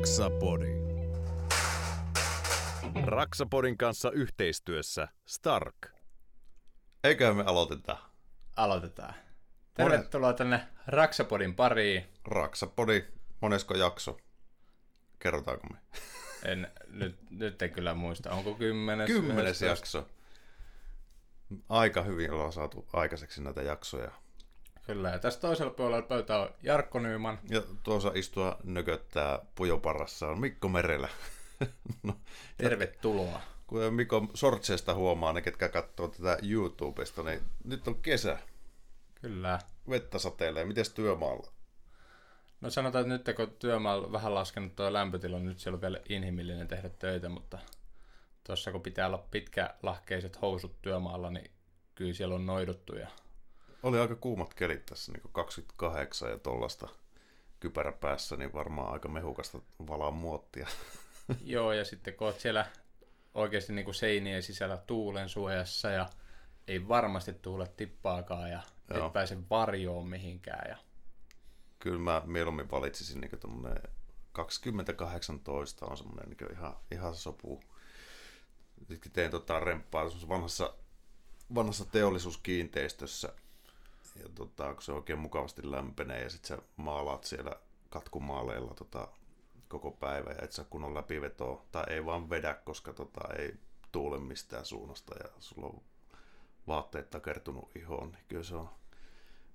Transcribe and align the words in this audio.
Raksapodi. 0.00 0.66
Raksapodin 3.04 3.78
kanssa 3.78 4.10
yhteistyössä 4.10 5.08
Stark. 5.26 5.76
Eiköhän 7.04 7.36
me 7.36 7.42
aloiteta. 7.46 7.96
Aloitetaan. 8.56 9.14
Tervetuloa 9.74 10.32
tänne 10.32 10.66
Raksapodin 10.86 11.54
pariin. 11.54 12.04
Raksapodi, 12.24 13.04
monesko 13.40 13.74
jakso? 13.74 14.18
Kerrotaanko 15.18 15.66
me? 15.66 15.78
En, 16.44 16.68
nyt, 16.88 17.30
nyt 17.30 17.62
en 17.62 17.70
kyllä 17.70 17.94
muista. 17.94 18.30
Onko 18.30 18.54
kymmenes? 18.54 19.06
Kymmenes 19.06 19.62
11? 19.62 19.66
jakso. 19.66 20.08
Aika 21.68 22.02
hyvin 22.02 22.32
ollaan 22.32 22.52
saatu 22.52 22.88
aikaiseksi 22.92 23.42
näitä 23.42 23.62
jaksoja. 23.62 24.10
Kyllä, 24.90 25.10
ja 25.10 25.18
tässä 25.18 25.40
toisella 25.40 25.72
puolella 25.72 26.02
pöytää 26.02 26.40
on 26.40 26.48
Jarkko 26.62 26.98
Nyyman. 26.98 27.38
Ja 27.50 27.62
tuossa 27.82 28.12
istua 28.14 28.56
nököttää 28.64 29.38
pujoparassa 29.54 30.28
on 30.28 30.40
Mikko 30.40 30.68
Merelä. 30.68 31.08
no, 32.02 32.16
Tervetuloa. 32.56 33.40
kun 33.66 33.94
Mikko 33.94 34.26
sortseesta 34.34 34.94
huomaa 34.94 35.32
ne, 35.32 35.42
ketkä 35.42 35.68
katsoo 35.68 36.08
tätä 36.08 36.38
YouTubesta, 36.42 37.22
niin 37.22 37.40
nyt 37.64 37.88
on 37.88 38.02
kesä. 38.02 38.38
Kyllä. 39.20 39.58
Vettä 39.90 40.18
satelee. 40.18 40.64
Mites 40.64 40.90
työmaalla? 40.90 41.52
No 42.60 42.70
sanotaan, 42.70 43.12
että 43.12 43.30
nyt 43.30 43.36
kun 43.36 43.56
työmaalla 43.58 44.06
on 44.06 44.12
vähän 44.12 44.34
laskenut 44.34 44.76
tuo 44.76 44.92
lämpötila, 44.92 45.36
niin 45.36 45.48
nyt 45.48 45.58
siellä 45.58 45.76
on 45.76 45.82
vielä 45.82 46.00
inhimillinen 46.08 46.68
tehdä 46.68 46.88
töitä, 46.88 47.28
mutta 47.28 47.58
tuossa 48.46 48.72
kun 48.72 48.82
pitää 48.82 49.06
olla 49.06 49.26
pitkälahkeiset 49.30 50.42
housut 50.42 50.82
työmaalla, 50.82 51.30
niin 51.30 51.50
kyllä 51.94 52.14
siellä 52.14 52.34
on 52.34 52.46
noiduttu 52.46 52.96
ja 52.96 53.08
Oli 53.82 53.98
aika 53.98 54.14
kuumat 54.14 54.54
kelit 54.54 54.86
tässä, 54.86 55.12
niin 55.12 55.22
28 55.32 56.30
ja 56.30 56.38
tollasta 56.38 56.88
kypärä 57.60 57.92
päässä, 57.92 58.36
niin 58.36 58.52
varmaan 58.52 58.92
aika 58.92 59.08
mehukasta 59.08 59.58
valaa 59.88 60.10
muottia. 60.10 60.68
Joo, 61.44 61.72
ja 61.72 61.84
sitten 61.84 62.14
kun 62.14 62.26
oot 62.26 62.40
siellä 62.40 62.66
oikeasti 63.34 63.72
niin 63.72 63.84
kuin 63.84 63.94
seinien 63.94 64.42
sisällä 64.42 64.76
tuulen 64.76 65.28
suojassa 65.28 65.90
ja 65.90 66.10
ei 66.68 66.88
varmasti 66.88 67.32
tuule 67.32 67.68
tippaakaan 67.76 68.50
ja 68.50 68.60
Joo. 68.94 69.06
et 69.06 69.12
pääse 69.12 69.38
varjoon 69.50 70.08
mihinkään. 70.08 70.70
Ja... 70.70 70.76
Kyllä 71.78 71.98
mä 71.98 72.22
mieluummin 72.24 72.70
valitsisin 72.70 73.20
niin 73.20 73.40
tuommoinen 73.40 73.82
2018 74.32 75.86
on 75.86 75.96
semmoinen 75.96 76.28
niin 76.28 76.52
ihan, 76.52 76.76
ihan 76.90 77.14
sopu. 77.14 77.60
Sitten 78.88 79.12
tein 79.12 79.30
tota 79.30 79.60
remppaa 79.60 80.04
vanhassa, 80.28 80.74
vanhassa 81.54 81.84
teollisuuskiinteistössä. 81.84 83.32
Ja 84.16 84.28
tota, 84.34 84.74
kun 84.74 84.82
se 84.82 84.92
oikein 84.92 85.18
mukavasti 85.18 85.70
lämpenee 85.70 86.22
ja 86.22 86.30
sitten 86.30 86.56
sä 86.56 86.62
maalaat 86.76 87.24
siellä 87.24 87.56
katkumaaleilla 87.90 88.74
tota, 88.74 89.08
koko 89.68 89.90
päivä 89.90 90.30
ja 90.30 90.42
et 90.42 90.52
saa 90.52 90.64
kunnon 90.70 90.94
läpivetoa. 90.94 91.64
Tai 91.72 91.84
ei 91.88 92.04
vaan 92.04 92.30
vedä, 92.30 92.54
koska 92.54 92.92
tota, 92.92 93.20
ei 93.38 93.54
tuule 93.92 94.18
mistään 94.18 94.64
suunnasta 94.64 95.14
ja 95.24 95.30
sulla 95.38 95.66
on 95.66 95.82
vaatteet 96.66 97.10
takertunut 97.10 97.76
ihoon, 97.76 98.12
niin 98.12 98.24
kyllä 98.28 98.44
se 98.44 98.54
on 98.54 98.70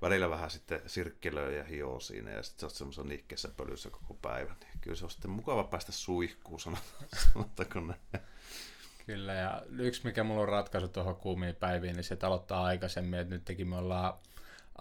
välillä 0.02 0.30
vähän 0.30 0.52
sitten 0.52 0.82
sirkkelöi 0.88 1.58
ja 1.58 1.64
hioo 1.64 2.00
siinä 2.00 2.32
ja 2.32 2.44
sitten 2.44 2.60
sä 2.60 2.66
oot 2.66 2.74
semmoisessa 2.74 3.10
nihkeessä 3.10 3.50
pölyssä 3.58 3.90
koko 3.90 4.14
päivän. 4.14 4.56
Niin 4.60 4.80
kyllä 4.82 4.96
se 4.96 5.06
on 5.06 5.12
sitten 5.12 5.32
mukava 5.32 5.64
päästä 5.64 5.92
suihkuun, 5.92 6.60
sanot- 6.60 7.06
sanotaanko 7.34 7.80
näin. 7.80 8.26
Kyllä, 9.06 9.34
ja 9.34 9.64
yksi 9.78 10.02
mikä 10.04 10.24
mulla 10.24 10.42
on 10.42 10.48
ratkaisu 10.48 10.88
tuohon 10.88 11.16
kuumiin 11.16 11.56
päiviin, 11.56 11.96
niin 11.96 12.04
se 12.04 12.18
aloittaa 12.24 12.64
aikaisemmin, 12.64 13.20
että 13.20 13.36
nytkin 13.36 13.68
me 13.68 13.78
ollaan 13.78 14.14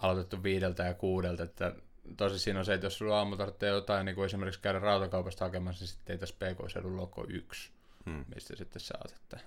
aloitettu 0.01 0.43
viideltä 0.43 0.83
ja 0.83 0.93
kuudelta, 0.93 1.43
että 1.43 1.75
tosi 2.17 2.39
siinä 2.39 2.59
on 2.59 2.65
se, 2.65 2.73
että 2.73 2.85
jos 2.85 2.97
sulla 2.97 3.17
aamu 3.17 3.37
tarvitsee 3.37 3.69
jotain, 3.69 4.05
niin 4.05 4.15
kuin 4.15 4.25
esimerkiksi 4.25 4.61
käydä 4.61 4.79
rautakaupasta 4.79 5.45
hakemassa, 5.45 5.83
niin 5.83 5.89
sitten 5.89 6.13
ei 6.13 6.17
tässä 6.17 6.35
PK-seudun 6.35 6.97
loko 6.97 7.25
yksi, 7.29 7.71
Hmm. 8.05 8.25
mistä 8.35 8.55
sitten 8.55 8.79
saat, 8.79 9.11
että 9.11 9.39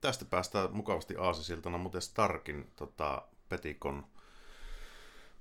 Tästä 0.00 0.24
päästään 0.24 0.72
mukavasti 0.72 1.16
aasisiltana, 1.16 1.78
mutta 1.78 2.00
Starkin 2.00 2.70
tota, 2.76 3.22
Petikon, 3.48 4.06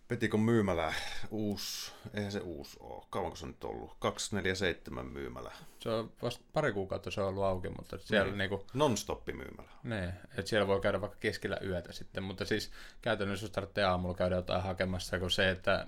Petikon 0.08 0.40
myymälä, 0.40 0.94
uusi, 1.32 1.92
eihän 2.14 2.32
se 2.32 2.40
uusi 2.40 2.78
ole, 2.80 3.04
kauanko 3.10 3.36
se 3.36 3.46
on 3.46 3.52
nyt 3.52 3.64
ollut, 3.64 3.96
247 4.00 5.06
myymälä, 5.06 5.52
se 5.80 5.90
on 5.90 6.12
vasta 6.22 6.44
pari 6.54 6.74
kuukautta 6.74 7.12
se 7.12 7.22
on 7.22 7.28
ollut 7.28 7.44
auki, 7.44 7.70
mutta 7.70 7.98
siellä 7.98 8.28
Niin. 8.28 8.38
niinku, 8.38 8.66
non-stoppi 8.74 9.34
myymälä. 9.34 9.70
Ne, 9.84 10.14
että 10.38 10.50
siellä 10.50 10.68
voi 10.68 10.82
käydä 10.82 11.02
vaikka 11.02 11.18
keskellä 11.20 11.58
yötä 11.66 11.94
sitten, 11.94 12.24
mutta 12.24 12.46
siis 12.46 12.72
käytännössä 13.02 13.44
jos 13.44 13.52
tarvitsee 13.52 13.84
aamulla 13.84 14.16
käydä 14.16 14.36
jotain 14.36 14.64
hakemassa, 14.64 15.20
kun 15.20 15.32
se, 15.32 15.50
että 15.50 15.88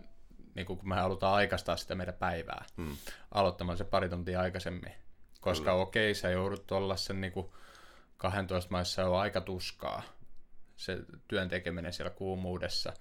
niin 0.56 0.66
kun 0.66 0.80
me 0.84 0.96
halutaan 0.96 1.34
aikaistaa 1.34 1.78
sitä 1.78 1.96
meidän 1.96 2.14
päivää 2.16 2.66
Hmm. 2.78 2.98
aloittamaan 3.32 3.78
se 3.78 3.84
pari 3.84 4.10
tuntia 4.10 4.42
aikaisemmin. 4.42 4.92
Koska 5.42 5.64
Kyllä. 5.72 5.82
okei, 5.82 6.16
sä 6.16 6.30
joudut 6.30 6.72
olla 6.72 6.96
sen 6.98 7.22
niin 7.22 7.34
12 8.18 8.72
maissa 8.72 9.06
on 9.10 9.20
aika 9.20 9.42
tuskaa 9.42 10.02
se 10.78 10.98
työn 11.28 11.50
tekeminen 11.50 11.94
siellä 11.94 12.10
kuumuudessa, 12.10 12.94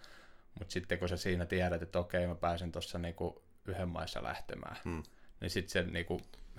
mutta 0.59 0.73
sitten 0.73 0.99
kun 0.99 1.09
sä 1.09 1.17
siinä 1.17 1.47
tiedät, 1.47 1.83
että 1.83 1.99
okei, 1.99 2.27
mä 2.27 2.35
pääsen 2.35 2.73
tuossa 2.73 2.99
niin 2.99 3.15
yhden 3.67 3.89
maissa 3.89 4.23
lähtemään, 4.23 4.77
Hmm. 4.85 5.03
niin 5.41 5.51
sitten 5.51 5.71
se 5.73 5.91
niin 5.91 6.07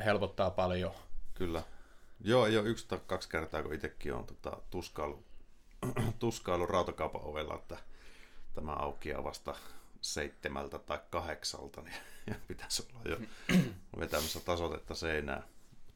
helpottaa 0.06 0.52
paljon. 0.52 0.92
Kyllä. 1.34 1.64
Joo, 2.24 2.46
ei 2.46 2.58
ole 2.58 2.70
yksi 2.70 2.88
tai 2.88 3.00
kaksi 3.08 3.30
kertaa, 3.30 3.64
kun 3.64 3.74
itsekin 3.74 4.14
on 4.14 4.26
tota, 4.26 4.58
tuskailu, 4.70 5.24
tuskailu 6.20 6.66
rautakaupan 6.66 7.22
ovella, 7.24 7.56
että 7.56 7.78
tämä 8.54 8.74
aukeaa 8.74 9.24
vasta 9.24 9.56
seitsemältä 10.02 10.80
tai 10.80 11.00
kahdeksalta, 11.10 11.82
niin 11.82 11.96
ja 12.30 12.36
pitäisi 12.48 12.88
olla 12.94 13.02
jo 13.10 13.18
vetämässä 14.00 14.40
tasotetta 14.40 14.96
seinään. 14.96 15.44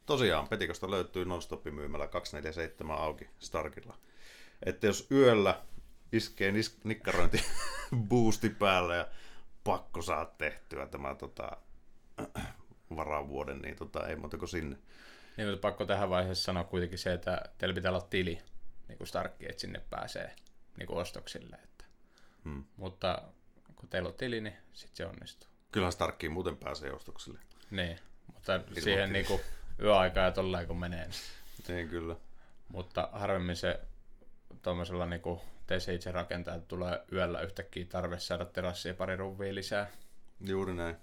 Tosiaan, 0.06 0.48
Petikosta 0.48 0.90
löytyy 0.90 1.24
non-stoppi 1.24 1.70
myymällä 1.70 2.06
247 2.06 2.98
auki 2.98 3.28
Starkilla. 3.38 3.98
Että 4.66 4.86
jos 4.86 5.06
yöllä 5.10 5.62
iskee 6.16 6.50
nis- 6.50 6.80
nikkarointi 6.84 7.44
boosti 8.08 8.50
päälle 8.50 8.96
ja 8.96 9.08
pakko 9.64 10.02
saa 10.02 10.24
tehtyä 10.24 10.86
tämä 10.86 11.14
tota, 11.14 11.56
varavuoden, 12.96 13.58
niin 13.58 13.76
tota, 13.76 14.06
ei 14.06 14.16
muuta 14.16 14.38
kuin 14.38 14.48
sinne. 14.48 14.76
Niin, 15.36 15.48
mutta 15.48 15.60
pakko 15.60 15.86
tähän 15.86 16.10
vaiheessa 16.10 16.44
sanoa 16.44 16.64
kuitenkin 16.64 16.98
se, 16.98 17.12
että 17.12 17.42
teillä 17.58 17.74
pitää 17.74 17.90
olla 17.90 18.06
tili, 18.10 18.38
niin 18.88 18.98
kuin 18.98 19.08
Starkki, 19.08 19.46
että 19.48 19.60
sinne 19.60 19.82
pääsee 19.90 20.36
niin 20.78 20.86
kuin 20.86 20.98
ostoksille. 20.98 21.56
Että. 21.64 21.84
Hmm. 22.44 22.64
Mutta 22.76 23.22
kun 23.76 23.88
teillä 23.88 24.08
on 24.08 24.14
tili, 24.14 24.40
niin 24.40 24.56
sitten 24.72 24.96
se 24.96 25.06
onnistuu. 25.06 25.48
Kyllähän 25.72 25.92
Starkkiin 25.92 26.32
muuten 26.32 26.56
pääsee 26.56 26.92
ostoksille. 26.92 27.40
Niin, 27.70 27.98
mutta 28.34 28.58
tili. 28.58 28.80
siihen 28.80 29.12
niin 29.12 29.26
kuin 29.26 29.40
yöaikaa 29.82 30.24
ja 30.24 30.32
tolleen 30.32 30.66
kun 30.66 30.80
menee. 30.80 31.06
Niin. 31.06 31.14
Niin 31.68 31.88
kyllä. 31.88 32.16
Mutta 32.68 33.08
harvemmin 33.12 33.56
se 33.56 33.80
tuommoisella 34.62 35.06
niin 35.06 35.22
kuin 35.22 35.40
teissä 35.66 35.92
itse 35.92 36.12
rakentaa, 36.12 36.54
että 36.54 36.68
tulee 36.68 37.04
yöllä 37.12 37.40
yhtäkkiä 37.40 37.84
tarve 37.84 38.18
saada 38.18 38.44
terassia 38.44 38.94
pari 38.94 39.16
ruvia 39.16 39.54
lisää. 39.54 39.90
Juuri 40.40 40.74
näin. 40.74 40.96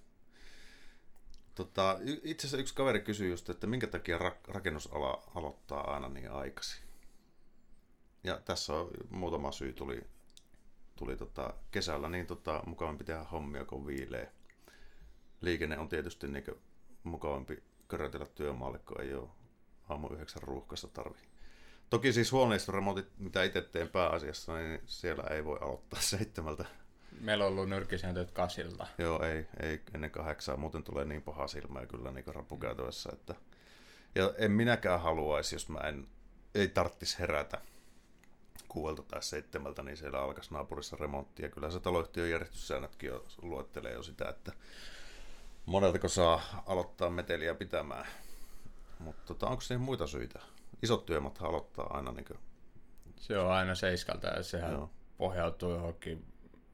Tota, 1.56 2.00
itse 2.24 2.42
asiassa 2.42 2.58
yksi 2.58 2.76
kaveri 2.76 3.02
kysyi 3.02 3.30
just, 3.30 3.50
että 3.50 3.68
minkä 3.68 3.88
takia 3.88 4.18
ra- 4.18 4.54
rakennusala 4.54 5.24
aloittaa 5.36 5.94
aina 5.94 6.10
niin 6.10 6.32
aikaisin. 6.32 6.84
Ja 8.24 8.42
tässä 8.46 8.74
on 8.74 8.90
muutama 9.10 9.52
syy 9.52 9.74
tuli, 9.74 10.02
tuli 10.96 11.18
tota 11.18 11.54
kesällä, 11.72 12.10
niin 12.10 12.28
tota, 12.28 12.64
mukavampi 12.66 13.04
tehdä 13.04 13.24
hommia 13.24 13.66
kuin 13.66 13.88
viilee. 13.88 14.32
Liikenne 15.42 15.78
on 15.78 15.90
tietysti 15.90 16.28
niin 16.28 16.44
mukavampi 17.04 17.64
körötellä 17.88 18.26
työmaalle, 18.26 18.80
kun 18.80 19.02
ei 19.02 19.14
ole 19.14 19.30
aamu 19.90 20.08
yhdeksän 20.08 20.44
ruuhkassa 20.44 20.88
tarvi. 20.88 21.31
Toki 21.92 22.14
siis 22.14 22.32
huoneistoremontit, 22.32 23.08
mitä 23.18 23.44
itse 23.44 23.62
teen 23.62 23.90
pääasiassa, 23.90 24.58
niin 24.58 24.82
siellä 24.86 25.24
ei 25.24 25.46
voi 25.46 25.58
aloittaa 25.62 26.02
seitsemältä 26.02 26.66
Meillä 27.20 27.46
on 27.46 27.52
ollut 27.52 27.70
nyrkkisääntöt 27.70 28.32
kasilta. 28.32 28.88
Joo, 28.98 29.24
ei, 29.24 29.46
ei 29.60 29.82
ennen 29.94 30.12
kahdeksaa, 30.12 30.58
muuten 30.58 30.84
tulee 30.84 31.06
niin 31.06 31.22
paha 31.22 31.48
silmää 31.48 31.86
kyllä 31.86 32.12
niin 32.12 32.26
rapukäytössä, 32.28 33.10
että 33.14 33.36
ja 34.16 34.34
en 34.38 34.52
minäkään 34.52 35.02
haluaisi, 35.02 35.56
jos 35.56 35.70
mä 35.70 35.80
en, 35.80 36.08
ei 36.56 36.68
tarttis 36.68 37.20
herätä 37.20 37.62
kuuelta 38.68 39.04
tai 39.04 39.24
seitsemältä, 39.24 39.84
niin 39.84 39.98
siellä 39.98 40.20
alkaisi 40.20 40.54
naapurissa 40.54 40.98
remontti. 41.00 41.44
Ja 41.44 41.50
kyllä 41.50 41.72
se 41.72 41.80
taloyhtiön 41.80 42.30
järjestyssäännötkin 42.30 43.08
jo 43.08 43.26
luettelee 43.42 43.94
jo 43.94 44.04
sitä, 44.04 44.30
että 44.30 44.52
moneltako 45.66 46.08
saa 46.08 46.64
aloittaa 46.66 47.10
meteliä 47.10 47.56
pitämään. 47.56 48.08
Mutta 49.00 49.22
tota, 49.26 49.48
onko 49.48 49.62
siihen 49.62 49.82
muita 49.82 50.08
syitä? 50.08 50.40
Isot 50.84 51.06
työmat 51.06 51.42
aloittaa 51.42 51.98
aina 51.98 52.12
niin 52.12 52.26
kuin, 52.26 52.40
Se 53.16 53.38
on 53.38 53.52
aina 53.52 53.76
seiskalta 53.76 54.28
ja 54.28 54.44
sehän 54.44 54.72
Joo. 54.72 54.90
Pohjautuu 55.18 55.72
johonkin 55.72 56.26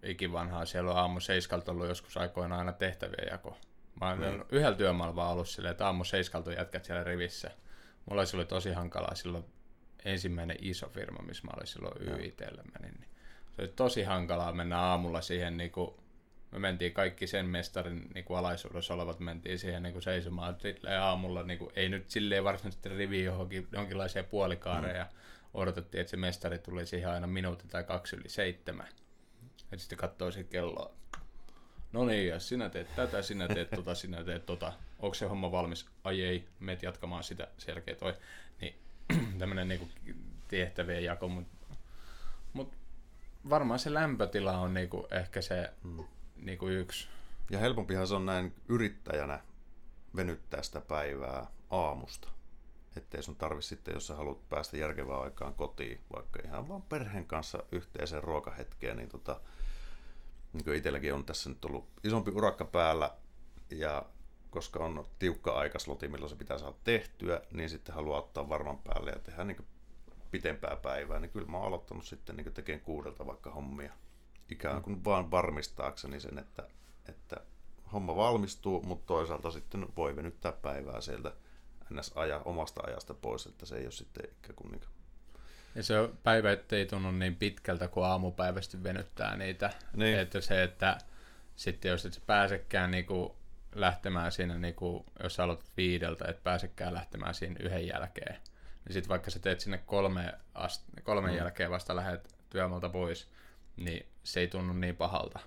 ikivanhaan. 0.03 0.67
Siellä 0.67 0.91
on 0.91 0.97
aamu 0.97 1.19
seiskalta 1.19 1.71
ollut 1.71 1.87
joskus 1.87 2.17
aikoina 2.17 2.57
aina 2.57 2.73
tehtävien 2.73 3.27
jako. 3.31 3.57
Mä 4.01 4.07
olen 4.07 4.19
Niin. 4.21 4.33
mm. 4.33 4.45
yhdellä 4.51 4.77
työmaalla 4.77 5.15
vaan 5.15 5.31
ollut 5.31 5.49
silleen, 5.49 5.71
että 5.71 5.85
aamu 5.85 6.03
seiskalta 6.03 6.53
jätkät 6.53 6.85
siellä 6.85 7.03
rivissä. 7.03 7.51
Mulla 8.05 8.21
olisi 8.21 8.35
ollut 8.35 8.47
tosi 8.47 8.73
hankalaa 8.73 9.15
silloin 9.15 9.45
ensimmäinen 10.05 10.57
iso 10.61 10.89
firma, 10.89 11.23
missä 11.27 11.43
mä 11.47 11.51
olin 11.57 11.67
silloin 11.67 12.01
YITllä 12.01 12.63
menin. 12.73 12.93
Niin 12.99 13.09
se 13.55 13.61
oli 13.61 13.67
tosi 13.75 14.03
hankalaa 14.03 14.53
mennä 14.53 14.79
aamulla 14.79 15.21
siihen 15.21 15.57
niinku 15.57 15.99
me 16.51 16.59
mentiin 16.59 16.93
kaikki 16.93 17.27
sen 17.27 17.45
mestarin 17.45 18.09
niin 18.13 18.25
kuin 18.25 18.37
alaisuudessa 18.37 18.93
olevat, 18.93 19.19
mentiin 19.19 19.59
siihen 19.59 19.83
niin 19.83 19.93
kuin 19.93 20.03
seisomaan 20.03 20.55
silleen 20.59 21.01
aamulla, 21.01 21.43
niin 21.43 21.59
kuin, 21.59 21.71
ei 21.75 21.89
nyt 21.89 22.09
silleen 22.09 22.43
varsinaisesti 22.43 22.89
rivi 22.89 23.23
johonkin, 23.23 23.67
jonkinlaisia 23.71 24.23
puolikaareja, 24.23 25.03
mm. 25.03 25.09
odotettiin, 25.53 26.01
että 26.01 26.11
se 26.11 26.17
mestari 26.17 26.59
tuli 26.59 26.85
siihen 26.85 27.09
aina 27.09 27.27
minuutti 27.27 27.67
tai 27.67 27.83
kaksi 27.83 28.15
yli 28.15 28.29
seitsemän. 28.29 28.87
Ja 29.71 29.77
sitten 29.77 29.97
katsoi 29.97 30.31
siihen 30.31 30.49
kelloa. 30.49 30.91
No 31.93 32.05
niin, 32.05 32.27
ja 32.27 32.39
sinä 32.39 32.69
teet 32.69 32.95
tätä, 32.95 33.21
sinä 33.21 33.47
teet 33.47 33.69
tota, 33.69 33.95
sinä 34.05 34.23
teet 34.23 34.45
tota. 34.45 34.73
Onko 34.99 35.13
se 35.13 35.25
homma 35.25 35.51
valmis? 35.51 35.85
Ai 36.03 36.21
ei, 36.21 36.47
meet 36.59 36.83
jatkamaan 36.83 37.23
sitä, 37.23 37.47
selkeä 37.57 37.95
toi. 37.95 38.13
Niin 38.61 38.75
tämmönen 39.39 39.67
niinku 39.67 39.89
tehtävien 40.47 41.03
jako, 41.03 41.27
mutta 41.27 41.57
mut 42.53 42.73
varmaan 43.49 43.79
se 43.79 43.93
lämpötila 43.93 44.57
on 44.57 44.73
niinku 44.73 45.07
ehkä 45.11 45.41
se 45.41 45.71
hmm. 46.37 46.45
niinku 46.45 46.67
yksi. 46.67 47.07
Ja 47.49 47.59
helpompihan 47.59 48.07
se 48.07 48.15
on 48.15 48.25
näin 48.25 48.53
yrittäjänä 48.69 49.39
venyttää 50.15 50.63
sitä 50.63 50.81
päivää 50.81 51.47
aamusta. 51.69 52.29
Ettei 52.95 53.23
sun 53.23 53.35
tarvi 53.35 53.61
sitten, 53.61 53.93
jos 53.93 54.07
sä 54.07 54.15
haluat 54.15 54.49
päästä 54.49 54.77
järkevään 54.77 55.21
aikaan 55.21 55.53
kotiin, 55.53 55.99
vaikka 56.13 56.39
ihan 56.45 56.67
vaan 56.67 56.81
perheen 56.81 57.25
kanssa 57.25 57.63
yhteiseen 57.71 58.23
ruokahetkeen, 58.23 58.97
niin 58.97 59.09
tota, 59.09 59.39
niin 60.53 60.63
kuin 60.63 60.77
itselläkin 60.77 61.13
on 61.13 61.25
tässä 61.25 61.49
nyt 61.49 61.65
ollut 61.65 61.87
isompi 62.03 62.31
urakka 62.31 62.65
päällä, 62.65 63.11
ja 63.71 64.05
koska 64.49 64.79
on 64.79 65.05
tiukka 65.19 65.51
aikasloti, 65.51 66.07
milloin 66.07 66.29
se 66.29 66.35
pitää 66.35 66.57
saada 66.57 66.75
tehtyä, 66.83 67.41
niin 67.51 67.69
sitten 67.69 67.95
haluaa 67.95 68.19
ottaa 68.19 68.49
varman 68.49 68.77
päälle 68.77 69.11
ja 69.11 69.19
tehdä 69.19 69.43
niin 69.43 69.65
pitempää 70.31 70.75
päivää, 70.75 71.19
niin 71.19 71.31
kyllä 71.31 71.47
mä 71.47 71.57
oon 71.57 71.67
aloittanut 71.67 72.05
sitten 72.05 72.35
niin 72.35 72.53
tekemään 72.53 72.85
kuudelta 72.85 73.25
vaikka 73.25 73.51
hommia. 73.51 73.93
Ikään 74.49 74.81
kuin 74.81 75.05
vaan 75.05 75.31
varmistaakseni 75.31 76.19
sen, 76.19 76.39
että, 76.39 76.63
että 77.09 77.37
homma 77.93 78.15
valmistuu, 78.15 78.83
mutta 78.83 79.05
toisaalta 79.07 79.51
sitten 79.51 79.87
voi 79.97 80.15
venyttää 80.15 80.51
päivää 80.51 81.01
sieltä 81.01 81.31
ns. 81.93 82.11
Aja, 82.15 82.41
omasta 82.45 82.81
ajasta 82.87 83.13
pois, 83.13 83.45
että 83.45 83.65
se 83.65 83.75
ei 83.75 83.83
ole 83.83 83.91
sitten 83.91 84.25
ikään 84.25 84.55
kuin, 84.55 84.71
niin 84.71 84.81
ja 85.77 85.83
se 85.83 85.99
on, 85.99 86.17
päivä 86.23 86.49
ei 86.71 86.85
tunnu 86.85 87.11
niin 87.11 87.35
pitkältä, 87.35 87.87
kuin 87.87 88.05
aamupäivästi 88.05 88.83
venyttää 88.83 89.35
niitä. 89.35 89.69
Niin. 89.93 90.19
Että 90.19 90.41
se, 90.41 90.63
että 90.63 90.97
sitten 91.55 91.89
jos 91.89 92.05
et 92.05 92.13
sä 92.13 92.21
pääsekään 92.27 92.91
niinku 92.91 93.35
lähtemään 93.75 94.31
siinä, 94.31 94.57
niinku, 94.57 95.05
jos 95.23 95.35
sä 95.35 95.43
aloitat 95.43 95.71
viideltä, 95.77 96.25
et 96.27 96.43
pääsekään 96.43 96.93
lähtemään 96.93 97.33
siinä 97.33 97.55
yhden 97.59 97.87
jälkeen, 97.87 98.35
niin 98.85 98.93
sitten 98.93 99.09
vaikka 99.09 99.31
sä 99.31 99.39
teet 99.39 99.59
sinne 99.59 99.77
kolme 99.77 100.33
ast- 100.55 101.01
kolmen 101.03 101.31
mm. 101.31 101.37
jälkeen 101.37 101.71
vasta 101.71 101.95
lähdet 101.95 102.35
työmaalta 102.49 102.89
pois, 102.89 103.27
niin 103.77 104.05
se 104.23 104.39
ei 104.39 104.47
tunnu 104.47 104.73
niin 104.73 104.95
pahalta. 104.95 105.39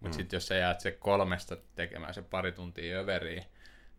Mutta 0.00 0.16
mm. 0.16 0.20
sitten 0.20 0.36
jos 0.36 0.46
sä 0.46 0.54
jäät 0.54 0.80
se 0.80 0.90
kolmesta 0.90 1.56
tekemään 1.74 2.14
se 2.14 2.22
pari 2.22 2.52
tuntia 2.52 2.98
överiin, 2.98 3.44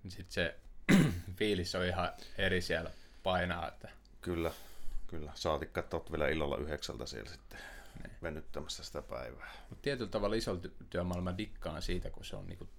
niin 0.03 0.11
sitten 0.11 0.33
se 0.33 0.55
fiilis 1.37 1.75
on 1.75 1.85
ihan 1.85 2.09
eri 2.37 2.61
siellä 2.61 2.91
painaa. 3.23 3.67
Että... 3.67 3.89
Kyllä, 4.21 4.51
Kyllä, 5.09 5.31
saatikka, 5.35 5.79
että 5.79 5.97
vielä 6.11 6.27
illalla 6.27 6.57
yhdeksältä 6.57 7.05
siellä 7.05 7.29
sitten 7.31 7.59
niin. 8.03 8.17
venyttämässä 8.23 8.83
sitä 8.83 9.01
päivää. 9.01 9.51
Mutta 9.69 9.81
tietyllä 9.81 10.11
tavalla 10.11 10.35
isolla 10.35 10.61
työmaailma 10.89 11.37
dikkaan 11.37 11.81
siitä, 11.81 12.09
kun 12.09 12.25
se 12.25 12.35
on 12.35 12.47
niinku 12.47 12.69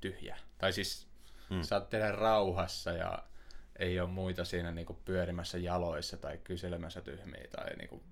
tyhjä. 0.00 0.38
Tai 0.58 0.72
siis 0.72 1.06
hmm. 1.50 1.62
saat 1.62 1.90
tehdä 1.90 2.12
rauhassa 2.12 2.92
ja 2.92 3.22
ei 3.78 4.00
ole 4.00 4.08
muita 4.08 4.44
siinä 4.44 4.72
niinku 4.72 4.98
pyörimässä 5.04 5.58
jaloissa 5.58 6.16
tai 6.16 6.38
kyselemässä 6.44 7.00
tyhmiä 7.00 7.44
tai 7.50 7.76
niinku, 7.76 8.02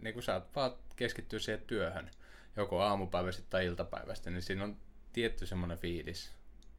niinku 0.00 0.22
saat 0.22 0.56
vaan 0.56 0.72
keskittyä 0.96 1.38
siihen 1.38 1.62
työhön, 1.66 2.10
joko 2.56 2.82
aamupäivästä 2.82 3.42
tai 3.50 3.66
iltapäivästä, 3.66 4.30
niin 4.30 4.42
siinä 4.42 4.64
on 4.64 4.76
tietty 5.12 5.46
semmoinen 5.46 5.78
fiilis. 5.78 6.32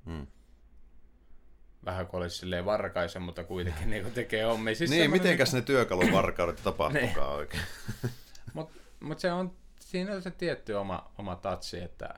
Hmm 0.06 0.28
vähän 1.86 2.08
kuin 2.08 2.22
olisi 2.22 2.38
silleen 2.38 2.66
varkaisen, 2.66 3.22
mutta 3.22 3.44
kuitenkin 3.44 3.90
niin 3.92 4.12
tekee 4.12 4.44
hommia. 4.44 4.76
Siis 4.76 4.90
niin, 4.90 5.12
mitenkäs 5.12 5.54
niin... 5.54 5.62
ne 5.62 5.66
työkalun 5.66 6.12
varkaudet 6.12 6.64
tapahtuukaan 6.64 7.30
niin. 7.30 7.38
oikein? 7.38 7.64
Mutta 8.54 8.80
mut 9.00 9.20
se 9.20 9.32
on, 9.32 9.56
siinä 9.80 10.14
on 10.14 10.22
se 10.22 10.32
tietty 10.32 10.74
oma, 10.74 11.12
oma 11.18 11.36
tatsi, 11.36 11.80
että 11.82 12.16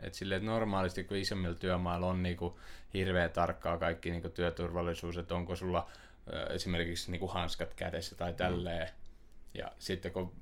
et 0.00 0.14
sille, 0.14 0.36
että 0.36 0.46
normaalisti 0.46 1.04
kun 1.04 1.16
isommilla 1.16 1.54
työmailla 1.54 2.06
on 2.06 2.22
niinku 2.22 2.60
hirveän 2.94 3.30
tarkkaa 3.30 3.78
kaikki 3.78 4.10
niinku 4.10 4.28
työturvallisuus, 4.28 5.16
että 5.16 5.34
onko 5.34 5.56
sulla 5.56 5.90
ö, 6.32 6.46
esimerkiksi 6.46 7.10
niinku 7.10 7.26
hanskat 7.28 7.74
kädessä 7.74 8.16
tai 8.16 8.32
tälleen. 8.32 8.88
Mm. 8.88 9.03
Ja 9.54 9.72
sitten 9.78 10.12
kun 10.12 10.32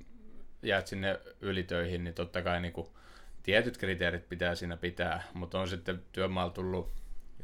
jäät 0.62 0.86
sinne 0.86 1.20
ylitöihin, 1.40 2.04
niin 2.04 2.14
totta 2.14 2.42
kai 2.42 2.60
niinku 2.60 2.96
tietyt 3.42 3.78
kriteerit 3.78 4.28
pitää 4.28 4.54
siinä 4.54 4.76
pitää, 4.76 5.22
mutta 5.34 5.60
on 5.60 5.68
sitten 5.68 6.02
työmaalla 6.12 6.52
tullut 6.52 6.92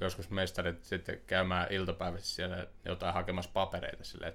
joskus 0.01 0.31
mestarit 0.31 0.85
sitten 0.85 1.21
käymään 1.27 1.73
iltapäivässä 1.73 2.37
siellä 2.37 2.67
jotain 2.85 3.15
hakemassa 3.15 3.51
papereita 3.55 4.05
silleen, 4.05 4.35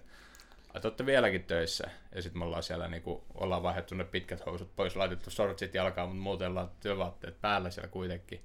että 0.76 0.88
olette 0.88 1.06
vieläkin 1.06 1.44
töissä. 1.44 1.90
Ja 2.16 2.22
sitten 2.22 2.40
me 2.40 2.46
ollaan 2.46 2.64
siellä, 2.64 2.88
niin 2.88 3.04
kuin, 3.04 3.22
ollaan 3.34 3.64
vaihdettu 3.64 3.96
ne 3.96 4.04
pitkät 4.04 4.46
housut 4.46 4.76
pois, 4.76 4.96
laitettu 4.96 5.30
sortsit 5.30 5.74
jalkaan, 5.74 6.10
mutta 6.10 6.24
muuten 6.24 6.48
ollaan 6.48 6.72
työvaatteet 6.80 7.42
päällä 7.42 7.72
siellä 7.72 7.88
kuitenkin. 7.88 8.44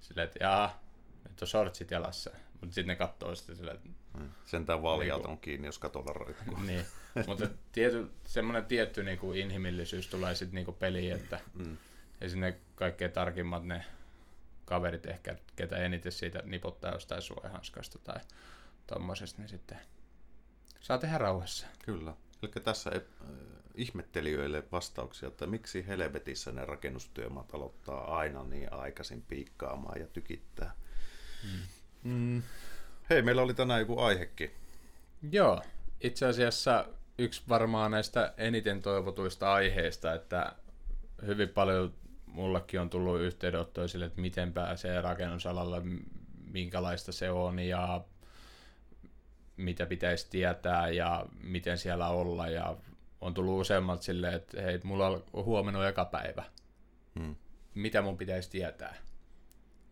Silleen, 0.00 0.26
että 0.26 0.44
jaa, 0.44 0.82
nyt 1.28 1.42
on 1.42 1.48
sortsit 1.48 1.90
jalassa. 1.90 2.30
Mutta 2.60 2.74
sitten 2.74 2.86
ne 2.86 2.96
katsoo 2.96 3.34
sitten 3.34 3.56
silleen, 3.56 3.76
että... 3.76 3.88
Hmm. 4.18 4.30
Sentään 4.44 4.82
valjalta 4.82 5.22
niin 5.22 5.32
on 5.32 5.38
kiinni, 5.38 5.68
jos 5.68 5.78
katolla 5.78 6.12
roikkuu. 6.12 6.58
niin, 6.60 6.86
mutta 7.26 7.48
tiety, 7.72 8.10
semmoinen 8.26 8.64
tietty 8.64 9.02
niin 9.02 9.18
kuin 9.18 9.38
inhimillisyys 9.38 10.08
tulee 10.08 10.34
sitten 10.34 10.54
niin 10.54 10.64
kuin 10.64 10.76
peliin, 10.76 11.12
että 11.12 11.40
mm. 11.54 11.76
ja 12.20 12.28
sinne 12.28 12.56
kaikkein 12.74 13.12
tarkimmat 13.12 13.64
ne 13.64 13.84
kaverit 14.64 15.06
ehkä, 15.06 15.36
ketä 15.56 15.76
eniten 15.76 16.12
siitä 16.12 16.42
nipottaa 16.44 16.92
jostain 16.92 17.22
suojahanskasta 17.22 17.98
tai 17.98 18.20
tommosesta, 18.86 19.42
niin 19.42 19.48
sitten 19.48 19.78
saa 20.80 20.98
tehdä 20.98 21.18
rauhassa. 21.18 21.66
Kyllä. 21.84 22.14
Eli 22.42 22.50
tässä 22.64 22.90
äh, 22.94 23.02
ihmettelijöille 23.74 24.64
vastauksia, 24.72 25.28
että 25.28 25.46
miksi 25.46 25.86
helvetissä 25.86 26.52
ne 26.52 26.64
rakennustyömaat 26.64 27.54
aloittaa 27.54 28.18
aina 28.18 28.44
niin 28.44 28.72
aikaisin 28.72 29.22
piikkaamaan 29.22 30.00
ja 30.00 30.06
tykittää. 30.06 30.74
Mm. 31.44 31.60
Mm. 32.10 32.42
Hei, 33.10 33.22
meillä 33.22 33.42
oli 33.42 33.54
tänään 33.54 33.80
joku 33.80 34.00
aihekin. 34.00 34.54
Joo, 35.30 35.62
itse 36.00 36.26
asiassa 36.26 36.88
yksi 37.18 37.42
varmaan 37.48 37.90
näistä 37.90 38.34
eniten 38.36 38.82
toivotuista 38.82 39.52
aiheista, 39.52 40.14
että 40.14 40.52
hyvin 41.26 41.48
paljon 41.48 41.94
mullakin 42.26 42.80
on 42.80 42.90
tullut 42.90 43.20
yhteydenottoja 43.20 43.88
sille, 43.88 44.04
että 44.04 44.20
miten 44.20 44.52
pääsee 44.52 45.00
rakennusalalle, 45.00 45.82
minkälaista 46.52 47.12
se 47.12 47.30
on 47.30 47.58
ja 47.58 48.04
mitä 49.56 49.86
pitäisi 49.86 50.26
tietää 50.30 50.88
ja 50.88 51.26
miten 51.42 51.78
siellä 51.78 52.08
olla 52.08 52.48
ja 52.48 52.76
on 53.20 53.34
tullut 53.34 53.60
useammat 53.60 54.02
silleen, 54.02 54.34
että 54.34 54.62
hei, 54.62 54.80
mulla 54.84 55.06
on 55.06 55.24
huomenna 55.32 55.88
eka 55.88 56.04
päivä. 56.04 56.44
Hmm. 57.18 57.36
Mitä 57.74 58.02
mun 58.02 58.18
pitäisi 58.18 58.50
tietää? 58.50 58.94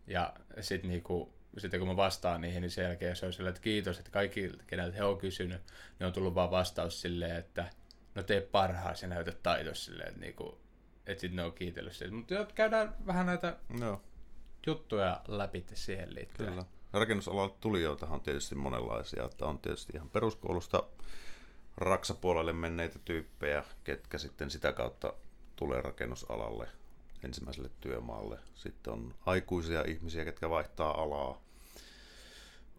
Ja 0.07 0.33
sitten 0.61 0.89
niinku, 0.89 1.33
sitten 1.59 1.79
kun 1.79 1.89
mä 1.89 1.95
vastaan 1.95 2.41
niihin, 2.41 2.61
niin 2.61 2.71
sen 2.71 2.83
jälkeen 2.83 3.15
se 3.15 3.25
on 3.25 3.33
silleen, 3.33 3.51
että 3.51 3.61
kiitos, 3.61 3.99
että 3.99 4.11
kaikki, 4.11 4.51
keneltä 4.67 4.97
he 4.97 5.03
on 5.03 5.17
kysynyt, 5.17 5.61
niin 5.99 6.07
on 6.07 6.13
tullut 6.13 6.35
vaan 6.35 6.51
vastaus 6.51 7.01
silleen, 7.01 7.35
että 7.35 7.69
no 8.15 8.23
tee 8.23 8.41
parhaasi 8.41 9.05
ja 9.05 9.09
näytä 9.09 9.31
taitos 9.43 9.85
silleen, 9.85 10.09
että 10.09 10.19
niinku, 10.19 10.57
että 11.05 11.21
sitten 11.21 11.35
ne 11.35 11.43
on 11.43 11.53
kiitellyt 11.53 11.93
siitä. 11.93 12.13
Mutta 12.13 12.45
käydään 12.55 12.95
vähän 13.05 13.25
näitä 13.25 13.57
no. 13.79 14.01
juttuja 14.67 15.21
läpi 15.27 15.65
siihen 15.73 16.15
liittyen. 16.15 16.49
Kyllä. 16.49 16.65
Rakennusalalle 16.93 17.53
tulijoita 17.61 18.07
on 18.07 18.21
tietysti 18.21 18.55
monenlaisia. 18.55 19.23
Että 19.23 19.45
on 19.45 19.59
tietysti 19.59 19.93
ihan 19.95 20.09
peruskoulusta 20.09 20.83
raksapuolelle 21.77 22.53
menneitä 22.53 22.99
tyyppejä, 22.99 23.63
ketkä 23.83 24.17
sitten 24.17 24.49
sitä 24.49 24.73
kautta 24.73 25.13
tulee 25.55 25.81
rakennusalalle 25.81 26.67
ensimmäiselle 27.23 27.69
työmaalle. 27.81 28.39
Sitten 28.55 28.93
on 28.93 29.15
aikuisia 29.25 29.83
ihmisiä, 29.87 30.25
ketkä 30.25 30.49
vaihtaa 30.49 31.01
alaa. 31.01 31.41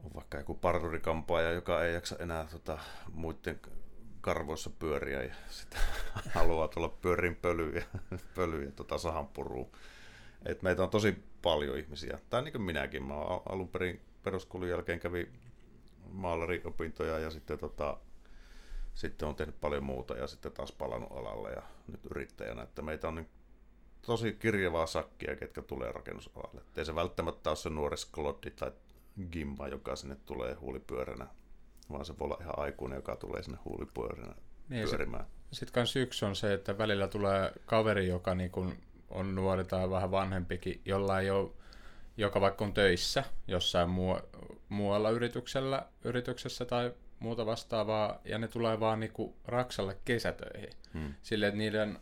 On 0.06 0.14
vaikka 0.14 0.38
joku 0.38 0.54
parturikampaaja, 0.54 1.52
joka 1.52 1.84
ei 1.84 1.94
jaksa 1.94 2.16
enää 2.18 2.46
tota, 2.50 2.78
muiden 3.12 3.60
karvoissa 4.20 4.70
pyöriä 4.70 5.22
ja 5.22 5.34
sitten 5.50 5.80
haluaa 6.34 6.68
tulla 6.68 6.88
pyörin 6.88 7.36
pölyä, 7.36 7.82
pölyä 8.36 8.70
tota 8.70 8.98
sahanpuruun. 8.98 9.70
Et 10.44 10.62
meitä 10.62 10.82
on 10.82 10.90
tosi 10.90 11.22
paljon 11.42 11.78
ihmisiä, 11.78 12.18
tai 12.30 12.42
niin 12.42 12.52
kuin 12.52 12.62
minäkin. 12.62 13.02
Mä 13.02 13.14
alun 13.48 13.68
perin 13.68 14.00
peruskoulun 14.22 14.68
jälkeen 14.68 15.00
kävi 15.00 15.32
maalariopintoja 16.10 17.18
ja 17.18 17.30
sitten, 17.30 17.58
tota, 17.58 17.96
sitten 18.94 19.28
on 19.28 19.36
tehnyt 19.36 19.60
paljon 19.60 19.84
muuta 19.84 20.14
ja 20.14 20.26
sitten 20.26 20.52
taas 20.52 20.72
palannut 20.72 21.12
alalle 21.12 21.50
ja 21.50 21.62
nyt 21.88 22.00
yrittäjänä. 22.10 22.62
Että 22.62 22.82
meitä 22.82 23.08
on 23.08 23.14
niin 23.14 23.28
tosi 24.02 24.32
kirjavaa 24.32 24.86
sakkia, 24.86 25.36
ketkä 25.36 25.62
tulee 25.62 25.92
rakennusalalle. 25.92 26.60
Et 26.60 26.78
ei 26.78 26.84
se 26.84 26.94
välttämättä 26.94 27.50
ole 27.50 27.56
se 27.56 27.70
nuori 27.70 27.96
sklotti 27.96 28.50
tai 28.50 28.72
gimma, 29.32 29.68
joka 29.68 29.96
sinne 29.96 30.16
tulee 30.26 30.54
huulipyöränä 30.54 31.26
vaan 31.92 32.04
se 32.04 32.18
voi 32.18 32.24
olla 32.24 32.38
ihan 32.40 32.58
aikuinen, 32.58 32.96
joka 32.96 33.16
tulee 33.16 33.42
sinne 33.42 33.58
huulipyöränä 33.64 34.34
niin, 34.68 34.88
pyörimään. 34.88 35.26
Sitten 35.52 35.72
kans 35.72 35.96
yksi 35.96 36.24
on 36.24 36.36
se, 36.36 36.54
että 36.54 36.78
välillä 36.78 37.08
tulee 37.08 37.52
kaveri, 37.66 38.08
joka 38.08 38.34
niin 38.34 38.50
kun 38.50 38.76
on 39.10 39.34
nuori 39.34 39.64
tai 39.64 39.90
vähän 39.90 40.10
vanhempikin, 40.10 40.80
jolla 40.84 41.20
ei 41.20 41.30
ole, 41.30 41.50
joka 42.16 42.40
vaikka 42.40 42.64
on 42.64 42.74
töissä 42.74 43.24
jossain 43.48 43.90
muu, 43.90 44.18
muualla 44.68 45.10
yrityksellä, 45.10 45.86
yrityksessä 46.04 46.64
tai 46.64 46.92
muuta 47.18 47.46
vastaavaa, 47.46 48.20
ja 48.24 48.38
ne 48.38 48.48
tulee 48.48 48.80
vaan 48.80 49.00
niinku 49.00 49.36
Raksalle 49.44 49.96
kesätöihin. 50.04 50.70
Hmm. 50.94 51.14
Silleen, 51.22 51.48
että 51.48 51.58
niiden 51.58 51.98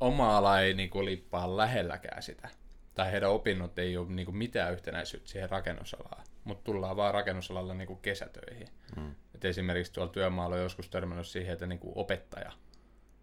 oma 0.00 0.36
ala 0.36 0.60
ei 0.60 0.74
niinku 0.74 1.04
lippaa 1.04 1.56
lähelläkään 1.56 2.22
sitä. 2.22 2.48
Tai 2.94 3.12
heidän 3.12 3.30
opinnot 3.30 3.78
ei 3.78 3.96
ole 3.96 4.08
niinku 4.08 4.32
mitään 4.32 4.72
yhtenäisyyttä 4.72 5.30
siihen 5.30 5.50
rakennusalaan. 5.50 6.24
Mutta 6.44 6.64
tullaan 6.64 6.96
vaan 6.96 7.14
rakennusalalla 7.14 7.74
niinku 7.74 7.96
kesätöihin. 7.96 8.68
Hmm. 8.96 9.14
Et 9.34 9.44
esimerkiksi 9.44 9.92
tuolla 9.92 10.12
työmaalla 10.12 10.56
on 10.56 10.62
joskus 10.62 10.88
törmännyt 10.88 11.26
siihen, 11.26 11.52
että 11.52 11.66
niinku 11.66 11.92
opettaja, 11.94 12.52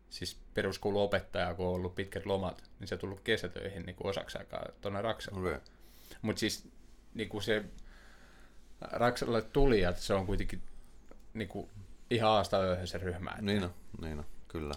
siis 0.09 0.41
peruskouluopettaja, 0.53 1.53
kun 1.53 1.67
on 1.67 1.73
ollut 1.73 1.95
pitkät 1.95 2.25
lomat, 2.25 2.63
niin 2.79 2.87
se 2.87 2.95
on 2.95 2.99
tullut 2.99 3.19
kesätöihin 3.19 3.85
niinku 3.85 4.07
osaksi 4.07 4.37
aikaa 4.37 4.65
tuonne 4.81 5.01
Raksalle. 5.01 5.49
Okay. 5.49 5.61
Mutta 6.21 6.39
siis 6.39 6.69
niinku 7.13 7.41
se 7.41 7.65
Raksalle 8.81 9.41
tulijat, 9.41 9.97
se 9.97 10.13
on 10.13 10.25
kuitenkin 10.25 10.61
niinku 11.33 11.69
ihan 12.09 12.31
aasta 12.31 12.85
se 12.85 12.97
ryhmä. 12.97 13.29
Että... 13.29 13.41
Niin 13.41 13.63
on, 13.63 13.73
niin 14.01 14.19
on, 14.19 14.25
kyllä. 14.47 14.73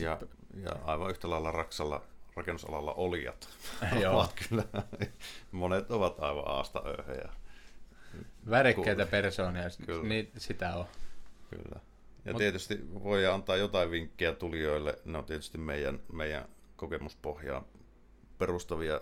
Ja, 0.00 0.18
ja 0.64 0.70
aivan 0.84 1.10
yhtä 1.10 1.30
lailla 1.30 1.50
Raksalla 1.50 2.04
rakennusalalla 2.36 2.92
olijat 2.92 3.48
ovat 4.10 4.34
kyllä, 4.48 4.64
monet 5.52 5.90
ovat 5.90 6.20
aivan 6.20 6.48
aasta 6.48 6.82
öyhejä. 6.86 7.28
Värekkäitä 8.50 9.06
persoonia, 9.06 9.62
niin 10.02 10.30
sitä 10.38 10.76
on. 10.76 10.86
Kyllä. 11.50 11.80
Ja 12.24 12.32
Mut... 12.32 12.38
tietysti 12.38 12.80
voi 13.02 13.26
antaa 13.26 13.56
jotain 13.56 13.90
vinkkejä 13.90 14.32
tulijoille, 14.32 14.98
ne 15.04 15.18
on 15.18 15.24
tietysti 15.24 15.58
meidän, 15.58 16.00
meidän 16.12 16.48
kokemuspohjaan 16.76 17.64
perustavia 18.38 19.00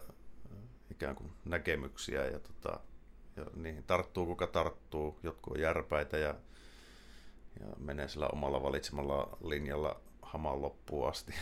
ikään 0.91 1.17
kuin 1.17 1.33
näkemyksiä 1.45 2.27
ja, 2.27 2.39
tota, 2.39 2.81
ja 3.37 3.47
niihin 3.55 3.85
tarttuu 3.85 4.27
kuka 4.27 4.47
tarttuu, 4.47 5.19
jotkut 5.23 5.55
on 5.55 5.61
järpäitä 5.61 6.19
ja, 6.19 6.35
ja 7.61 7.67
menee 7.79 8.09
sillä 8.09 8.29
omalla 8.29 8.63
valitsemalla 8.63 9.39
linjalla 9.45 10.01
hamaan 10.23 10.63
loppuun 10.63 11.09
asti. 11.09 11.35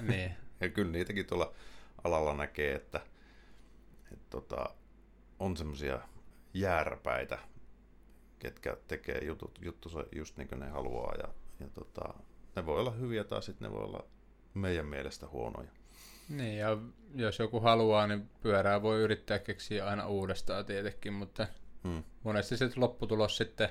Niin. 0.00 0.36
ja 0.60 0.68
kyllä 0.68 0.92
niitäkin 0.92 1.26
tuolla 1.26 1.52
alalla 2.04 2.34
näkee, 2.34 2.74
että, 2.74 3.00
että 4.12 4.26
tota, 4.30 4.70
on 5.38 5.56
semmoisia 5.56 6.00
järpäitä, 6.54 7.38
ketkä 8.38 8.76
tekee 8.88 9.24
jutut, 9.24 9.58
juttusa 9.62 10.04
just 10.12 10.36
niin 10.36 10.48
kuin 10.48 10.60
ne 10.60 10.68
haluaa. 10.68 11.14
Ja, 11.14 11.28
ja 11.60 11.68
tota, 11.74 12.14
ne 12.56 12.66
voi 12.66 12.80
olla 12.80 12.90
hyviä 12.90 13.24
tai 13.24 13.42
sitten 13.42 13.68
ne 13.68 13.74
voi 13.76 13.84
olla 13.84 14.04
meidän 14.54 14.86
mielestä 14.86 15.28
huonoja. 15.28 15.70
Niin, 16.28 16.58
ja 16.58 16.78
jos 17.14 17.38
joku 17.38 17.60
haluaa, 17.60 18.06
niin 18.06 18.30
pyörää 18.42 18.82
voi 18.82 19.00
yrittää 19.00 19.38
keksiä 19.38 19.86
aina 19.86 20.06
uudestaan 20.06 20.66
tietenkin, 20.66 21.12
mutta 21.12 21.46
hmm. 21.84 22.04
monesti 22.22 22.56
se 22.56 22.70
lopputulos 22.76 23.36
sitten 23.36 23.68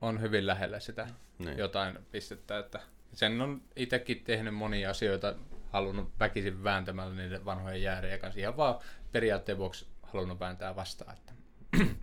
on 0.00 0.20
hyvin 0.20 0.46
lähellä 0.46 0.80
sitä 0.80 1.08
niin. 1.38 1.58
jotain 1.58 1.98
pistettä, 2.10 2.58
että 2.58 2.80
sen 3.12 3.40
on 3.40 3.62
itsekin 3.76 4.24
tehnyt 4.24 4.54
monia 4.54 4.90
asioita, 4.90 5.34
halunnut 5.72 6.12
väkisin 6.20 6.64
vääntämällä 6.64 7.14
niiden 7.14 7.44
vanhojen 7.44 7.82
jäärien 7.82 8.20
kanssa, 8.20 8.40
ihan 8.40 8.56
vaan 8.56 8.78
periaatteen 9.12 9.58
vuoksi 9.58 9.86
halunnut 10.02 10.40
vääntää 10.40 10.76
vastaan. 10.76 11.16
Että. 11.16 11.32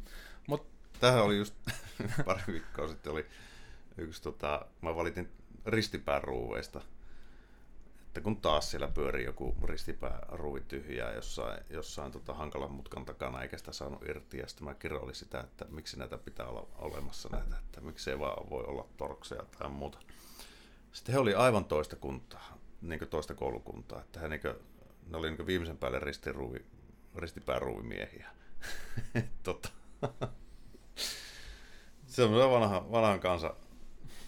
Mut... 0.47 0.67
Tähän 0.99 1.23
oli 1.23 1.37
just 1.37 1.55
pari 2.25 2.41
viikkoa 2.47 2.87
sitten 2.87 3.11
oli 3.11 3.25
yksi, 3.97 4.21
tota, 4.21 4.65
mä 4.81 4.95
valitin 4.95 5.31
ristipääruuveista, 5.65 6.81
että 8.07 8.21
kun 8.21 8.41
taas 8.41 8.71
siellä 8.71 8.87
pyörii 8.87 9.25
joku 9.25 9.55
ristipääruuvi 9.63 10.61
tyhjää 10.61 11.13
jossain, 11.13 11.63
jossain 11.69 12.11
tota, 12.11 12.33
hankalan 12.33 12.71
mutkan 12.71 13.05
takana, 13.05 13.41
eikä 13.41 13.57
sitä 13.57 13.71
saanut 13.71 14.03
irti, 14.03 14.37
ja 14.37 14.47
sitten 14.47 14.65
mä 14.65 14.73
kiroilin 14.73 15.15
sitä, 15.15 15.39
että 15.39 15.65
miksi 15.69 15.99
näitä 15.99 16.17
pitää 16.17 16.47
olla 16.47 16.67
olemassa 16.75 17.29
näitä, 17.29 17.57
että 17.57 17.81
miksi 17.81 18.09
ei 18.11 18.19
vaan 18.19 18.49
voi 18.49 18.63
olla 18.63 18.87
torkseja 18.97 19.43
tai 19.59 19.69
muuta. 19.69 19.99
Sitten 20.91 21.13
he 21.13 21.19
oli 21.19 21.33
aivan 21.33 21.65
toista 21.65 21.95
kuntaa, 21.95 22.56
niin 22.81 23.07
toista 23.09 23.35
koulukuntaa, 23.35 24.01
että 24.01 24.19
he, 24.19 24.27
niin 24.27 24.41
kuin, 24.41 24.53
ne 25.07 25.17
oli 25.17 25.31
niin 25.31 25.47
viimeisen 25.47 25.77
päälle 25.77 25.99
ristiruuvi, 25.99 26.65
ristipääruuvimiehiä. 27.15 28.29
tota. 29.43 29.69
Se 32.07 32.23
on 32.23 32.51
vanha, 32.51 32.91
vanhan 32.91 33.19
kanssa 33.19 33.55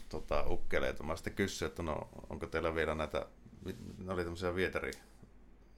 tota, 0.10 0.44
ukkeleita. 0.50 1.04
Mä 1.04 1.16
sitten 1.16 1.34
kysyin, 1.36 1.70
että 1.70 1.84
no, 1.84 2.10
onko 2.30 2.48
teillä 2.48 2.76
vielä 2.76 2.96
näitä, 2.96 3.26
ne 3.98 4.14
oli 4.14 4.24
tämmöisiä 4.24 4.56
vieteri, 4.56 4.92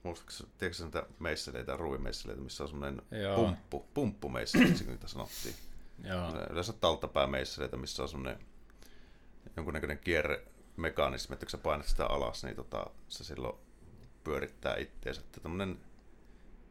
muistaakseni, 0.04 0.50
tiedätkö 0.58 0.84
näitä 0.84 1.04
meisseleitä, 1.20 1.78
ruuvimeisseleitä, 1.78 2.42
missä 2.42 2.64
on 2.64 2.70
semmoinen 2.70 3.02
pumppu, 3.36 3.86
pumppumeisseleitä, 3.94 4.84
niitä 4.84 5.08
sanottiin. 5.08 5.56
Joo. 6.04 6.32
Yleensä 6.50 6.74
talttapäämeisseleitä, 6.74 7.78
missä 7.78 8.04
on 8.04 8.10
semmoinen 8.10 8.40
jonkunnäköinen 9.58 10.00
kierre, 10.00 10.48
mekanismi, 10.78 11.34
että 11.34 11.46
kun 11.46 11.52
sä 11.52 11.58
painat 11.58 11.86
sitä 11.86 12.06
alas, 12.06 12.44
niin 12.44 12.56
tota, 12.56 12.86
se 13.10 13.24
silloin 13.24 13.58
pyörittää 14.24 14.76
itteensä. 14.76 15.22
Että 15.22 15.40
tämmöinen 15.40 15.80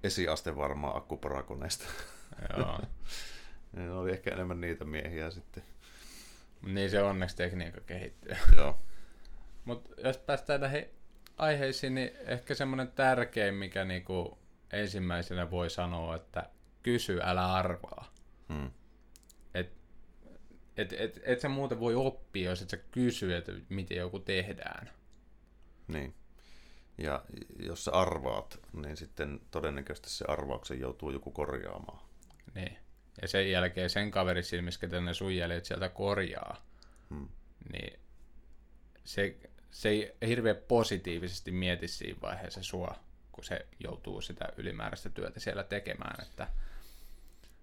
esiaste 0.04 0.56
varmaan 0.56 0.96
akkuparakoneesta. 0.96 1.84
Joo. 2.58 2.80
niin 3.76 3.90
oli 3.90 4.10
ehkä 4.10 4.30
enemmän 4.30 4.60
niitä 4.60 4.84
miehiä 4.84 5.30
sitten. 5.30 5.62
Niin 6.62 6.90
se 6.90 7.02
onneksi 7.02 7.36
tekniikka 7.36 7.80
kehittyy. 7.80 8.36
Joo. 8.56 8.78
Mutta 9.64 10.00
jos 10.00 10.18
päästään 10.18 10.60
näihin 10.60 10.86
aiheisiin, 11.36 11.94
niin 11.94 12.10
ehkä 12.26 12.54
semmoinen 12.54 12.92
tärkein, 12.92 13.54
mikä 13.54 13.84
niinku 13.84 14.38
ensimmäisenä 14.72 15.50
voi 15.50 15.70
sanoa, 15.70 16.16
että 16.16 16.50
kysy, 16.82 17.20
älä 17.22 17.52
arvaa. 17.52 18.12
Hmm. 18.48 18.70
Et 20.80 20.92
et, 20.92 21.20
et, 21.22 21.40
sä 21.40 21.48
muuten 21.48 21.80
voi 21.80 21.94
oppia, 21.94 22.50
jos 22.50 22.62
et 22.62 22.70
sä 22.70 22.76
kysy, 22.76 23.34
että 23.34 23.52
miten 23.68 23.96
joku 23.96 24.18
tehdään. 24.18 24.90
Niin. 25.88 26.14
Ja 26.98 27.24
jos 27.58 27.84
sä 27.84 27.90
arvaat, 27.90 28.58
niin 28.72 28.96
sitten 28.96 29.40
todennäköisesti 29.50 30.10
se 30.10 30.24
arvauksen 30.28 30.80
joutuu 30.80 31.10
joku 31.10 31.30
korjaamaan. 31.30 32.02
Niin. 32.54 32.78
Ja 33.22 33.28
sen 33.28 33.50
jälkeen 33.50 33.90
sen 33.90 34.10
kaverin 34.10 34.44
silmissä, 34.44 34.80
ketä 34.80 35.00
ne 35.00 35.14
sun 35.14 35.36
jäljet 35.36 35.64
sieltä 35.64 35.88
korjaa, 35.88 36.66
hmm. 37.10 37.28
niin 37.72 38.00
se, 39.04 39.36
se 39.70 39.88
ei 39.88 40.12
hirveän 40.26 40.56
positiivisesti 40.56 41.52
mieti 41.52 41.88
siinä 41.88 42.20
vaiheessa 42.22 42.62
sua, 42.62 42.94
kun 43.32 43.44
se 43.44 43.66
joutuu 43.80 44.20
sitä 44.20 44.48
ylimääräistä 44.56 45.10
työtä 45.10 45.40
siellä 45.40 45.64
tekemään. 45.64 46.26
Että 46.26 46.48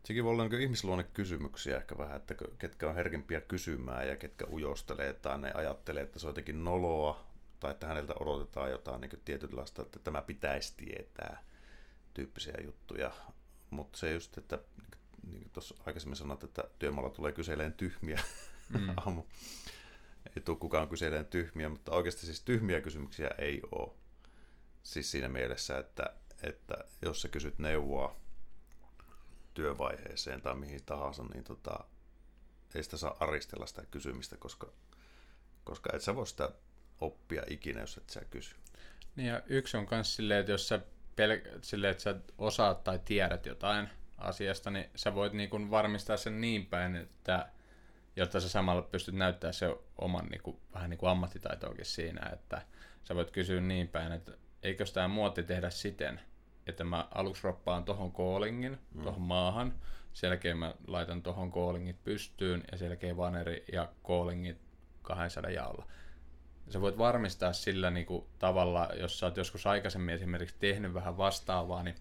Sekin 0.03 0.23
voi 0.23 0.31
olla 0.31 0.47
niin 0.47 0.61
ihmisluonne 0.61 1.03
kysymyksiä 1.03 1.77
ehkä 1.77 1.97
vähän, 1.97 2.15
että 2.15 2.35
ketkä 2.59 2.89
on 2.89 2.95
herkempiä 2.95 3.41
kysymään 3.41 4.07
ja 4.07 4.15
ketkä 4.15 4.45
ujostelee 4.51 5.13
tai 5.13 5.37
ne 5.37 5.51
ajattelee, 5.53 6.03
että 6.03 6.19
se 6.19 6.27
on 6.27 6.29
jotenkin 6.29 6.63
noloa 6.63 7.27
tai 7.59 7.71
että 7.71 7.87
häneltä 7.87 8.13
odotetaan 8.19 8.71
jotain 8.71 9.01
niin 9.01 9.21
tietynlaista, 9.25 9.81
että 9.81 9.99
tämä 9.99 10.21
pitäisi 10.21 10.73
tietää 10.77 11.43
tyyppisiä 12.13 12.53
juttuja. 12.63 13.11
Mutta 13.69 13.97
se 13.97 14.13
just, 14.13 14.37
että 14.37 14.59
niin 15.31 15.41
kuin 15.41 15.51
tuossa 15.51 15.75
aikaisemmin 15.85 16.15
sanoit, 16.15 16.43
että 16.43 16.63
työmaalla 16.79 17.09
tulee 17.09 17.31
kyseleen 17.31 17.73
tyhmiä 17.73 18.19
mm. 18.69 18.89
aamu. 18.97 19.23
Ei 20.35 20.41
tule 20.41 20.57
kukaan 20.57 20.89
kyseleen 20.89 21.25
tyhmiä, 21.25 21.69
mutta 21.69 21.91
oikeasti 21.91 22.25
siis 22.25 22.41
tyhmiä 22.41 22.81
kysymyksiä 22.81 23.29
ei 23.37 23.61
ole. 23.71 23.93
Siis 24.83 25.11
siinä 25.11 25.29
mielessä, 25.29 25.77
että, 25.77 26.13
että 26.43 26.75
jos 27.01 27.21
sä 27.21 27.27
kysyt 27.27 27.59
neuvoa, 27.59 28.15
työvaiheeseen 29.57 30.41
tai 30.41 30.55
mihin 30.55 30.83
tahansa, 30.85 31.23
niin 31.23 31.43
tota, 31.43 31.79
ei 32.75 32.83
sitä 32.83 32.97
saa 32.97 33.17
aristella 33.19 33.65
sitä 33.65 33.83
kysymistä, 33.91 34.37
koska, 34.37 34.67
koska 35.63 35.89
et 35.93 36.01
sä 36.01 36.15
voi 36.15 36.27
sitä 36.27 36.49
oppia 37.01 37.43
ikinä, 37.47 37.81
jos 37.81 37.97
et 37.97 38.09
sä 38.09 38.21
kysy. 38.25 38.55
Niin 39.15 39.27
ja 39.27 39.41
yksi 39.45 39.77
on 39.77 39.87
myös 39.91 40.15
silleen, 40.15 40.39
että 40.39 40.51
jos 40.51 40.67
sä, 40.67 40.77
pel- 41.15 41.59
silleen, 41.61 41.91
että 41.91 42.03
sä 42.03 42.15
osaat 42.37 42.83
tai 42.83 42.99
tiedät 43.05 43.45
jotain 43.45 43.89
asiasta, 44.17 44.71
niin 44.71 44.89
sä 44.95 45.15
voit 45.15 45.33
niin 45.33 45.49
kuin 45.49 45.71
varmistaa 45.71 46.17
sen 46.17 46.41
niin 46.41 46.65
päin, 46.65 46.95
että 46.95 47.49
jotta 48.15 48.39
sä 48.39 48.49
samalla 48.49 48.81
pystyt 48.81 49.15
näyttämään 49.15 49.53
se 49.53 49.77
oman 49.97 50.25
niin 50.25 50.41
kuin, 50.41 50.57
vähän 50.73 50.89
niin 50.89 50.97
kuin 50.97 51.09
ammattitaitoakin 51.09 51.85
siinä, 51.85 52.29
että 52.33 52.61
sä 53.03 53.15
voit 53.15 53.31
kysyä 53.31 53.61
niin 53.61 53.87
päin, 53.87 54.11
että 54.11 54.31
eikö 54.63 54.85
tämä 54.93 55.07
muoti 55.07 55.43
tehdä 55.43 55.69
siten, 55.69 56.21
että 56.67 56.83
mä 56.83 57.07
aluksi 57.15 57.43
roppaan 57.43 57.83
tohon 57.83 58.13
callingin, 58.13 58.77
mm. 58.93 59.03
tohon 59.03 59.21
maahan, 59.21 59.73
sen 60.13 60.27
jälkeen 60.27 60.57
mä 60.57 60.75
laitan 60.87 61.21
tohon 61.21 61.51
callingit 61.51 62.03
pystyyn 62.03 62.63
ja 62.71 62.77
sen 62.77 62.87
jälkeen 62.87 63.17
vaneri 63.17 63.65
ja 63.73 63.89
callingit 64.07 64.57
200 65.01 65.51
jaolla. 65.51 65.87
Sä 66.69 66.81
voit 66.81 66.97
varmistaa 66.97 67.53
sillä 67.53 67.91
niin 67.91 68.05
kuin, 68.05 68.25
tavalla, 68.39 68.89
jos 68.99 69.19
sä 69.19 69.25
oot 69.25 69.37
joskus 69.37 69.67
aikaisemmin 69.67 70.15
esimerkiksi 70.15 70.55
tehnyt 70.59 70.93
vähän 70.93 71.17
vastaavaa, 71.17 71.83
niin 71.83 71.95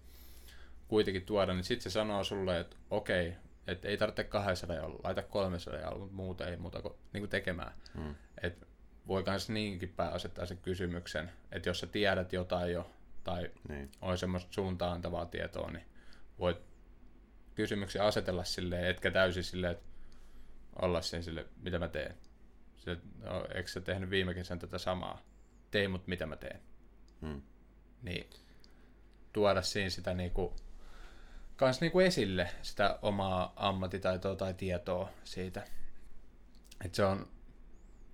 kuitenkin 0.87 1.25
tuoda, 1.25 1.53
niin 1.53 1.63
sitten 1.63 1.83
se 1.83 1.89
sanoo 1.89 2.23
sulle, 2.23 2.59
että 2.59 2.75
okei, 2.89 3.33
että 3.67 3.87
ei 3.87 3.97
tarvitse 3.97 4.23
200 4.23 4.75
jaolla, 4.75 4.99
laita 5.03 5.21
300 5.21 5.79
jaolla, 5.79 5.99
mutta 5.99 6.15
muuta 6.15 6.47
ei 6.47 6.57
muuta 6.57 6.81
kuin, 6.81 6.93
niin 7.13 7.21
kuin 7.21 7.29
tekemään. 7.29 7.73
Mm. 7.93 8.15
Et 8.41 8.67
voi 9.07 9.23
myös 9.27 9.49
niinkin 9.49 9.89
päin 9.89 10.13
asettaa 10.13 10.45
sen 10.45 10.57
kysymyksen, 10.57 11.31
että 11.51 11.69
jos 11.69 11.79
sä 11.79 11.87
tiedät 11.87 12.33
jotain 12.33 12.73
jo, 12.73 12.89
tai 13.27 13.51
Niin. 13.69 13.91
on 14.01 14.17
semmoista 14.17 14.53
suuntaan 14.53 14.91
antavaa 14.93 15.25
tietoa, 15.25 15.71
niin 15.71 15.85
voit 16.39 16.57
kysymyksiä 17.55 18.03
asetella 18.03 18.43
silleen, 18.43 18.85
etkä 18.85 19.11
täysin 19.11 19.43
silleen, 19.43 19.73
että 19.73 19.85
olla 20.81 21.01
sen 21.01 21.23
sille, 21.23 21.45
mitä 21.61 21.79
mä 21.79 21.87
teen. 21.87 22.15
Se, 22.77 22.97
no, 23.23 23.47
eikö 23.55 23.69
sä 23.69 23.81
tehnyt 23.81 24.09
viime 24.09 24.33
kesän 24.33 24.59
tätä 24.59 24.77
samaa? 24.77 25.21
Tei 25.71 25.87
mut 25.87 26.07
mitä 26.07 26.25
mä 26.25 26.35
teen. 26.35 26.61
Hmm. 27.21 27.41
Niin 28.01 28.29
tuoda 29.33 29.61
siinä 29.61 29.89
sitä 29.89 30.13
niinku, 30.13 30.55
kans 31.55 31.81
niinku 31.81 31.99
esille 31.99 32.49
sitä 32.61 32.99
omaa 33.01 33.53
ammattitaitoa 33.55 34.35
tai 34.35 34.53
tietoa 34.53 35.09
siitä. 35.23 35.63
Että 36.85 36.95
se 36.95 37.05
on 37.05 37.27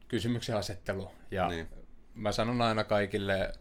kysymyksen 0.08 0.58
asettelu. 0.58 1.12
Ja 1.32 1.48
Niin. 1.48 1.68
mä 2.14 2.32
sanon 2.32 2.62
aina 2.62 2.84
kaikille, 2.84 3.52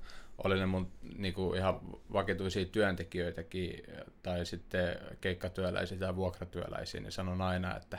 oli 0.44 0.58
ne 0.58 0.66
mun 0.66 0.92
niinku 1.18 1.54
ihan 1.54 1.80
vakituisia 2.12 2.64
työntekijöitäkin, 2.64 3.82
tai 4.22 4.46
sitten 4.46 4.99
keikkatyöläisiä 5.20 5.99
tai 5.99 6.16
vuokratyöläisiä, 6.16 7.00
niin 7.00 7.12
sanon 7.12 7.40
aina, 7.40 7.76
että 7.76 7.99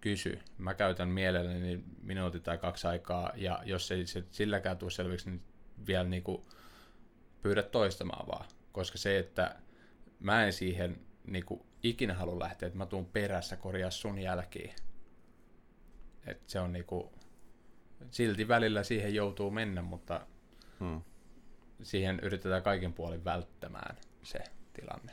kysy. 0.00 0.38
Mä 0.58 0.74
käytän 0.74 1.08
mielelläni 1.08 1.84
minuutin 2.02 2.42
tai 2.42 2.58
kaksi 2.58 2.86
aikaa, 2.86 3.32
ja 3.34 3.62
jos 3.64 3.90
ei 3.90 4.06
se 4.06 4.24
silläkään 4.30 4.78
tule 4.78 4.90
selviksi, 4.90 5.30
niin 5.30 5.42
vielä 5.86 6.08
niinku 6.08 6.46
pyydä 7.42 7.62
toistamaan 7.62 8.26
vaan. 8.26 8.46
Koska 8.72 8.98
se, 8.98 9.18
että 9.18 9.56
mä 10.20 10.44
en 10.44 10.52
siihen 10.52 11.00
niinku 11.26 11.66
ikinä 11.82 12.14
halua 12.14 12.38
lähteä, 12.38 12.66
että 12.66 12.78
mä 12.78 12.86
tuun 12.86 13.06
perässä 13.06 13.56
korjaa 13.56 13.90
sun 13.90 14.18
jälkiin. 14.18 14.74
Et 16.26 16.42
se 16.46 16.60
on 16.60 16.72
niinku, 16.72 17.12
silti 18.10 18.48
välillä 18.48 18.82
siihen 18.82 19.14
joutuu 19.14 19.50
mennä, 19.50 19.82
mutta 19.82 20.26
Hmm. 20.80 21.00
Siihen 21.82 22.20
yritetään 22.22 22.62
kaikin 22.62 22.92
puolin 22.92 23.24
välttämään 23.24 23.96
se 24.22 24.38
tilanne. 24.72 25.12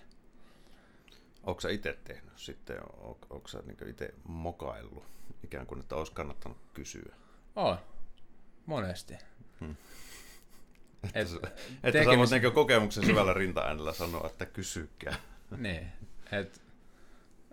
Onko 1.44 1.62
sä 1.62 1.70
itse 1.70 1.98
tehnyt 2.04 2.34
sitten, 2.36 2.78
on, 2.98 3.16
onko 3.30 3.48
sä 3.48 3.64
niin 3.66 3.90
itse 3.90 4.14
mokaillut 4.24 5.04
ikään 5.44 5.68
kuin, 5.68 5.80
että 5.80 5.96
olisi 5.96 6.12
kannattanut 6.12 6.58
kysyä? 6.74 7.16
On, 7.56 7.78
monesti. 8.66 9.14
Että, 11.04 11.20
Et 11.20 11.54
että 11.84 12.00
sä 12.04 12.10
tekemis- 12.10 12.18
voit 12.32 12.42
niin 12.42 12.54
kokemuksen 12.54 13.06
syvällä 13.06 13.34
rintaäänellä 13.34 13.94
sanoa, 13.94 14.28
että 14.28 14.46
kysykää. 14.46 15.16
Niin, 15.58 15.92
et 16.32 16.62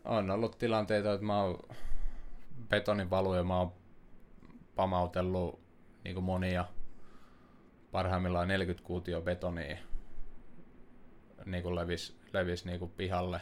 on 0.05 0.31
ollut 0.31 0.59
tilanteita, 0.59 1.13
että 1.13 1.27
mä 1.27 1.43
oon 1.43 1.59
betonin 2.69 3.11
valuja, 3.11 3.45
mä 3.45 3.59
oon 3.59 3.73
pamautellut 4.77 5.61
niin 6.05 6.23
monia, 6.25 6.65
parhaimmillaan 7.93 8.49
40 8.49 8.87
kuutio 8.87 9.21
betonia 9.21 9.77
niin 11.45 11.63
kuin 11.63 11.75
levis, 11.75 12.19
levis 12.33 12.65
niin 12.65 12.79
kuin 12.79 12.91
pihalle. 12.91 13.41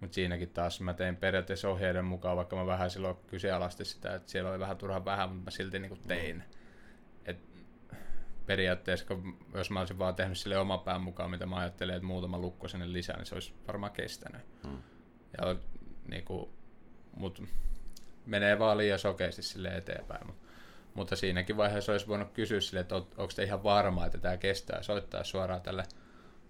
Mutta 0.00 0.14
siinäkin 0.14 0.50
taas 0.50 0.80
mä 0.80 0.94
tein 0.94 1.16
periaatteessa 1.16 1.68
ohjeiden 1.68 2.04
mukaan, 2.04 2.36
vaikka 2.36 2.56
mä 2.56 2.66
vähän 2.66 2.90
silloin 2.90 3.16
kyseenalaistin 3.26 3.86
sitä, 3.86 4.14
että 4.14 4.30
siellä 4.30 4.50
oli 4.50 4.58
vähän 4.58 4.76
turhan 4.76 5.04
vähän, 5.04 5.28
mutta 5.28 5.44
mä 5.44 5.50
silti 5.50 5.78
niin 5.78 5.88
kuin 5.88 6.00
tein. 6.06 6.44
Et 7.24 7.38
periaatteessa, 8.46 9.06
kun 9.06 9.38
jos 9.54 9.70
mä 9.70 9.78
olisin 9.80 9.98
vaan 9.98 10.14
tehnyt 10.14 10.38
sille 10.38 10.58
oman 10.58 10.80
pään 10.80 11.00
mukaan, 11.00 11.30
mitä 11.30 11.46
mä 11.46 11.56
ajattelin, 11.56 11.94
että 11.94 12.06
muutama 12.06 12.38
lukko 12.38 12.68
sinne 12.68 12.92
lisää, 12.92 13.16
niin 13.16 13.26
se 13.26 13.34
olisi 13.34 13.54
varmaan 13.66 13.92
kestänyt. 13.92 14.40
Hmm. 14.66 14.82
Ja 15.38 15.56
niin 16.08 16.24
kuin, 16.24 16.50
mut 17.16 17.42
menee 18.26 18.58
vaan 18.58 18.78
liian 18.78 18.98
sokeasti 18.98 19.42
sille 19.42 19.68
eteenpäin. 19.68 20.26
Mut, 20.26 20.36
mutta 20.98 21.16
siinäkin 21.16 21.56
vaiheessa 21.56 21.92
olisi 21.92 22.06
voinut 22.06 22.32
kysyä 22.32 22.60
sille, 22.60 22.80
että 22.80 22.96
on- 22.96 23.08
onko 23.16 23.32
te 23.36 23.42
ihan 23.42 23.62
varma, 23.62 24.06
että 24.06 24.18
tämä 24.18 24.36
kestää, 24.36 24.82
soittaa 24.82 25.24
suoraan 25.24 25.62
tälle 25.62 25.84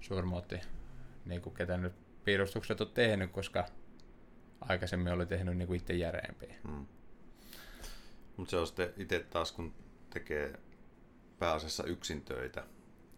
suurmootti, 0.01 0.61
niin 1.25 1.43
kuin 1.43 1.55
ketä 1.55 1.77
nyt 1.77 1.93
piirustukset 2.25 2.81
on 2.81 2.91
tehnyt, 2.91 3.33
koska 3.33 3.65
aikaisemmin 4.61 5.13
oli 5.13 5.27
tehnyt 5.27 5.57
niin 5.57 5.67
kuin 5.67 5.77
itse 5.77 5.93
järeempiä. 5.95 6.55
Hmm. 6.69 6.87
Mutta 8.37 8.51
se 8.51 8.57
on 8.57 8.67
sitten 8.67 8.93
itse 8.97 9.21
taas, 9.21 9.53
kun 9.53 9.75
tekee 10.11 10.59
pääasiassa 11.39 11.85
yksin 11.85 12.25
töitä, 12.25 12.65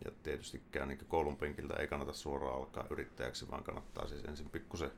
ja 0.05 0.11
tietystikään 0.23 0.89
niin 0.89 1.07
koulun 1.09 1.37
penkiltä 1.37 1.75
ei 1.75 1.87
kannata 1.87 2.13
suoraan 2.13 2.57
alkaa 2.57 2.87
yrittäjäksi, 2.91 3.51
vaan 3.51 3.65
kannattaa 3.65 4.09
siis 4.09 4.25
ensin 4.25 4.51
pikkusen 4.51 4.91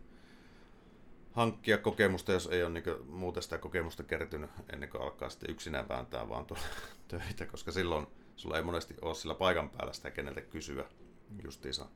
hankkia 1.32 1.78
kokemusta, 1.78 2.32
jos 2.32 2.46
ei 2.46 2.62
ole 2.62 2.72
niin 2.72 3.06
muuten 3.06 3.42
sitä 3.42 3.58
kokemusta 3.58 4.02
kertynyt 4.02 4.50
ennen 4.72 4.88
kuin 4.88 5.02
alkaa 5.02 5.30
sitten 5.30 5.50
yksinään 5.50 5.88
vääntää 5.88 6.28
vaan 6.28 6.46
tuolla 6.46 6.64
töitä, 7.08 7.46
koska 7.46 7.72
silloin 7.72 8.06
sulla 8.36 8.56
ei 8.56 8.62
monesti 8.62 8.94
ole 9.02 9.14
sillä 9.14 9.34
paikan 9.34 9.70
päällä 9.70 9.92
sitä 9.92 10.10
keneltä 10.10 10.40
kysyä 10.40 10.84
justiinsa. 11.44 11.86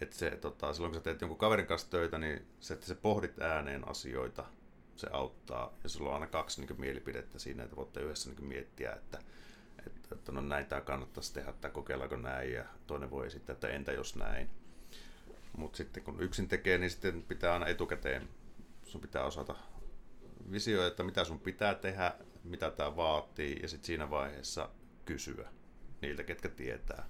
Että 0.00 0.16
se, 0.16 0.30
tota, 0.30 0.74
silloin 0.74 0.92
kun 0.92 1.00
sä 1.00 1.04
teet 1.04 1.20
jonkun 1.20 1.38
kaverin 1.38 1.66
kanssa 1.66 1.90
töitä, 1.90 2.18
niin 2.18 2.46
se, 2.60 2.74
että 2.74 2.86
sä 2.86 2.94
pohdit 2.94 3.42
ääneen 3.42 3.88
asioita, 3.88 4.44
se 4.96 5.06
auttaa. 5.12 5.74
Ja 5.82 5.88
sulla 5.88 6.08
on 6.08 6.14
aina 6.14 6.26
kaksi 6.26 6.60
niin 6.60 6.80
mielipidettä 6.80 7.38
siinä, 7.38 7.64
että 7.64 7.76
voitte 7.76 8.00
yhdessä 8.00 8.30
niin 8.30 8.44
miettiä, 8.44 8.92
että, 8.92 9.18
että, 9.86 10.14
että 10.14 10.32
no 10.32 10.40
näin 10.40 10.66
tämä 10.66 10.80
kannattaisi 10.80 11.34
tehdä, 11.34 11.52
tai 11.52 11.70
kokeillaanko 11.70 12.16
näin, 12.16 12.52
ja 12.52 12.64
toinen 12.86 13.10
voi 13.10 13.26
esittää, 13.26 13.54
että 13.54 13.68
entä 13.68 13.92
jos 13.92 14.16
näin. 14.16 14.50
Mutta 15.56 15.76
sitten 15.76 16.02
kun 16.02 16.20
yksin 16.20 16.48
tekee, 16.48 16.78
niin 16.78 16.90
sitten 16.90 17.22
pitää 17.22 17.52
aina 17.52 17.66
etukäteen, 17.66 18.28
sun 18.94 19.00
pitää 19.00 19.24
osata 19.24 19.54
visio, 20.52 20.86
että 20.86 21.02
mitä 21.02 21.24
sun 21.24 21.40
pitää 21.40 21.74
tehdä, 21.74 22.14
mitä 22.44 22.70
tämä 22.70 22.96
vaatii, 22.96 23.58
ja 23.62 23.68
sitten 23.68 23.86
siinä 23.86 24.10
vaiheessa 24.10 24.68
kysyä 25.04 25.48
niiltä, 26.02 26.22
ketkä 26.22 26.48
tietää, 26.48 27.08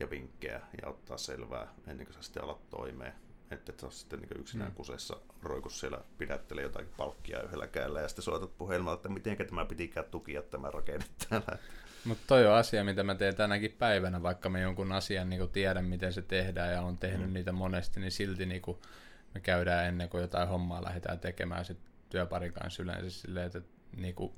ja 0.00 0.10
vinkkejä, 0.10 0.60
ja 0.82 0.88
ottaa 0.88 1.18
selvää 1.18 1.74
ennen 1.86 2.06
kuin 2.06 2.14
sä 2.14 2.22
sitten 2.22 2.44
alat 2.44 2.70
toimeen. 2.70 3.12
Että 3.50 3.72
et 3.72 3.80
sä 3.80 3.86
oot 3.86 3.94
sitten 3.94 4.20
niin 4.20 4.40
yksinään 4.40 4.70
Mm. 4.70 4.74
kusessa 4.74 5.16
roikus 5.42 5.80
siellä 5.80 6.00
pidättelee 6.18 6.64
jotakin 6.64 6.92
palkkia 6.96 7.42
yhdellä 7.42 7.66
kädellä, 7.66 8.00
ja 8.00 8.08
sitten 8.08 8.22
soitat 8.22 8.58
puhelimella, 8.58 8.94
että 8.94 9.08
miten 9.08 9.36
tämä 9.36 9.64
pitikään 9.64 10.06
tukia 10.10 10.42
tämä 10.42 10.70
rakenne 10.70 11.04
täällä. 11.28 11.58
Mutta 12.04 12.24
toi 12.26 12.46
on 12.46 12.54
asia, 12.54 12.84
mitä 12.84 13.02
mä 13.02 13.14
teen 13.14 13.36
tänäkin 13.36 13.76
päivänä, 13.78 14.22
vaikka 14.22 14.48
mä 14.48 14.58
jonkun 14.58 14.92
asian 14.92 15.28
niin 15.30 15.50
tiedän, 15.50 15.84
miten 15.84 16.12
se 16.12 16.22
tehdään 16.22 16.72
ja 16.72 16.82
on 16.82 16.98
tehnyt 16.98 17.26
mm. 17.26 17.32
niitä 17.34 17.52
monesti, 17.52 18.00
niin 18.00 18.12
silti 18.12 18.46
niin 18.46 18.62
me 19.36 19.40
käydään 19.40 19.86
ennen 19.86 20.08
kuin 20.08 20.20
jotain 20.20 20.48
hommaa 20.48 20.84
lähdetään 20.84 21.18
tekemään 21.20 21.64
sit 21.64 21.78
työparin 22.10 22.52
kanssa 22.52 22.82
yleensä 22.82 23.10
silleen, 23.10 23.46
että 23.46 23.60
niin 23.96 24.14
kuin, 24.14 24.32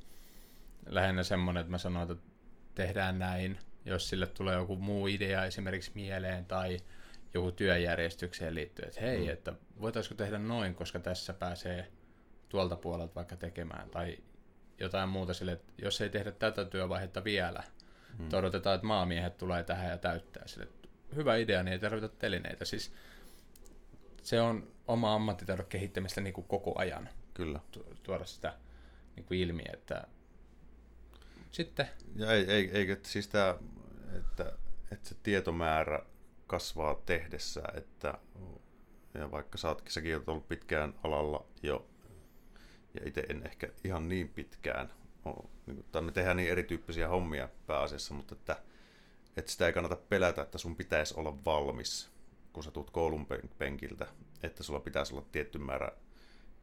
lähinnä 0.87 1.23
semmoinen, 1.23 1.61
että 1.61 1.71
mä 1.71 1.79
sanon, 1.79 2.03
että 2.11 2.25
tehdään 2.75 3.19
näin, 3.19 3.59
jos 3.85 4.09
sille 4.09 4.27
tulee 4.27 4.55
joku 4.57 4.77
muu 4.77 5.07
idea 5.07 5.45
esimerkiksi 5.45 5.91
mieleen 5.95 6.45
tai 6.47 6.77
joku 7.35 7.53
työjärjestykseen 7.53 8.55
liittyen, 8.55 8.89
että 8.89 9.01
hei, 9.01 9.25
Mm. 9.25 9.29
että 9.33 9.53
voitaisiko 9.81 10.15
tehdä 10.15 10.39
noin, 10.39 10.75
koska 10.75 10.99
tässä 10.99 11.33
pääsee 11.33 11.89
tuolta 12.49 12.77
puolelta 12.77 13.15
vaikka 13.15 13.37
tekemään, 13.37 13.91
tai 13.91 14.19
jotain 14.81 15.09
muuta 15.09 15.35
sille, 15.35 15.53
että 15.53 15.73
jos 15.83 16.01
ei 16.01 16.09
tehdä 16.09 16.33
tätä 16.33 16.65
työvaihetta 16.65 17.25
vielä, 17.25 17.63
Mm. 18.19 18.29
odotetaan, 18.33 18.75
että 18.75 18.87
maamiehet 18.87 19.37
tulee 19.39 19.65
tähän 19.65 19.91
ja 19.91 19.99
täyttää 19.99 20.47
sille. 20.47 20.69
Hyvä 21.17 21.37
idea, 21.37 21.63
niin 21.63 21.73
ei 21.73 21.79
tarvita 21.79 22.09
telineitä. 22.09 22.65
Siis 22.65 22.93
se 24.29 24.41
on 24.41 24.73
oma 24.89 25.15
ammattitaidon 25.15 25.67
kehittämistä 25.67 26.21
niin 26.21 26.35
kuin 26.35 26.47
koko 26.47 26.79
ajan 26.79 27.09
Kyllä. 27.35 27.61
tu- 27.71 27.87
tuoda 28.03 28.25
sitä 28.25 28.59
niin 29.17 29.27
kuin 29.27 29.41
ilmi, 29.41 29.63
että 29.73 30.07
sitten 31.51 31.89
Ja 32.17 32.33
ei, 32.33 32.51
ei, 32.51 32.71
eikä 32.73 32.97
siis 33.03 33.29
tää, 33.29 33.55
että, 34.19 34.53
että 34.93 35.09
se 35.09 35.17
tietomäärä 35.23 36.03
kasvaa 36.47 36.95
tehdessä, 37.07 37.63
että 37.75 38.15
ja 39.15 39.31
vaikka 39.31 39.59
sä 39.59 39.69
ootkin, 39.69 39.93
säkin 39.93 40.17
oot 40.17 40.29
ollut 40.29 40.49
pitkään 40.49 40.95
alalla 41.05 41.47
jo, 41.63 41.89
ja 42.95 43.01
itse 43.09 43.21
en 43.29 43.47
ehkä 43.47 43.69
ihan 43.85 44.09
niin 44.09 44.29
pitkään, 44.29 44.93
ole, 45.25 45.49
niin 45.67 45.77
kuin, 45.77 45.87
tai 45.93 46.03
me 46.03 46.13
tehdään 46.13 46.37
niin 46.37 46.51
erityyppisiä 46.51 47.09
hommia 47.09 47.49
pääasiassa, 47.67 48.15
mutta 48.15 48.35
että, 48.35 48.57
että 49.37 49.51
sitä 49.53 49.67
ei 49.67 49.73
kannata 49.73 49.97
pelätä, 49.97 50.43
että 50.43 50.59
sun 50.59 50.77
pitäisi 50.77 51.15
olla 51.17 51.45
valmis, 51.45 52.18
kun 52.53 52.65
sä 52.65 52.71
tuut 52.71 52.91
koulun 52.91 53.27
pen- 53.27 53.49
penkiltä, 53.59 54.07
että 54.43 54.63
sulla 54.63 54.81
pitäisi 54.81 55.15
olla 55.15 55.27
tietty 55.33 55.59
määrä 55.59 55.93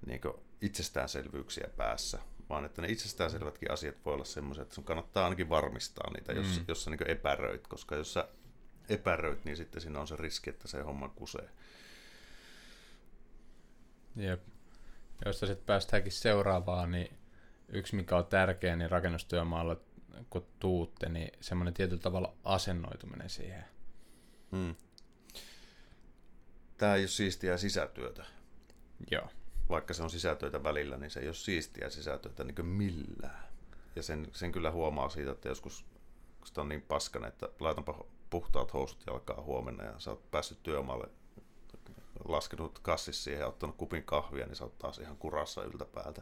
niin 0.06 0.22
itsestäänselvyyksiä 0.62 1.68
päässä, 1.78 2.20
vaan 2.50 2.66
että 2.66 2.82
ne 2.82 2.88
itsestäänselvätkin 2.88 3.72
asiat 3.72 3.96
voi 4.06 4.14
olla 4.14 4.26
semmoisia, 4.26 4.62
että 4.62 4.76
sun 4.76 4.84
kannattaa 4.84 5.24
ainakin 5.24 5.50
varmistaa 5.50 6.14
niitä, 6.14 6.34
jos, 6.34 6.60
Mm. 6.60 6.66
jos 6.68 6.84
sä 6.84 6.90
niin 6.90 7.10
epäröit, 7.12 7.68
koska 7.68 7.96
jos 7.96 8.14
sä 8.14 8.28
epäröit, 8.90 9.46
niin 9.46 9.58
sitten 9.58 9.82
siinä 9.82 10.00
on 10.00 10.08
se 10.08 10.16
riski, 10.16 10.50
että 10.50 10.68
se 10.68 10.82
homma 10.82 11.10
kusee. 11.10 11.50
Jep. 14.16 14.42
Josta 15.26 15.48
sitten 15.48 15.66
päästäänkin 15.66 16.12
seuraavaan, 16.12 16.92
niin 16.92 17.18
yksi 17.68 17.96
mikä 17.96 18.18
on 18.18 18.26
tärkeä, 18.26 18.76
niin 18.76 18.92
rakennustyömaalla 18.92 19.78
kun 20.30 20.46
tuutte, 20.60 21.10
niin 21.10 21.32
semmoinen 21.42 21.74
tietyllä 21.74 22.02
tavalla 22.02 22.34
asennoituminen 22.44 23.30
siihen. 23.30 23.66
Hmm. 24.52 24.76
Tämä 26.78 26.96
ei 26.96 27.02
ole 27.02 27.08
siistiä 27.08 27.58
sisätyötä. 27.58 28.26
Joo. 29.12 29.30
Vaikka 29.70 29.94
se 29.94 30.04
on 30.04 30.10
sisätöitä 30.10 30.64
välillä, 30.64 30.98
niin 30.98 31.12
se 31.12 31.20
ei 31.20 31.28
ole 31.28 31.34
siistiä 31.34 31.90
sisätyötä 31.90 32.44
niin 32.44 32.66
millään. 32.66 33.46
Ja 33.96 34.04
sen, 34.04 34.28
sen 34.34 34.52
kyllä 34.52 34.72
huomaa 34.72 35.10
siitä, 35.10 35.32
että 35.32 35.50
joskus 35.50 35.86
sitä 36.46 36.62
on 36.62 36.70
niin 36.70 36.82
paskana, 36.82 37.28
että 37.28 37.50
laitanpa 37.60 38.06
puhtaat 38.30 38.74
housut 38.74 39.04
jalkaa 39.08 39.42
huomenna 39.42 39.84
ja 39.84 39.94
sä 40.00 40.12
oot 40.12 40.32
päässyt 40.32 40.64
työmaalle 40.64 41.10
laskenut 42.26 42.80
kassis 42.80 43.24
siihen 43.24 43.40
ja 43.40 43.48
ottanut 43.48 43.76
kupin 43.76 44.04
kahvia, 44.04 44.46
niin 44.46 44.56
sä 44.56 44.64
oot 44.64 44.78
taas 44.78 45.00
ihan 45.00 45.18
kurassa 45.18 45.64
yltäpäältä. 45.64 46.22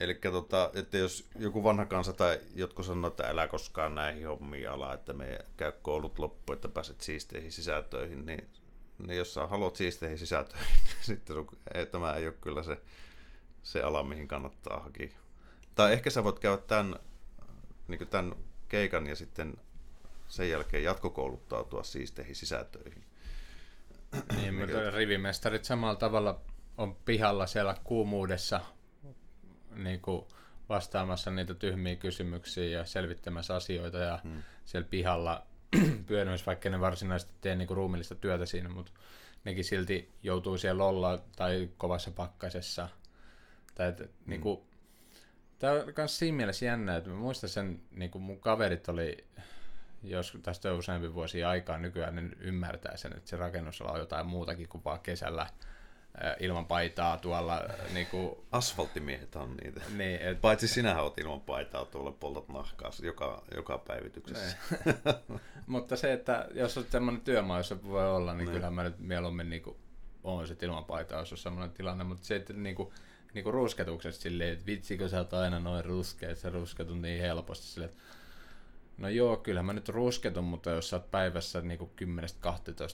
Eli 0.00 0.14
tota, 0.14 0.70
että 0.74 0.98
jos 0.98 1.28
joku 1.38 1.64
vanha 1.64 1.86
kansa 1.86 2.12
tai 2.12 2.40
jotkut 2.54 2.86
sanoo, 2.86 3.08
että 3.08 3.28
älä 3.28 3.48
koskaan 3.48 3.94
näihin 3.94 4.26
hommiin 4.26 4.70
ala, 4.70 4.94
että 4.94 5.12
me 5.12 5.38
käy 5.56 5.72
koulut 5.82 6.18
loppuun, 6.18 6.54
että 6.54 6.68
pääset 6.68 7.00
siisteihin 7.00 7.52
sisältöihin, 7.52 8.26
niin, 8.26 8.48
niin 9.06 9.18
jos 9.18 9.34
sä 9.34 9.46
haluat 9.46 9.76
siisteihin 9.76 10.18
sisältöihin, 10.18 10.66
niin 10.86 10.96
sitten 11.02 11.36
sun, 11.36 11.48
ei, 11.74 11.86
tämä 11.86 12.14
ei 12.14 12.26
ole 12.26 12.34
kyllä 12.40 12.62
se, 12.62 12.80
se 13.62 13.82
ala, 13.82 14.02
mihin 14.02 14.28
kannattaa 14.28 14.80
hakea. 14.80 15.08
Tai 15.74 15.92
ehkä 15.92 16.10
sä 16.10 16.24
voit 16.24 16.38
käydä 16.38 16.56
tämän, 16.56 16.96
niin 17.88 18.08
tämän 18.08 18.34
keikan 18.68 19.06
ja 19.06 19.16
sitten 19.16 19.54
sen 20.28 20.50
jälkeen 20.50 20.84
jatkokouluttautua 20.84 21.82
siisteihin 21.82 22.36
sisältöihin. 22.36 23.04
Niin, 24.36 24.54
mutta 24.58 24.90
rivimestarit 24.90 25.64
samalla 25.64 25.96
tavalla 25.96 26.40
on 26.78 26.94
pihalla 26.94 27.46
siellä 27.46 27.76
kuumuudessa 27.84 28.60
niin 29.74 30.00
kuin 30.00 30.26
vastaamassa 30.68 31.30
niitä 31.30 31.54
tyhmiä 31.54 31.96
kysymyksiä 31.96 32.64
ja 32.78 32.84
selvittämässä 32.84 33.54
asioita 33.54 33.98
ja 33.98 34.18
hmm. 34.24 34.42
siellä 34.64 34.88
pihalla 34.90 35.46
pyörimässä, 36.06 36.46
vaikka 36.46 36.70
ne 36.70 36.80
varsinaisesti 36.80 37.32
tee 37.40 37.56
niin 37.56 37.68
kuin 37.68 37.76
ruumillista 37.76 38.14
työtä 38.14 38.46
siinä, 38.46 38.68
mutta 38.68 38.92
nekin 39.44 39.64
silti 39.64 40.12
joutuu 40.22 40.58
siellä 40.58 40.84
olla 40.84 41.22
tai 41.36 41.68
kovassa 41.76 42.10
pakkasessa. 42.10 42.88
Tai 43.74 43.88
että, 43.88 44.04
hmm. 44.04 44.12
niin 44.26 44.40
kuin, 44.40 44.60
Tämä 45.60 45.72
on 45.72 45.92
myös 45.96 46.18
siinä 46.18 46.36
mielessä 46.36 46.64
jännä, 46.64 46.96
että 46.96 47.10
mä 47.10 47.16
muistan 47.16 47.50
sen, 47.50 47.80
niin 47.90 48.10
kuin 48.10 48.22
mun 48.22 48.40
kaverit 48.40 48.88
oli, 48.88 49.24
jos 50.02 50.38
tästä 50.42 50.72
on 50.72 50.78
useampi 50.78 51.14
vuosi 51.14 51.44
aikaa 51.44 51.78
nykyään, 51.78 52.14
niin 52.14 52.36
ymmärtää 52.40 52.96
sen, 52.96 53.16
että 53.16 53.30
se 53.30 53.36
rakennusala 53.36 53.92
on 53.92 53.98
jotain 53.98 54.26
muutakin 54.26 54.68
kuin 54.68 54.84
vaan 54.84 55.00
kesällä 55.00 55.46
ilman 56.40 56.66
paitaa 56.66 57.16
tuolla. 57.16 57.64
Niin 57.94 58.06
kuin... 58.06 58.36
Asfalttimiehet 58.52 59.36
on 59.36 59.56
niitä. 59.56 59.80
Niin, 59.96 60.20
et... 60.22 60.40
Paitsi 60.40 60.68
sinä 60.68 61.02
olet 61.02 61.18
ilman 61.18 61.40
paitaa 61.40 61.84
tuolla 61.84 62.12
poltat 62.12 62.48
nahkaa 62.48 62.90
joka, 63.02 63.42
joka 63.54 63.78
päivityksessä. 63.78 64.56
Mutta 65.66 65.96
se, 65.96 66.12
että 66.12 66.48
jos 66.54 66.78
on 66.78 66.84
sellainen 66.90 67.22
työmaa, 67.22 67.58
jossa 67.58 67.84
voi 67.84 68.10
olla, 68.10 68.34
niin, 68.34 68.44
niin. 68.44 68.54
kyllä 68.54 68.70
mä 68.70 68.82
nyt 68.82 68.98
mieluummin 68.98 69.50
niin 69.50 69.62
kuin, 69.62 69.76
on 70.24 70.48
se 70.48 70.56
ilman 70.62 70.84
paitaa, 70.84 71.18
jos 71.18 71.32
on 71.32 71.38
sellainen 71.38 71.76
tilanne. 71.76 72.04
Mutta 72.04 72.26
se, 72.26 72.36
että 72.36 72.52
niin 72.52 72.74
kuin, 72.74 72.90
niin 73.34 73.44
kuin 73.44 73.54
rusketuksesta 73.54 74.22
silleen, 74.22 74.52
että 74.52 74.66
vitsikö 74.66 75.08
sä 75.08 75.18
oot 75.18 75.34
aina 75.34 75.60
noin 75.60 75.84
ruskea, 75.84 76.30
että 76.30 76.42
sä 76.42 76.50
rusketut 76.50 77.00
niin 77.00 77.20
helposti 77.20 77.66
silleen, 77.66 77.90
että 77.90 78.02
No 79.00 79.08
joo, 79.08 79.36
kyllä 79.36 79.62
mä 79.62 79.72
nyt 79.72 79.88
rusketun, 79.88 80.44
mutta 80.44 80.70
jos 80.70 80.90
sä 80.90 80.96
oot 80.96 81.10
päivässä 81.10 81.60
niin 81.60 81.78
10-12 81.80 81.82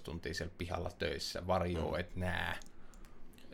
tuntia 0.03 0.35
siellä 0.35 0.55
pihalla 0.59 0.91
töissä, 0.99 1.47
varjoa 1.47 1.93
mm. 1.93 2.01
et 2.01 2.17
nää. 2.17 2.57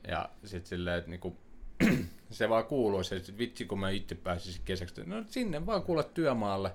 Ja 0.08 0.28
sitten 0.44 0.68
silleen, 0.68 0.98
että 0.98 1.10
niinku, 1.10 1.36
se 2.30 2.48
vaan 2.48 2.64
kuuluu 2.64 3.04
se, 3.04 3.16
että 3.16 3.38
vitsi 3.38 3.64
kun 3.64 3.80
mä 3.80 3.90
itse 3.90 4.14
pääsisin 4.14 4.62
kesäksi. 4.64 5.04
No 5.06 5.24
sinne 5.26 5.66
vaan 5.66 5.82
kuule 5.82 6.04
työmaalle. 6.04 6.72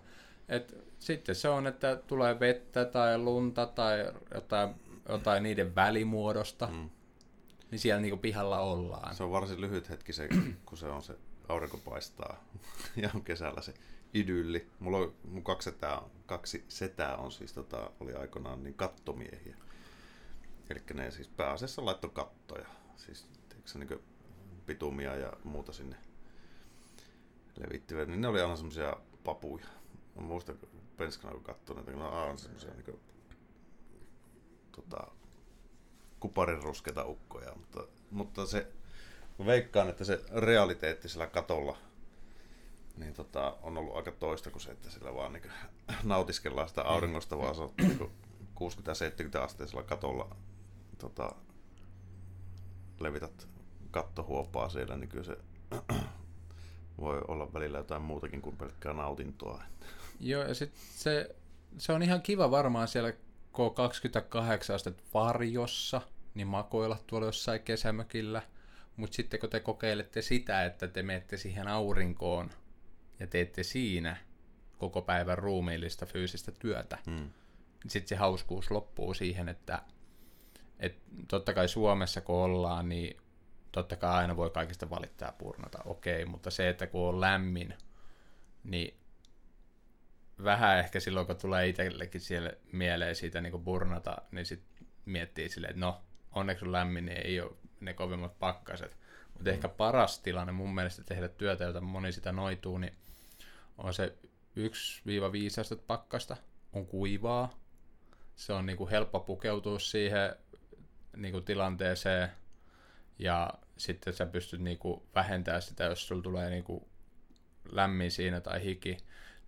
Et 0.50 0.78
sitten 1.00 1.36
se 1.36 1.50
on, 1.50 1.68
että 1.68 1.96
tulee 1.96 2.40
vettä 2.40 2.86
tai 2.86 3.18
lunta 3.18 3.66
tai 3.66 4.12
jotain, 4.34 4.76
jotain 5.10 5.44
niiden 5.44 5.76
välimuodosta. 5.76 6.68
Mm. 6.68 6.90
Niin 7.72 7.80
siellä 7.80 8.02
niinku 8.02 8.18
pihalla 8.18 8.60
ollaan. 8.60 9.16
Se 9.16 9.24
on 9.24 9.32
varsin 9.32 9.62
lyhyt 9.62 9.90
hetki 9.90 10.14
se, 10.14 10.30
kun 10.66 10.78
se 10.78 10.88
on 10.88 11.04
se 11.04 11.16
aurinko 11.50 11.78
paistaa 11.78 12.44
ja 13.02 13.10
on 13.16 13.22
kesällä 13.22 13.62
se 13.62 13.74
idylli. 14.14 14.68
Mulla 14.80 14.98
on 14.98 15.14
mun 15.24 15.44
kaksi 15.44 15.70
setää, 15.70 16.02
kaksi 16.26 16.66
setää 16.68 17.18
on 17.18 17.32
siis 17.32 17.54
tota, 17.54 17.92
oli 18.00 18.14
aikoinaan 18.14 18.64
niin 18.64 18.74
kattomiehiä. 18.74 19.56
Eli 20.70 20.80
ne 20.94 21.12
siis 21.12 21.28
pääasiassa 21.28 21.86
laittoi 21.86 22.10
kattoja 22.14 22.68
siis 22.98 23.28
se 23.66 23.80
niin 23.80 24.00
pitumia 24.66 25.16
ja 25.16 25.34
muuta 25.44 25.74
sinne 25.74 25.96
levittivät, 27.60 28.08
niin 28.08 28.22
ne 28.22 28.28
oli 28.28 28.42
aina 28.42 28.56
semmoisia 28.56 28.98
papuja. 29.24 29.66
Mä 30.16 30.22
muistan, 30.22 30.58
kun 30.58 30.70
penskana 30.98 31.34
kun 31.34 31.44
katsoin 31.44 31.80
että 31.80 31.92
ne 31.92 32.04
on 32.04 32.14
aina 32.14 32.38
semmoisia 32.38 32.74
niin 32.74 33.00
tota, 34.72 35.08
kuparin 36.20 36.64
ruskeita 36.64 37.06
ukkoja, 37.06 37.56
mutta, 37.56 37.88
mutta 38.12 38.46
se, 38.46 38.68
mä 39.40 39.46
veikkaan, 39.46 39.90
että 39.90 40.04
se 40.04 40.22
realiteetti 40.36 41.10
sillä 41.10 41.28
katolla 41.28 41.78
niin 42.98 43.14
tota, 43.14 43.58
on 43.62 43.78
ollut 43.78 43.96
aika 43.96 44.12
toista 44.12 44.52
kuin 44.52 44.62
se, 44.62 44.72
että 44.72 44.90
sillä 44.90 45.16
vaan 45.16 45.34
niin 45.34 45.52
nautiskellaan 46.04 46.70
sitä 46.70 46.82
auringosta, 46.82 47.38
vaan 47.38 47.56
se 47.56 47.62
on 47.62 47.74
niin 47.78 48.12
60-70 49.40 49.40
asteisella 49.42 49.84
katolla 49.84 50.36
tota, 50.98 51.36
levität 53.02 53.48
kattohuopaa 53.92 54.70
siellä, 54.70 54.98
niin 54.98 55.10
kyllä 55.10 55.24
se 55.24 55.38
voi 57.02 57.22
olla 57.28 57.54
välillä 57.54 57.78
jotain 57.78 58.02
muutakin 58.02 58.42
kuin 58.42 58.58
pelkkää 58.58 58.94
nautintoa. 58.94 59.64
Joo, 60.20 60.44
ja 60.44 60.54
sitten 60.54 60.82
se, 60.90 61.36
se 61.78 61.94
on 61.94 62.04
ihan 62.04 62.22
kiva 62.22 62.52
varmaan 62.52 62.88
siellä 62.88 63.12
K28 63.58 64.74
astetta 64.74 65.04
varjossa, 65.14 66.02
niin 66.34 66.48
makoilla 66.48 67.00
tuolla 67.08 67.26
jossain 67.26 67.62
kesämökillä. 67.62 68.42
Mutta 68.96 69.16
sitten 69.16 69.40
kun 69.40 69.50
te 69.50 69.60
kokeilette 69.60 70.22
sitä, 70.22 70.66
että 70.66 70.88
te 70.88 71.04
menette 71.04 71.38
siihen 71.38 71.68
aurinkoon 71.68 72.50
ja 73.20 73.28
teette 73.28 73.64
siinä 73.64 74.18
koko 74.78 75.02
päivän 75.02 75.38
ruumiillista 75.38 76.06
fyysistä 76.06 76.52
työtä, 76.52 76.98
hmm. 77.06 77.30
sitten 77.88 78.08
se 78.10 78.16
hauskuus 78.16 78.72
loppuu 78.72 79.14
siihen, 79.14 79.50
että 79.50 79.82
et 80.80 80.98
totta 81.28 81.54
kai 81.54 81.68
Suomessa 81.68 82.22
kun 82.22 82.36
ollaan, 82.36 82.90
niin 82.90 83.18
totta 83.72 83.96
kai 83.96 84.14
aina 84.14 84.38
voi 84.38 84.50
kaikista 84.50 84.90
valittaa 84.90 85.32
purnata, 85.32 85.80
okei, 85.86 86.24
okay, 86.24 86.32
mutta 86.32 86.52
se, 86.52 86.70
että 86.70 86.88
kun 86.88 87.10
on 87.10 87.22
lämmin, 87.22 87.74
niin 88.64 88.98
vähän 90.44 90.80
ehkä 90.80 91.00
silloin, 91.00 91.28
kun 91.28 91.36
tulee 91.36 91.68
itsellekin 91.68 92.22
siellä 92.22 92.52
mieleen 92.72 93.16
siitä 93.16 93.42
niin 93.42 93.64
burnata, 93.64 94.18
niin 94.32 94.46
sitten 94.46 94.88
miettii 95.06 95.50
silleen, 95.50 95.72
että 95.72 95.86
no, 95.86 96.02
onneksi 96.32 96.66
on 96.66 96.72
lämmin, 96.72 97.06
niin 97.06 97.22
ei 97.26 97.42
ole 97.42 97.52
ne 97.80 97.94
kovimmat 97.94 98.40
pakkaset. 98.40 98.98
Mutta 99.34 99.50
mm. 99.50 99.54
ehkä 99.54 99.70
paras 99.70 100.20
tilanne 100.20 100.52
mun 100.52 100.76
mielestä 100.76 101.04
tehdä 101.04 101.28
työtä, 101.28 101.64
jota 101.64 101.82
moni 101.82 102.12
sitä 102.12 102.32
noituu, 102.32 102.78
niin 102.78 102.94
on 103.78 103.94
se 103.94 104.18
1-5 104.58 105.62
astetta 105.62 105.84
pakkasta, 105.88 106.38
on 106.74 106.86
kuivaa, 106.86 107.60
se 108.36 108.54
on 108.54 108.66
niin 108.66 108.78
kuin 108.78 108.90
helppo 108.90 109.20
pukeutua 109.20 109.80
siihen 109.80 110.36
niin 111.18 111.32
kuin 111.32 111.44
tilanteeseen 111.44 112.30
ja 113.20 113.54
sitten 113.78 114.14
sä 114.14 114.26
pystyt 114.26 114.62
niin 114.62 114.78
kuin 114.78 115.02
vähentämään 115.16 115.62
sitä, 115.62 115.84
jos 115.84 116.08
sulla 116.08 116.22
tulee 116.22 116.50
niin 116.50 116.64
kuin 116.64 116.86
lämmin 117.72 118.12
siinä 118.12 118.42
tai 118.42 118.64
hiki, 118.64 118.98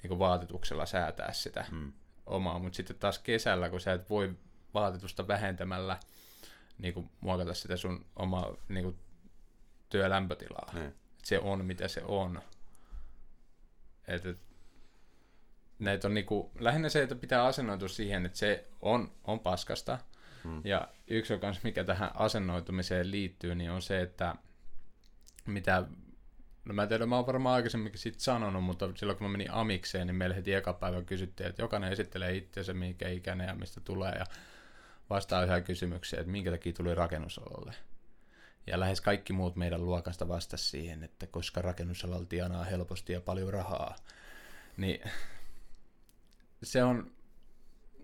niin 0.04 0.08
kuin 0.08 0.20
vaatetuksella 0.20 0.86
säätää 0.86 1.34
sitä 1.34 1.66
mm. 1.72 1.94
omaa, 2.26 2.60
mutta 2.60 2.78
sitten 2.78 2.96
taas 2.96 3.20
kesällä, 3.20 3.70
kun 3.70 3.82
sä 3.82 3.94
et 3.94 4.10
voi 4.10 4.36
vaatetusta 4.74 5.28
vähentämällä 5.28 6.00
niin 6.78 6.94
kuin 6.94 7.10
muokata 7.22 7.54
sitä 7.54 7.78
sun 7.78 8.06
omaa 8.16 8.56
niin 8.70 8.84
kuin 8.84 9.00
työlämpötilaa. 9.90 10.72
Mm. 10.74 10.92
Se 11.24 11.40
on 11.40 11.66
mitä 11.66 11.88
se 11.88 12.02
on. 12.04 12.42
Et, 14.08 14.26
et, 14.26 14.40
näitä 15.80 16.08
on 16.08 16.14
niinku, 16.14 16.52
lähinnä 16.60 16.90
se, 16.90 17.04
että 17.04 17.16
pitää 17.16 17.46
asennoitua 17.46 17.88
siihen, 17.88 18.26
että 18.26 18.38
se 18.38 18.68
on, 18.82 19.12
on 19.24 19.40
paskasta, 19.40 20.00
Hmm. 20.43 20.62
Ja 20.63 20.88
yksi 21.08 21.34
on 21.34 21.39
kans, 21.39 21.63
mikä 21.63 21.84
tähän 21.84 22.12
asennoitumiseen 22.13 23.12
liittyy, 23.12 23.56
niin 23.56 23.71
on 23.71 23.82
se, 23.82 24.02
että 24.02 24.36
mitä 25.45 25.86
No 26.65 26.73
mä 26.73 26.84
en 26.84 26.89
tiedä, 26.89 27.06
mä 27.06 27.15
oon 27.15 27.28
varmaan 27.28 27.56
aikaisemminkin 27.56 27.99
siitä 27.99 28.19
sanonut, 28.19 28.63
mutta 28.63 28.89
silloin 28.95 29.17
kun 29.17 29.28
mä 29.28 29.32
menin 29.32 29.52
Amikseen, 29.52 30.08
niin 30.08 30.15
meille 30.15 30.36
heti 30.36 30.54
eka 30.54 30.73
päivä 30.73 31.02
kysyttiin, 31.02 31.49
että 31.49 31.62
jokainen 31.62 31.91
esittelee 31.91 32.36
itseänsä, 32.36 32.73
minkä 32.73 33.10
ikäinen 33.10 33.47
ja 33.47 33.56
mistä 33.56 33.82
tulee, 33.82 34.12
ja 34.12 34.25
vastaa 35.10 35.43
yhä 35.43 35.62
kysymyksiä, 35.62 36.19
että 36.19 36.32
minkä 36.32 36.52
takia 36.52 36.73
tuli 36.73 36.95
rakennusalalle. 36.95 37.73
Ja 38.67 38.80
lähes 38.80 39.02
kaikki 39.02 39.34
muut 39.34 39.56
meidän 39.56 39.86
luokasta 39.86 40.28
vastasi 40.28 40.65
siihen, 40.65 41.04
että 41.04 41.28
koska 41.28 41.62
rakennusalalla 41.62 42.25
tienaa 42.25 42.63
helposti 42.63 43.13
ja 43.13 43.21
paljon 43.21 43.54
rahaa. 43.54 43.95
Niin 44.78 45.02
se 46.63 46.84
on 46.84 47.12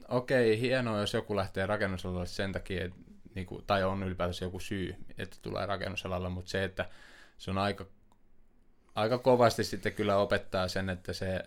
okei, 0.09 0.59
hienoa, 0.59 0.99
jos 0.99 1.13
joku 1.13 1.35
lähtee 1.35 1.65
rakennusalalle 1.65 2.25
sen 2.25 2.51
takia, 2.51 2.85
että, 2.85 2.99
niin 3.35 3.47
kuin, 3.47 3.65
tai 3.67 3.83
on 3.83 4.03
ylipäätänsä 4.03 4.45
joku 4.45 4.59
syy, 4.59 4.95
että 5.17 5.37
tulee 5.41 5.65
rakennusalalla, 5.65 6.29
mutta 6.29 6.51
se, 6.51 6.63
että 6.63 6.89
se 7.37 7.51
on 7.51 7.57
aika, 7.57 7.85
aika 8.95 9.17
kovasti 9.17 9.63
sitten 9.63 9.93
kyllä 9.93 10.17
opettaa 10.17 10.67
sen, 10.67 10.89
että 10.89 11.13
se 11.13 11.43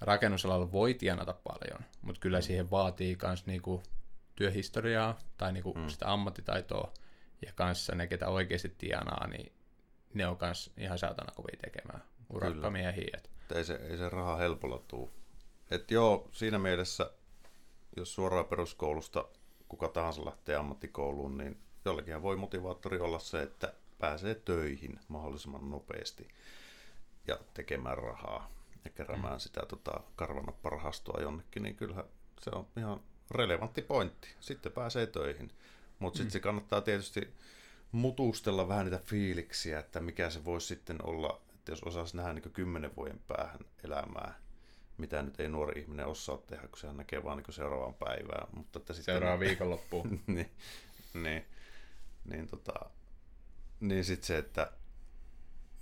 rakennusalalla 0.00 0.72
voi 0.72 0.94
tienata 0.94 1.32
paljon, 1.32 1.80
mutta 2.02 2.20
kyllä 2.20 2.40
siihen 2.40 2.70
vaatii 2.70 3.18
myös 3.22 3.46
niinku 3.46 3.82
työhistoriaa 4.36 5.18
tai 5.36 5.52
niinku 5.52 5.74
mm. 5.74 5.88
sitä 5.88 6.12
ammattitaitoa, 6.12 6.92
ja 7.46 7.52
kanssa 7.54 7.94
ne, 7.94 8.06
ketä 8.06 8.28
oikeasti 8.28 8.74
tienaa, 8.78 9.26
niin 9.26 9.52
ne 10.14 10.26
on 10.26 10.36
myös 10.40 10.72
ihan 10.76 10.98
saatana 10.98 11.32
kovia 11.34 11.58
tekemään 11.62 12.02
urakkamiehiä. 12.30 13.20
Ei 13.54 13.64
se, 13.64 13.74
ei 13.74 13.96
se 13.96 14.08
raha 14.08 14.36
helpolla 14.36 14.84
tuu 14.88 15.18
et 15.70 15.90
joo, 15.90 16.28
siinä 16.32 16.58
mielessä, 16.58 17.10
jos 17.96 18.14
suoraan 18.14 18.44
peruskoulusta 18.44 19.24
kuka 19.68 19.88
tahansa 19.88 20.24
lähtee 20.24 20.56
ammattikouluun, 20.56 21.38
niin 21.38 21.60
jollekin 21.84 22.22
voi 22.22 22.36
motivaattori 22.36 23.00
olla 23.00 23.18
se, 23.18 23.42
että 23.42 23.74
pääsee 23.98 24.34
töihin 24.34 25.00
mahdollisimman 25.08 25.70
nopeasti 25.70 26.28
ja 27.26 27.38
tekemään 27.54 27.98
rahaa 27.98 28.50
ja 28.84 28.90
keräämään 28.90 29.34
mm. 29.34 29.40
sitä 29.40 29.60
tota, 29.68 30.00
karvanapparhastoa 30.16 31.22
jonnekin, 31.22 31.62
niin 31.62 31.76
kyllähän 31.76 32.04
se 32.40 32.50
on 32.54 32.66
ihan 32.76 33.00
relevantti 33.30 33.82
pointti. 33.82 34.28
Sitten 34.40 34.72
pääsee 34.72 35.06
töihin. 35.06 35.52
Mutta 35.98 36.16
sitten 36.16 36.30
mm. 36.30 36.32
se 36.32 36.40
kannattaa 36.40 36.80
tietysti 36.80 37.34
mutustella 37.92 38.68
vähän 38.68 38.84
niitä 38.84 38.98
fiiliksiä, 39.04 39.78
että 39.78 40.00
mikä 40.00 40.30
se 40.30 40.44
voisi 40.44 40.66
sitten 40.66 41.04
olla, 41.06 41.40
että 41.54 41.72
jos 41.72 41.82
osaisi 41.82 42.16
nähdä 42.16 42.32
niin 42.32 42.52
kymmenen 42.52 42.96
vuoden 42.96 43.20
päähän 43.28 43.60
elämää, 43.84 44.34
mitä 44.98 45.22
nyt 45.22 45.40
ei 45.40 45.48
nuori 45.48 45.80
ihminen 45.80 46.06
osaa 46.06 46.36
tehdä, 46.36 46.68
kun 46.68 46.78
sehän 46.78 46.96
näkee 46.96 47.24
vaan 47.24 47.38
niin 47.38 47.54
seuraavaan 47.54 47.94
päivään. 47.94 48.48
Mutta 48.52 48.78
että 48.78 48.92
sitten, 48.92 49.14
Seuraava 49.14 49.40
viikonloppuun. 49.40 50.20
niin, 50.26 50.50
niin, 51.14 51.46
niin, 52.24 52.46
tota, 52.46 52.90
niin 53.80 54.04
sitten 54.04 54.26
se, 54.26 54.38
että 54.38 54.72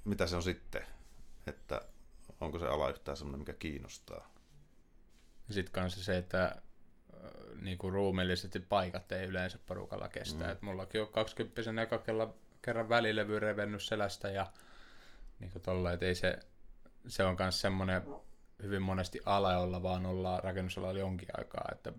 mitä 0.04 0.26
se 0.26 0.36
on 0.36 0.42
sitten, 0.42 0.86
että 1.46 1.80
onko 2.40 2.58
se 2.58 2.66
ala 2.66 2.90
yhtään 2.90 3.16
semmoinen, 3.16 3.40
mikä 3.40 3.52
kiinnostaa. 3.52 4.30
Sitten 5.50 5.72
kanssa 5.72 6.04
se, 6.04 6.16
että 6.16 6.62
niinku 7.62 7.90
ruumiillisesti 7.90 8.60
paikat 8.60 9.12
ei 9.12 9.26
yleensä 9.26 9.58
porukalla 9.66 10.08
kestä. 10.08 10.44
Mm. 10.44 10.50
Et 10.50 10.62
mullakin 10.62 11.02
on 11.02 11.08
20 11.08 11.82
eka 11.82 12.02
kerran 12.62 12.88
välilevy 12.88 13.38
revennyt 13.38 13.82
selästä 13.82 14.30
ja 14.30 14.52
niinku 15.38 15.58
tolla, 15.58 15.92
et 15.92 16.02
ei 16.02 16.14
se, 16.14 16.38
se 17.08 17.24
on 17.24 17.36
myös 17.38 17.60
semmoinen 17.60 18.02
hyvin 18.62 18.82
monesti 18.82 19.20
ala, 19.24 19.52
jolla 19.52 19.82
vaan 19.82 20.06
ollaan 20.06 20.44
rakennusalalla 20.44 20.98
jonkin 20.98 21.28
aikaa, 21.38 21.68
että 21.72 21.92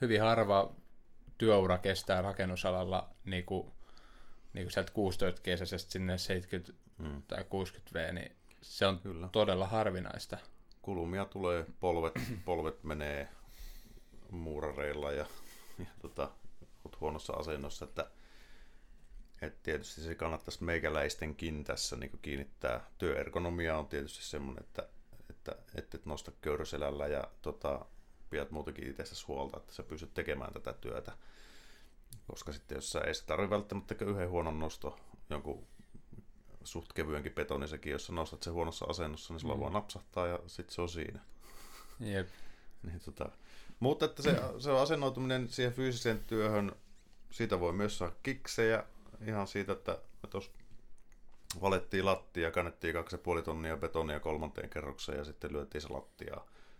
hyvin 0.00 0.20
harva 0.20 0.72
työura 1.38 1.78
kestää 1.78 2.22
rakennusalalla 2.22 3.10
niinku, 3.24 3.72
niinku 4.52 4.70
sieltä 4.70 4.92
16 4.92 5.42
kesäisestä 5.42 5.92
sinne 5.92 6.18
70 6.18 6.72
mm. 6.98 7.22
tai 7.22 7.44
60 7.44 7.98
V, 7.98 8.14
niin 8.14 8.36
se 8.62 8.86
on 8.86 8.98
Kyllä. 8.98 9.28
todella 9.32 9.66
harvinaista. 9.66 10.38
Kulumia 10.82 11.24
tulee, 11.24 11.66
polvet, 11.80 12.12
polvet 12.44 12.84
menee 12.84 13.28
muurareilla 14.30 15.12
ja, 15.12 15.26
ja 15.78 15.86
tota, 16.02 16.30
olet 16.84 17.00
huonossa 17.00 17.32
asennossa, 17.32 17.84
että 17.84 18.10
et 19.42 19.62
tietysti 19.62 20.00
se 20.00 20.14
kannattaisi 20.14 20.64
meikäläistenkin 20.64 21.64
tässä 21.64 21.96
niin 21.96 22.18
kiinnittää. 22.22 22.90
Työergonomia 22.98 23.78
on 23.78 23.86
tietysti 23.86 24.24
semmoinen, 24.24 24.64
että, 24.64 24.88
että 25.50 25.70
että 25.78 25.96
et 25.96 26.06
nosta 26.06 26.32
köyryselällä 26.40 27.06
ja 27.06 27.24
tota, 27.42 27.84
pidät 28.30 28.50
muutenkin 28.50 28.90
itsestäsi 28.90 29.26
huolta, 29.26 29.56
että 29.56 29.74
sä 29.74 29.82
pystyt 29.82 30.14
tekemään 30.14 30.52
tätä 30.52 30.72
työtä. 30.72 31.12
Koska 32.26 32.52
sitten 32.52 32.76
jos 32.76 32.92
sä 32.92 33.00
ei 33.00 33.14
se 33.14 33.24
tarvitse 33.24 33.50
välttämättä 33.50 34.04
yhden 34.04 34.30
huonon 34.30 34.58
nosto, 34.58 34.98
jonkun 35.30 35.66
suht 36.64 36.92
kevyenkin 36.92 37.32
betonisekin, 37.32 37.92
jos 37.92 38.06
sä 38.06 38.12
nostat 38.12 38.42
se 38.42 38.50
huonossa 38.50 38.86
asennossa, 38.88 39.34
niin 39.34 39.40
sulla 39.40 39.54
mm. 39.54 39.60
vaan 39.60 39.72
napsahtaa 39.72 40.26
ja 40.26 40.38
sitten 40.46 40.74
se 40.74 40.82
on 40.82 40.88
siinä. 40.88 41.20
Jep. 42.00 42.28
niin, 42.86 43.00
tota, 43.00 43.30
mutta 43.80 44.04
että 44.04 44.22
se, 44.22 44.40
se 44.58 44.70
asennoituminen 44.70 45.48
siihen 45.48 45.72
fyysiseen 45.72 46.24
työhön, 46.26 46.72
siitä 47.30 47.60
voi 47.60 47.72
myös 47.72 47.98
saada 47.98 48.12
kiksejä 48.22 48.84
ihan 49.26 49.48
siitä, 49.48 49.72
että 49.72 49.98
tuossa 50.30 50.50
valettiin 51.60 52.04
lattia, 52.04 52.50
kannettiin 52.50 52.94
2,5 52.94 53.42
tonnia 53.44 53.76
betonia 53.76 54.20
kolmanteen 54.20 54.70
kerrokseen 54.70 55.18
ja 55.18 55.24
sitten 55.24 55.52
lyötiin 55.52 55.82
se 55.82 55.88
lattia. 55.88 56.36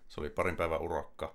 Se 0.08 0.20
oli 0.20 0.30
parin 0.30 0.56
päivän 0.56 0.80
urakka 0.80 1.34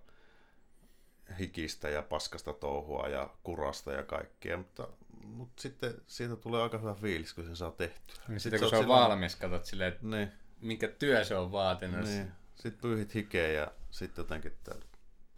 hikistä 1.40 1.90
ja 1.90 2.02
paskasta 2.02 2.54
touhua 2.54 3.08
ja 3.08 3.30
kurasta 3.44 3.92
ja 3.92 4.04
kaikkea, 4.04 4.58
mutta, 4.58 4.88
mutta 5.24 5.62
sitten 5.62 6.02
siitä 6.08 6.36
tulee 6.36 6.64
aika 6.64 6.78
hyvä 6.78 6.94
fiilis, 6.94 7.34
kun 7.34 7.44
sen 7.44 7.56
saa 7.56 7.72
tehtyä. 7.72 8.24
Niin 8.28 8.40
sitten 8.40 8.60
kun 8.60 8.70
se 8.70 8.76
on 8.76 8.84
silloin... 8.84 9.10
valmis, 9.10 9.36
katsot 9.36 9.66
silleen, 9.66 9.94
että 9.94 10.08
niin. 10.08 10.32
minkä 10.62 10.88
työ 10.88 11.24
se 11.24 11.36
on 11.36 11.52
vaatinut. 11.52 12.06
Niin. 12.06 12.32
Sitten 12.56 12.82
pyyhit 12.82 13.14
hikeä 13.16 13.48
ja 13.48 13.72
sitten 13.92 14.24
jotenkin, 14.24 14.52
että 14.52 14.76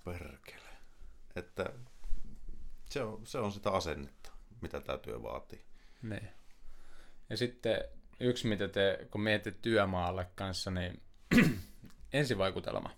perkele. 0.05 0.69
Että 1.35 1.73
se 2.89 3.03
on, 3.03 3.21
se 3.25 3.37
on 3.37 3.51
sitä 3.51 3.71
asennetta, 3.71 4.31
mitä 4.61 4.81
tämä 4.81 4.97
työ 4.97 5.23
vaatii. 5.23 5.65
Niin. 6.01 6.29
Ja 7.29 7.37
sitten 7.37 7.83
yksi, 8.19 8.47
mitä 8.47 8.67
te, 8.67 9.07
kun 9.11 9.21
mietitte 9.21 9.59
työmaalle 9.61 10.27
kanssa, 10.35 10.71
niin 10.71 11.01
ensivaikutelma. 12.13 12.89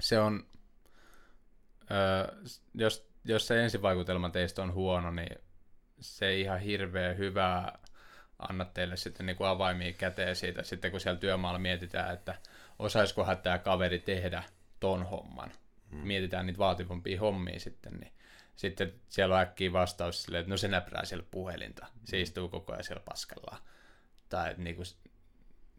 Se 0.00 0.18
on, 0.18 0.46
öö, 1.90 2.34
jos, 2.74 3.10
jos 3.24 3.46
se 3.46 3.64
ensivaikutelma 3.64 4.30
teistä 4.30 4.62
on 4.62 4.74
huono, 4.74 5.10
niin 5.10 5.38
se 6.00 6.26
ei 6.26 6.40
ihan 6.40 6.60
hirveän 6.60 7.18
hyvää 7.18 7.78
anna 8.48 8.64
teille 8.64 8.96
sitten 8.96 9.26
niin 9.26 9.36
kuin 9.36 9.48
avaimia 9.48 9.92
käteen 9.92 10.36
siitä, 10.36 10.62
sitten 10.62 10.90
kun 10.90 11.00
siellä 11.00 11.20
työmaalla 11.20 11.58
mietitään, 11.58 12.14
että 12.14 12.34
osaisikohan 12.78 13.38
tämä 13.38 13.58
kaveri 13.58 13.98
tehdä 13.98 14.42
ton 14.80 15.06
homman 15.06 15.52
mm. 15.90 15.98
mietitään 15.98 16.46
niitä 16.46 16.58
vaativampia 16.58 17.20
hommia 17.20 17.60
sitten, 17.60 17.92
niin 17.92 18.12
sitten 18.56 18.94
siellä 19.08 19.34
on 19.34 19.40
äkkiä 19.40 19.72
vastaus 19.72 20.22
silleen, 20.22 20.40
että 20.40 20.50
no 20.50 20.56
se 20.56 20.68
näprää 20.68 21.04
siellä 21.04 21.26
puhelinta, 21.30 21.86
se 22.04 22.16
mm. 22.16 22.22
istuu 22.22 22.48
koko 22.48 22.72
ajan 22.72 22.84
siellä 22.84 23.02
paskalla. 23.04 23.62
Tai 24.28 24.54
niinku, 24.56 24.82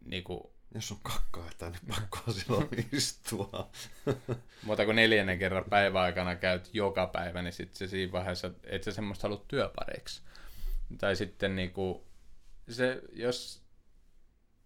niinku, 0.04 0.54
jos 0.74 0.92
on 0.92 0.98
kakkaa, 1.02 1.48
että 1.50 1.70
niin 1.70 1.80
pakko 1.88 2.18
silloin 2.32 2.68
istua. 2.92 3.70
Mutta 4.66 4.84
kun 4.84 4.96
neljännen 4.96 5.38
kerran 5.38 5.64
päiväaikana 5.64 6.36
käyt 6.36 6.70
joka 6.72 7.06
päivä, 7.06 7.42
niin 7.42 7.52
sitten 7.52 7.76
se 7.76 7.86
siinä 7.86 8.12
vaiheessa, 8.12 8.50
että 8.64 8.84
sä 8.84 8.92
semmoista 8.92 9.28
halua 9.28 9.44
työpareiksi. 9.48 10.22
Tai 10.98 11.16
sitten 11.16 11.56
niinku, 11.56 12.06
se, 12.68 13.02
jos, 13.12 13.62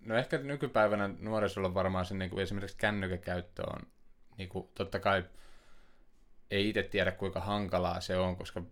no 0.00 0.16
ehkä 0.16 0.38
nykypäivänä 0.38 1.10
nuorisolla 1.18 1.74
varmaan 1.74 2.06
se 2.06 2.14
niinku 2.14 2.38
esimerkiksi 2.38 2.76
kännykäkäyttö 2.76 3.62
on 3.70 3.80
niin 4.38 4.48
kuin, 4.48 4.68
totta 4.74 4.98
kai 4.98 5.24
ei 6.50 6.68
itse 6.68 6.82
tiedä 6.82 7.12
kuinka 7.12 7.40
hankalaa 7.40 8.00
se 8.00 8.16
on, 8.16 8.36
koska 8.36 8.62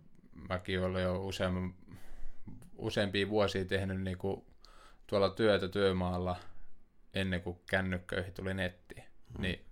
mäkin 0.49 0.81
olen 0.81 1.03
jo 1.03 1.25
useamman, 1.25 1.73
useampia 2.77 3.29
vuosia 3.29 3.65
tehnyt 3.65 4.01
niin 4.01 4.17
kuin, 4.17 4.45
tuolla 5.07 5.29
työtä 5.29 5.67
työmaalla 5.67 6.35
ennen 7.13 7.41
kuin 7.41 7.59
kännykköihin 7.69 8.33
tuli 8.33 8.53
netti. 8.53 8.95
Hmm. 8.95 9.41
Niin 9.41 9.65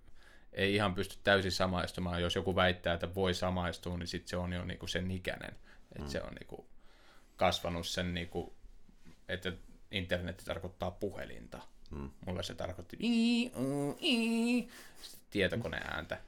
ei 0.52 0.74
ihan 0.74 0.94
pysty 0.94 1.18
täysin 1.24 1.52
samaistumaan. 1.52 2.22
Jos 2.22 2.34
joku 2.34 2.56
väittää, 2.56 2.94
että 2.94 3.14
voi 3.14 3.34
samaistua, 3.34 3.98
niin 3.98 4.06
sitten 4.06 4.28
se 4.28 4.36
on 4.36 4.52
jo 4.52 4.64
niin 4.64 4.78
kuin 4.78 4.90
sen 4.90 5.10
ikäinen. 5.10 5.50
Että 5.50 5.98
hmm. 5.98 6.08
se 6.08 6.22
on 6.22 6.34
niin 6.34 6.46
kuin 6.46 6.66
kasvanut 7.36 7.86
sen, 7.86 8.14
niin 8.14 8.28
kuin, 8.28 8.52
että 9.28 9.52
internet 9.90 10.42
tarkoittaa 10.44 10.90
puhelinta. 10.90 11.62
Hmm. 11.90 12.10
Mulla 12.26 12.42
se 12.42 12.54
tarkoitti 12.54 12.98
tietokoneääntä. 15.30 16.18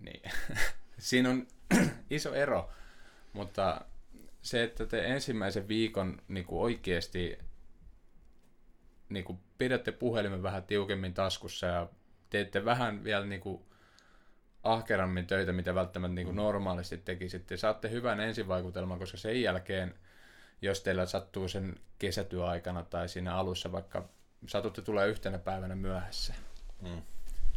Niin. 0.00 0.22
Siinä 1.00 1.30
on 1.30 1.46
iso 2.10 2.34
ero, 2.34 2.70
mutta 3.32 3.80
se, 4.42 4.62
että 4.62 4.86
te 4.86 5.06
ensimmäisen 5.06 5.68
viikon 5.68 6.22
niin 6.28 6.44
kuin 6.44 6.60
oikeasti 6.62 7.38
niin 9.08 9.24
kuin 9.24 9.38
pidätte 9.58 9.92
puhelimen 9.92 10.42
vähän 10.42 10.62
tiukemmin 10.62 11.14
taskussa 11.14 11.66
ja 11.66 11.88
teette 12.30 12.64
vähän 12.64 13.04
vielä 13.04 13.26
niin 13.26 13.40
kuin 13.40 13.62
ahkerammin 14.62 15.26
töitä, 15.26 15.52
mitä 15.52 15.74
välttämättä 15.74 16.14
niin 16.14 16.26
kuin 16.26 16.34
mm. 16.34 16.42
normaalisti 16.42 16.98
tekisitte. 16.98 17.56
Saatte 17.56 17.90
hyvän 17.90 18.20
ensivaikutelman, 18.20 18.98
koska 18.98 19.16
sen 19.16 19.42
jälkeen, 19.42 19.94
jos 20.62 20.80
teillä 20.80 21.06
sattuu 21.06 21.48
sen 21.48 21.76
kesätyöaikana 21.98 22.84
tai 22.84 23.08
siinä 23.08 23.36
alussa 23.36 23.72
vaikka 23.72 24.08
satutte 24.46 24.82
tulee 24.82 25.08
yhtenä 25.08 25.38
päivänä 25.38 25.74
myöhässä, 25.74 26.34
mm 26.82 27.02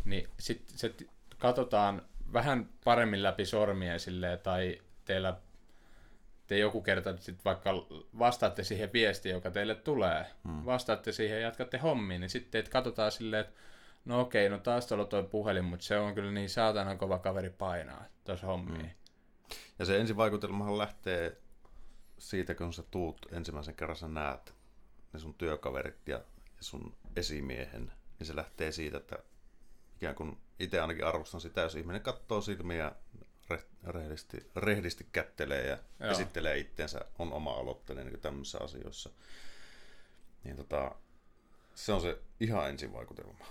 niin 0.06 0.30
sitten 0.40 0.78
se 0.78 0.94
katsotaan 1.38 2.02
vähän 2.34 2.70
paremmin 2.84 3.24
läpi 3.24 3.46
sormia 3.46 4.00
silleen, 4.00 4.40
tai 4.40 4.82
teillä 5.06 5.38
te 6.48 6.58
joku 6.58 6.82
kerta 6.82 7.18
sit 7.18 7.46
vaikka 7.46 7.70
vastaatte 8.20 8.64
siihen 8.64 8.94
viestiin, 8.94 9.34
joka 9.34 9.52
teille 9.52 9.76
tulee, 9.76 10.26
hmm. 10.48 10.66
vastaatte 10.66 11.12
siihen 11.12 11.38
ja 11.38 11.44
jatkatte 11.44 11.78
hommiin, 11.78 12.22
niin 12.22 12.30
sitten 12.30 12.52
teitä 12.52 12.70
katsotaan 12.70 13.12
silleen, 13.12 13.42
että 13.42 13.60
no 14.06 14.22
okei, 14.22 14.50
no 14.50 14.58
taas 14.58 14.88
tuolla 14.88 15.06
toi 15.06 15.24
puhelin, 15.24 15.66
mutta 15.66 15.86
se 15.86 15.98
on 15.98 16.16
kyllä 16.16 16.32
niin 16.32 16.50
saatana 16.50 16.96
kova 16.96 17.20
kaveri 17.20 17.50
painaa 17.50 18.06
tuossa 18.24 18.48
hommiin. 18.48 18.82
Hmm. 18.82 18.90
Ja 19.80 19.86
se 19.86 20.00
ensivaikutelmahan 20.00 20.78
lähtee 20.78 21.38
siitä, 22.18 22.56
kun 22.56 22.74
sä 22.74 22.84
tuut 22.92 23.26
ensimmäisen 23.32 23.76
kerran 23.76 23.96
sä 23.96 24.08
näet 24.08 24.54
ne 25.14 25.20
sun 25.20 25.34
työkaverit 25.34 26.08
ja 26.08 26.24
sun 26.60 26.96
esimiehen, 27.16 27.92
niin 28.20 28.28
se 28.28 28.36
lähtee 28.36 28.72
siitä, 28.72 28.98
että 28.98 29.18
ikään 29.96 30.16
kuin 30.16 30.38
itse 30.64 30.82
ainakin 30.82 31.06
arvostan 31.06 31.42
sitä, 31.42 31.62
jos 31.62 31.76
ihminen 31.76 32.02
katsoo 32.02 32.42
silmiä 32.42 32.92
rehdisti, 33.84 34.52
rehdisti 34.56 35.08
kättelee 35.12 35.68
ja 35.68 35.78
Joo. 36.00 36.12
esittelee 36.12 36.58
itsensä, 36.58 37.06
on 37.20 37.34
oma 37.34 37.52
aloitteinen 37.52 38.08
niin 38.08 38.20
tämmöisissä 38.20 38.60
asioissa. 38.62 39.10
Niin 40.44 40.56
tota, 40.56 40.96
se 41.76 41.94
on 41.94 42.02
se 42.02 42.20
ihan 42.40 42.70
ensivaikutelma. 42.70 43.46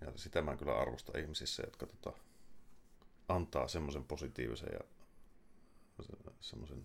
Ja 0.00 0.12
sitä 0.16 0.42
mä 0.42 0.56
kyllä 0.56 0.78
arvostan 0.78 1.20
ihmisissä, 1.20 1.62
jotka 1.66 1.86
tota, 1.86 2.18
antaa 3.28 3.68
semmoisen 3.68 4.04
positiivisen 4.04 4.68
ja 4.72 4.80
semmoisen 6.40 6.84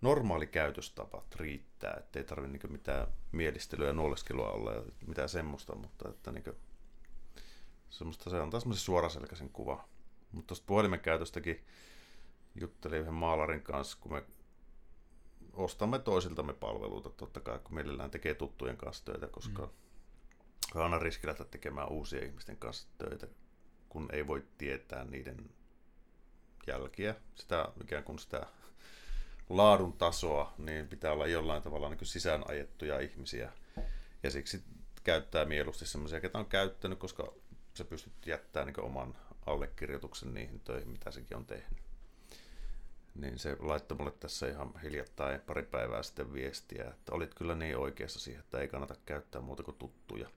normaali 0.00 0.46
käytöstapa 0.46 1.24
riittää, 1.36 1.96
ettei 1.98 2.24
tarvitse 2.24 2.58
niin 2.58 2.72
mitään 2.72 3.06
mielistelyä 3.32 3.86
ja 3.86 3.92
nuoleskelua 3.92 4.50
olla 4.50 4.72
ja 4.72 4.82
mitään 5.06 5.28
semmoista, 5.28 5.74
mutta 5.74 6.08
että 6.08 6.32
niin 6.32 6.44
kuin, 6.44 6.56
semmoista, 7.90 8.30
se 8.30 8.40
antaa 8.40 8.60
semmoisen 8.60 8.84
suoraselkäisen 8.84 9.48
kuva. 9.48 9.88
Mutta 10.32 10.46
tuosta 10.48 10.66
puhelimen 10.66 11.00
käytöstäkin 11.00 11.64
juttelin 12.60 13.00
yhden 13.00 13.14
maalarin 13.14 13.62
kanssa, 13.62 13.98
kun 14.00 14.12
me 14.12 14.22
ostamme 15.52 15.98
toisiltamme 15.98 16.52
palveluita, 16.52 17.10
totta 17.10 17.40
kai, 17.40 17.58
kun 17.58 17.74
mielellään 17.74 18.10
tekee 18.10 18.34
tuttujen 18.34 18.76
kanssa 18.76 19.04
töitä, 19.04 19.26
koska 19.26 19.62
mm. 19.62 19.70
on 20.74 20.82
aina 20.82 20.98
riski 20.98 21.26
lähteä 21.26 21.46
tekemään 21.46 21.88
uusien 21.88 22.26
ihmisten 22.26 22.56
kanssa 22.56 22.88
töitä, 22.98 23.26
kun 23.88 24.08
ei 24.12 24.26
voi 24.26 24.44
tietää 24.58 25.04
niiden 25.04 25.50
jälkiä, 26.66 27.14
sitä 27.34 27.68
ikään 27.82 28.04
kuin 28.04 28.18
sitä 28.18 28.46
laadun 29.48 29.92
tasoa, 29.92 30.52
niin 30.58 30.88
pitää 30.88 31.12
olla 31.12 31.26
jollain 31.26 31.62
tavalla 31.62 31.88
niin 31.88 32.06
sisään 32.06 32.50
ajettuja 32.50 33.00
ihmisiä. 33.00 33.52
Ja 34.22 34.30
siksi 34.30 34.64
käyttää 35.04 35.44
mieluusti 35.44 35.86
sellaisia, 35.86 36.20
ketä 36.20 36.38
on 36.38 36.46
käyttänyt, 36.46 36.98
koska 36.98 37.32
se 37.76 37.84
pystyt 37.84 38.26
jättämään 38.26 38.66
niin 38.66 38.84
oman 38.84 39.16
allekirjoituksen 39.46 40.34
niihin 40.34 40.60
töihin, 40.60 40.88
mitä 40.88 41.10
sekin 41.10 41.36
on 41.36 41.46
tehnyt. 41.46 41.78
Niin 43.14 43.38
se 43.38 43.56
laittoi 43.60 43.98
mulle 43.98 44.10
tässä 44.10 44.48
ihan 44.48 44.80
hiljattain 44.82 45.40
pari 45.40 45.62
päivää 45.62 46.02
sitten 46.02 46.32
viestiä, 46.32 46.84
että 46.84 47.12
olit 47.12 47.34
kyllä 47.34 47.54
niin 47.54 47.76
oikeassa 47.76 48.20
siihen, 48.20 48.40
että 48.40 48.58
ei 48.58 48.68
kannata 48.68 48.94
käyttää 49.06 49.40
muuta 49.40 49.62
kuin 49.62 49.76
tuttuja. 49.76 50.28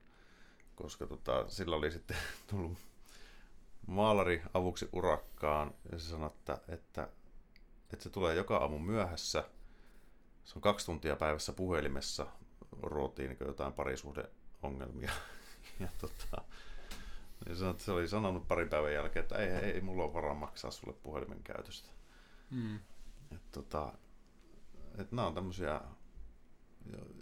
Koska 0.75 1.08
tota, 1.08 1.45
sillä 1.47 1.75
oli 1.75 1.91
sitten 1.91 2.17
tullut 2.49 2.78
maalari 3.88 4.41
avuksi 4.54 4.89
urakkaan 4.93 5.73
ja 5.91 5.99
se 5.99 6.10
sanoi, 6.10 6.28
että, 6.28 6.58
että, 6.67 7.10
että 7.93 8.04
se 8.04 8.10
tulee 8.10 8.36
joka 8.36 8.58
aamu 8.58 8.80
myöhässä. 8.80 9.43
Se 10.43 10.54
on 10.56 10.62
kaksi 10.62 10.86
tuntia 10.86 11.15
päivässä 11.15 11.54
puhelimessa, 11.54 12.28
ruotiin 12.82 13.30
niin 13.30 13.47
jotain 13.47 13.73
parisuhdeongelmia. 13.73 15.12
Ja 15.80 15.88
tota, 16.02 16.41
niin 17.49 17.57
sanoi, 17.57 17.71
että 17.71 17.83
se 17.83 17.91
oli 17.91 18.07
sanonut 18.07 18.47
parin 18.47 18.69
päivän 18.69 18.93
jälkeen, 18.93 19.23
että 19.23 19.38
ei, 19.38 19.49
ei, 19.49 19.71
ei 19.71 19.81
mulla 19.81 20.03
ole 20.03 20.13
varaa 20.13 20.33
maksaa 20.33 20.71
sulle 20.71 20.93
puhelimen 20.93 21.43
käytöstä. 21.43 21.89
Mm. 22.49 22.75
Et 23.31 23.51
tota, 23.51 23.93
et 24.97 25.12
nämä 25.12 25.27
on 25.27 25.33
tämmöisiä, 25.33 25.81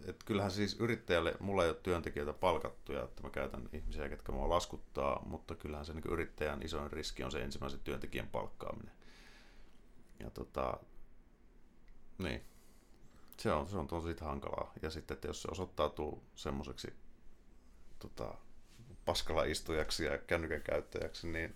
että 0.05 0.25
kyllähän 0.25 0.51
siis 0.51 0.79
yrittäjälle, 0.79 1.35
mulla 1.39 1.63
ei 1.63 1.69
ole 1.69 1.77
työntekijöitä 1.83 2.33
palkattuja, 2.33 3.03
että 3.03 3.23
mä 3.23 3.29
käytän 3.29 3.69
ihmisiä, 3.73 4.09
ketkä 4.09 4.31
mua 4.31 4.49
laskuttaa, 4.49 5.23
mutta 5.25 5.55
kyllähän 5.55 5.85
se 5.85 5.93
niin 5.93 6.11
yrittäjän 6.11 6.63
isoin 6.63 6.91
riski 6.91 7.23
on 7.23 7.31
se 7.31 7.41
ensimmäisen 7.41 7.79
työntekijän 7.79 8.27
palkkaaminen. 8.27 8.95
Ja 10.19 10.29
tota, 10.29 10.77
niin, 12.17 12.43
se 13.37 13.51
on, 13.53 13.67
se 13.67 13.77
on 13.77 13.87
tosi 13.87 14.15
hankalaa. 14.21 14.73
Ja 14.81 14.89
sitten, 14.89 15.15
että 15.15 15.27
jos 15.27 15.41
se 15.41 15.47
osoittautuu 15.51 16.23
semmoiseksi 16.35 16.93
tota, 17.99 18.37
paskalla 19.07 19.43
istujaksi 19.43 20.05
ja 20.05 20.17
kännykän 20.17 20.61
käyttäjäksi, 20.61 21.27
niin 21.27 21.53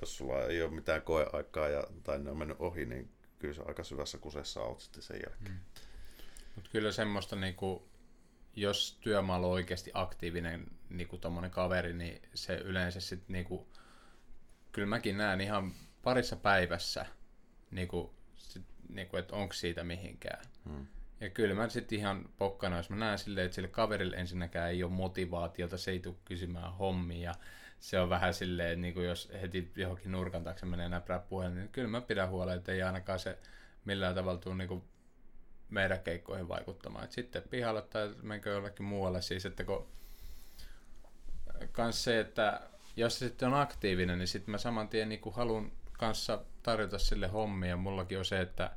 jos 0.00 0.16
sulla 0.16 0.44
ei 0.44 0.62
ole 0.62 0.70
mitään 0.70 1.02
koeaikaa 1.02 1.68
ja, 1.68 1.84
tai 2.02 2.18
ne 2.18 2.30
on 2.30 2.38
mennyt 2.38 2.56
ohi, 2.60 2.86
niin 2.86 3.10
kyllä 3.38 3.54
se 3.54 3.62
aika 3.66 3.84
syvässä 3.84 4.18
kusessa 4.18 4.60
olet 4.60 4.80
sitten 4.80 5.02
sen 5.02 5.20
jälkeen. 5.26 5.52
Mm. 5.52 5.60
Mutta 6.54 6.70
kyllä 6.70 6.92
semmoista, 6.92 7.36
niinku, 7.36 7.88
jos 8.56 8.98
työmaalla 9.00 9.46
on 9.46 9.52
oikeasti 9.52 9.90
aktiivinen 9.94 10.66
niinku 10.90 11.20
kaveri, 11.50 11.92
niin 11.92 12.22
se 12.34 12.54
yleensä 12.54 13.00
sitten, 13.00 13.32
niinku, 13.32 13.68
kyllä 14.72 14.88
mäkin 14.88 15.16
näen 15.16 15.40
ihan 15.40 15.72
parissa 16.02 16.36
päivässä, 16.36 17.06
niinku, 17.70 18.14
sit, 18.34 18.62
niinku, 18.88 19.16
että 19.16 19.36
onko 19.36 19.54
siitä 19.54 19.84
mihinkään. 19.84 20.44
Hmm. 20.68 20.86
Ja 21.22 21.30
kyllä 21.30 21.54
mä 21.54 21.68
sitten 21.68 21.98
ihan 21.98 22.28
pokkana, 22.38 22.76
jos 22.76 22.90
mä 22.90 22.96
näen 22.96 23.18
silleen, 23.18 23.44
että 23.44 23.54
sille 23.54 23.68
kaverille 23.68 24.16
ensinnäkään 24.16 24.70
ei 24.70 24.82
ole 24.82 24.92
motivaatiota, 24.92 25.78
se 25.78 25.90
ei 25.90 26.00
tule 26.00 26.14
kysymään 26.24 26.72
hommia, 26.72 27.34
se 27.80 28.00
on 28.00 28.10
vähän 28.10 28.34
silleen, 28.34 28.80
niin 28.80 28.94
kuin 28.94 29.06
jos 29.06 29.32
heti 29.42 29.72
johonkin 29.76 30.12
nurkan 30.12 30.44
taakse 30.44 30.66
menee 30.66 30.88
näprää 30.88 31.18
puheen, 31.18 31.54
niin 31.54 31.68
kyllä 31.68 31.88
mä 31.88 32.00
pidän 32.00 32.28
huolen, 32.28 32.56
että 32.56 32.72
ei 32.72 32.82
ainakaan 32.82 33.18
se 33.18 33.38
millään 33.84 34.14
tavalla 34.14 34.40
tule 34.40 34.54
niin 34.54 34.68
kuin 34.68 34.82
meidän 35.70 36.00
keikkoihin 36.00 36.48
vaikuttamaan. 36.48 37.04
Et 37.04 37.12
sitten 37.12 37.42
pihalle 37.50 37.82
tai 37.82 38.14
menkö 38.22 38.50
jollekin 38.50 38.86
muualle 38.86 39.22
siis, 39.22 39.46
että 39.46 39.64
kun 39.64 39.86
kans 41.72 42.04
se, 42.04 42.20
että 42.20 42.60
jos 42.96 43.18
se 43.18 43.28
sitten 43.28 43.48
on 43.48 43.60
aktiivinen, 43.60 44.18
niin 44.18 44.28
sitten 44.28 44.52
mä 44.52 44.58
saman 44.58 44.88
tien 44.88 45.08
niin 45.08 45.20
haluan 45.32 45.72
kanssa 45.92 46.44
tarjota 46.62 46.98
sille 46.98 47.26
hommia. 47.28 47.76
Mullakin 47.76 48.18
on 48.18 48.24
se, 48.24 48.40
että 48.40 48.70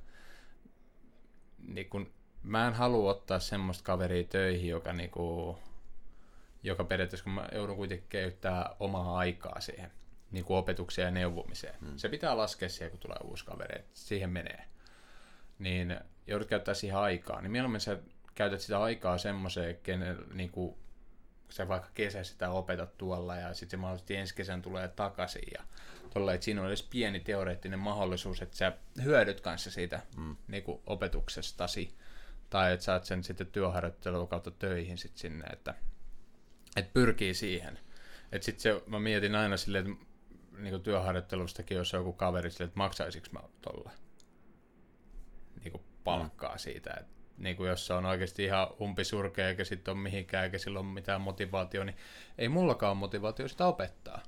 niin 1.68 1.90
kun, 1.90 2.15
mä 2.46 2.68
en 2.68 2.74
halua 2.74 3.12
ottaa 3.12 3.40
semmoista 3.40 3.84
kaveria 3.84 4.24
töihin, 4.24 4.70
joka 4.70 4.94
niinku, 4.94 5.58
joka 6.64 6.84
periaatteessa, 6.84 7.24
kun 7.24 7.34
mä 7.34 7.48
joudun 7.52 7.76
kuitenkin 7.76 8.08
käyttää 8.10 8.76
omaa 8.80 9.18
aikaa 9.18 9.62
siihen 9.62 9.92
niin 10.32 10.46
kuin 10.46 10.58
opetukseen 10.58 11.06
ja 11.06 11.12
neuvomiseen. 11.12 11.76
Hmm. 11.80 11.98
Se 11.98 12.10
pitää 12.10 12.38
laskea 12.38 12.70
siihen, 12.70 12.92
kun 12.92 13.00
tulee 13.00 13.18
uusi 13.24 13.46
kaveri, 13.46 13.80
että 13.80 13.92
siihen 13.94 14.30
menee. 14.30 14.66
Niin 15.60 16.00
joudut 16.28 16.48
käyttää 16.48 16.74
siihen 16.74 16.98
aikaa. 16.98 17.42
Niin 17.42 17.52
mieluummin 17.52 17.82
sä 17.82 17.98
käytät 18.36 18.62
sitä 18.62 18.82
aikaa 18.82 19.18
semmoiseen, 19.18 19.78
kenen, 19.84 20.18
niin 20.34 20.50
kuin, 20.50 20.76
sä 21.50 21.68
vaikka 21.68 21.90
kesä 21.94 22.24
sitä 22.24 22.50
opetat 22.50 22.98
tuolla 22.98 23.36
ja 23.36 23.54
sitten 23.54 23.70
se 23.70 23.82
mahdollisesti 23.82 24.16
ensi 24.16 24.36
kesän 24.36 24.62
tulee 24.62 24.88
takaisin 24.88 25.48
ja 25.54 25.64
tolla, 26.14 26.34
että 26.34 26.46
siinä 26.46 26.62
on 26.62 26.68
edes 26.68 26.84
pieni 26.84 27.20
teoreettinen 27.20 27.80
mahdollisuus, 27.80 28.42
että 28.42 28.58
sä 28.58 28.74
hyödyt 29.04 29.42
kanssa 29.42 29.72
siitä 29.72 30.02
mm. 30.18 30.36
niin 30.48 30.64
kuin 30.64 30.82
opetuksestasi 30.88 31.96
tai 32.50 32.74
että 32.74 32.84
saat 32.84 33.04
sen 33.04 33.24
sitten 33.24 33.48
työharjoittelua 33.48 34.28
kautta 34.28 34.52
töihin 34.52 34.98
sitten 34.98 35.20
sinne, 35.20 35.46
että 35.46 35.74
että 36.76 36.94
pyrkii 36.94 37.34
siihen. 37.34 37.80
Että 38.32 38.46
sitten 38.46 38.62
se, 38.62 38.82
mä 38.88 39.00
mietin 39.00 39.36
aina 39.36 39.58
silleen, 39.58 39.92
että 39.92 40.06
niin 40.58 40.82
työharjoittelustakin, 40.82 41.78
jos 41.78 41.94
on 41.94 42.00
joku 42.00 42.14
kaveri 42.14 42.52
silleen, 42.52 42.68
että 42.68 42.78
maksaisinko 42.78 43.28
mä 43.32 43.40
tolla 43.62 43.92
niin 45.64 45.84
palkkaa 46.04 46.54
mm. 46.54 46.60
siitä. 46.60 46.94
Et, 47.00 47.08
niin 47.38 47.56
kuin 47.56 47.70
jos 47.70 47.88
se 47.88 47.94
on 47.94 48.06
oikeasti 48.06 48.44
ihan 48.44 48.68
umpisurkea 48.82 49.50
eikä 49.50 49.64
sitten 49.64 49.92
ole 49.92 50.02
mihinkään 50.02 50.44
eikä 50.44 50.58
sillä 50.58 50.80
ole 50.80 50.88
mitään 50.88 51.22
motivaatio, 51.22 51.84
niin 51.84 51.98
ei 52.38 52.50
mullakaan 52.50 52.92
ole 52.92 53.00
motivaatio 53.00 53.48
sitä 53.48 53.66
opettaa. 53.66 54.22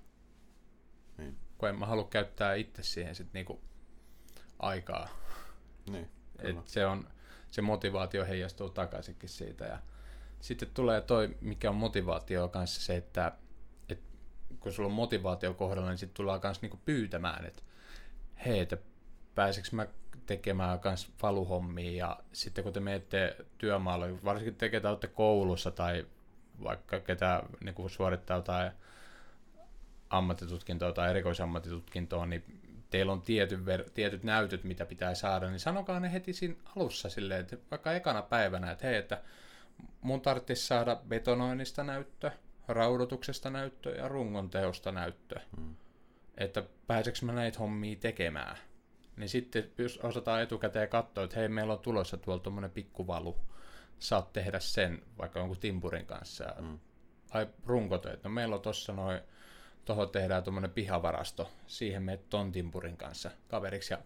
Niin. 1.18 1.38
Kun 1.58 1.70
en 1.70 1.80
mä 1.80 1.86
halua 1.86 2.08
käyttää 2.08 2.54
itse 2.54 2.84
siihen 2.84 3.16
sit 3.16 3.34
niinku 3.34 3.62
aikaa. 4.60 5.10
Niin, 5.90 6.10
Et 6.40 6.68
se, 6.68 6.86
on, 6.86 7.08
se 7.52 7.62
motivaatio 7.62 8.26
heijastuu 8.26 8.70
takaisinkin 8.70 9.30
siitä. 9.30 9.66
Ja 9.66 9.80
sitten 10.42 10.70
tulee 10.74 11.02
toi, 11.02 11.38
mikä 11.42 11.70
on 11.70 11.76
motivaatio 11.76 12.48
kanssa 12.48 12.82
se, 12.82 12.96
että, 12.96 13.32
että 13.90 14.06
kun 14.60 14.72
sulla 14.72 14.88
on 14.88 14.94
motivaatio 14.94 15.54
kohdalla, 15.54 15.90
niin 15.90 15.98
sitten 15.98 16.16
tullaan 16.16 16.42
kanssa 16.42 16.62
niinku 16.62 16.80
pyytämään, 16.86 17.46
että 17.46 17.64
hei, 18.46 18.60
että 18.60 18.78
pääseekö 19.36 19.70
mä 19.72 19.88
tekemään 20.26 20.80
kans 20.80 21.12
valuhommia 21.22 21.92
ja 21.92 22.20
sitten 22.34 22.64
kun 22.64 22.74
te 22.74 22.80
menette 22.80 23.36
työmaalle, 23.58 24.24
varsinkin 24.24 24.56
te 24.56 24.70
ketä 24.70 24.90
olette 24.90 25.08
koulussa 25.08 25.72
tai 25.72 26.06
vaikka 26.64 27.00
ketä 27.00 27.44
niin 27.64 27.90
suorittaa 27.90 28.38
jotain 28.38 28.72
ammattitutkintoa 30.10 30.94
tai 30.94 31.10
erikoisammattitutkintoa, 31.10 32.26
niin 32.26 32.62
teillä 32.90 33.12
on 33.12 33.22
tiety 33.22 33.56
ver- 33.58 33.90
tietyt 33.94 34.24
näytöt, 34.24 34.64
mitä 34.64 34.86
pitää 34.86 35.16
saada, 35.16 35.50
niin 35.50 35.60
sanokaa 35.60 36.00
ne 36.00 36.12
heti 36.12 36.34
siinä 36.34 36.56
alussa 36.76 37.10
silleen, 37.10 37.42
että 37.42 37.58
vaikka 37.72 37.94
ekana 37.94 38.22
päivänä, 38.22 38.72
että 38.72 38.88
hei, 38.88 38.96
että 38.96 39.22
mun 40.02 40.22
tarvitsisi 40.22 40.68
saada 40.68 41.02
betonoinnista 41.08 41.84
näyttö, 41.84 42.32
raudotuksesta 42.68 43.50
näyttö 43.50 43.96
ja 43.96 44.08
rungon 44.08 44.50
teosta 44.50 44.92
näyttö. 44.92 45.40
Hmm. 45.58 45.76
Että 46.38 46.64
pääseekö 46.88 47.20
mä 47.22 47.34
näitä 47.34 47.60
hommia 47.60 47.96
tekemään. 47.96 48.58
Niin 49.18 49.30
sitten 49.30 49.72
jos 49.78 49.98
osataan 49.98 50.42
etukäteen 50.42 50.90
katsoa, 50.90 51.24
että 51.24 51.40
hei, 51.40 51.50
meillä 51.50 51.74
on 51.74 51.80
tulossa 51.80 52.18
tuolla 52.18 52.44
tuommoinen 52.44 52.72
pikkuvalu, 52.72 53.38
saat 54.00 54.34
tehdä 54.34 54.60
sen 54.60 55.02
vaikka 55.18 55.40
jonkun 55.40 55.60
timpurin 55.60 56.06
kanssa. 56.06 56.54
Hmm. 56.60 56.80
Ai 57.32 57.48
runkotöitä, 57.66 58.30
no 58.30 58.30
meillä 58.30 58.56
on 58.56 58.62
tossa 58.62 58.94
noin, 58.94 59.22
tuohon 59.88 60.10
tehdään 60.10 60.44
tuommoinen 60.44 60.72
pihavarasto, 60.72 61.52
siihen 61.68 62.04
me 62.04 62.20
ton 62.30 62.52
timpurin 62.52 62.98
kanssa 62.98 63.32
kaveriksi 63.48 63.94
ja 63.94 64.00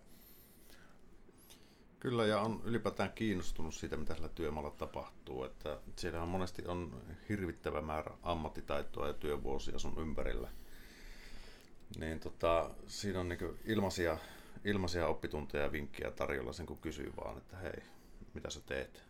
Kyllä, 1.99 2.25
ja 2.25 2.39
on 2.39 2.61
ylipäätään 2.63 3.11
kiinnostunut 3.11 3.75
siitä, 3.75 3.97
mitä 3.97 4.13
tällä 4.13 4.29
työmaalla 4.29 4.71
tapahtuu. 4.71 5.43
Että 5.43 5.79
siellä 5.95 6.21
on 6.21 6.27
monesti 6.27 6.65
on 6.65 7.01
hirvittävä 7.29 7.81
määrä 7.81 8.11
ammattitaitoa 8.23 9.07
ja 9.07 9.13
työvuosia 9.13 9.79
sun 9.79 10.01
ympärillä. 10.01 10.49
Niin 11.99 12.19
tota, 12.19 12.71
siinä 12.87 13.19
on 13.19 13.29
niin 13.29 13.59
ilmaisia, 13.65 14.17
ilmaisia 14.65 15.07
oppitunteja 15.07 15.63
ja 15.63 15.71
vinkkejä 15.71 16.11
tarjolla 16.11 16.53
sen, 16.53 16.65
kun 16.65 16.77
kysyy 16.77 17.13
vaan, 17.15 17.37
että 17.37 17.57
hei, 17.57 17.83
mitä 18.33 18.49
sä 18.49 18.61
teet 18.65 19.03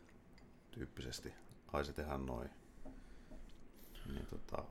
tyyppisesti. 0.72 1.34
Ai 1.74 1.86
se 1.86 1.93
tehdään 1.93 2.26
noin. 2.26 2.49
Niin 4.05 4.26
tota, 4.26 4.63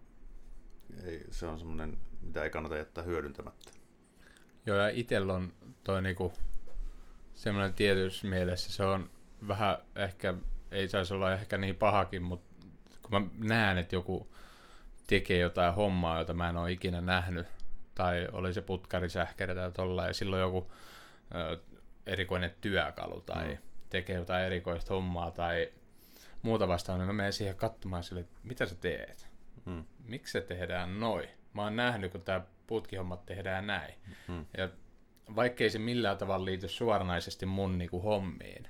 ei, 1.05 1.25
se 1.31 1.47
on 1.47 1.59
semmoinen, 1.59 1.99
mitä 2.21 2.45
ei 2.45 2.51
kannata 2.51 2.77
jättää 2.77 3.05
hyödyntämättä. 3.05 3.71
Joo, 4.67 4.77
ja 4.77 4.89
itsellä 4.89 5.35
on 5.35 5.53
toi 5.85 6.03
niinku 6.03 6.33
semmoinen 7.35 7.75
tietyssä 7.75 8.27
mielessä, 8.27 8.73
se 8.73 8.85
on 8.85 9.11
vähän 9.49 9.77
ehkä, 9.97 10.35
ei 10.71 10.89
saisi 10.89 11.15
olla 11.15 11.33
ehkä 11.33 11.59
niin 11.59 11.77
pahakin, 11.77 12.23
mutta 12.23 12.67
kun 13.03 13.23
mä 13.23 13.29
näen, 13.49 13.79
että 13.79 13.97
joku 13.97 14.35
tekee 15.07 15.39
jotain 15.39 15.75
hommaa, 15.75 16.19
jota 16.19 16.35
mä 16.35 16.49
en 16.49 16.57
ole 16.57 16.73
ikinä 16.73 17.01
nähnyt, 17.01 17.47
tai 17.95 18.29
oli 18.33 18.55
se 18.55 18.63
putkarisähkäri 18.63 19.55
tai 19.55 19.73
tolla, 19.73 20.07
ja 20.07 20.15
silloin 20.15 20.41
joku 20.41 20.73
ö, 21.35 21.59
erikoinen 22.07 22.55
työkalu, 22.61 23.21
tai 23.21 23.49
mm. 23.49 23.59
tekee 23.91 24.17
jotain 24.17 24.45
erikoista 24.45 24.95
hommaa, 24.95 25.31
tai 25.31 25.73
muuta 26.43 26.69
vastaan, 26.69 26.99
niin 26.99 27.07
mä 27.07 27.13
menen 27.13 27.33
siihen 27.33 27.57
katsomaan 27.57 28.03
sille, 28.03 28.21
että 28.21 28.37
mitä 28.43 28.67
sä 28.67 28.75
teet? 28.75 29.30
Mm. 29.65 29.85
Miksi 30.05 30.33
se 30.33 30.41
tehdään 30.41 31.01
noin? 31.01 31.29
Mä 31.55 31.63
oon 31.63 31.77
nähnyt, 31.77 32.13
kun 32.13 32.23
tämä 32.23 32.41
putkihommat 32.67 33.27
tehdään 33.27 33.67
näin. 33.67 33.95
Mm. 34.29 34.47
Ja 34.57 34.69
vaikkei 35.37 35.71
se 35.71 35.79
millään 35.79 36.19
tavalla 36.19 36.45
liity 36.45 36.69
suoranaisesti 36.69 37.47
mun 37.47 37.79
niinku 37.79 38.01
hommiin, 38.01 38.69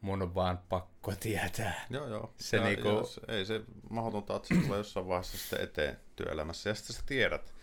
mun 0.00 0.22
on 0.22 0.34
vaan 0.34 0.58
pakko 0.68 1.12
tietää. 1.20 1.86
Joo, 1.90 2.08
joo. 2.08 2.34
Se 2.36 2.56
ja, 2.56 2.64
niinku- 2.64 2.88
ja 2.88 3.04
se, 3.04 3.20
ei 3.28 3.44
se 3.44 3.62
mahdotonta, 3.90 4.36
että 4.36 4.48
se 4.48 4.60
tulee 4.62 4.78
jossain 4.78 5.08
vaiheessa 5.08 5.38
sitten 5.38 5.60
eteen 5.60 6.00
työelämässä. 6.16 6.70
Ja 6.70 6.74
sitten 6.74 6.96
sä 6.96 7.02
tiedät, 7.06 7.54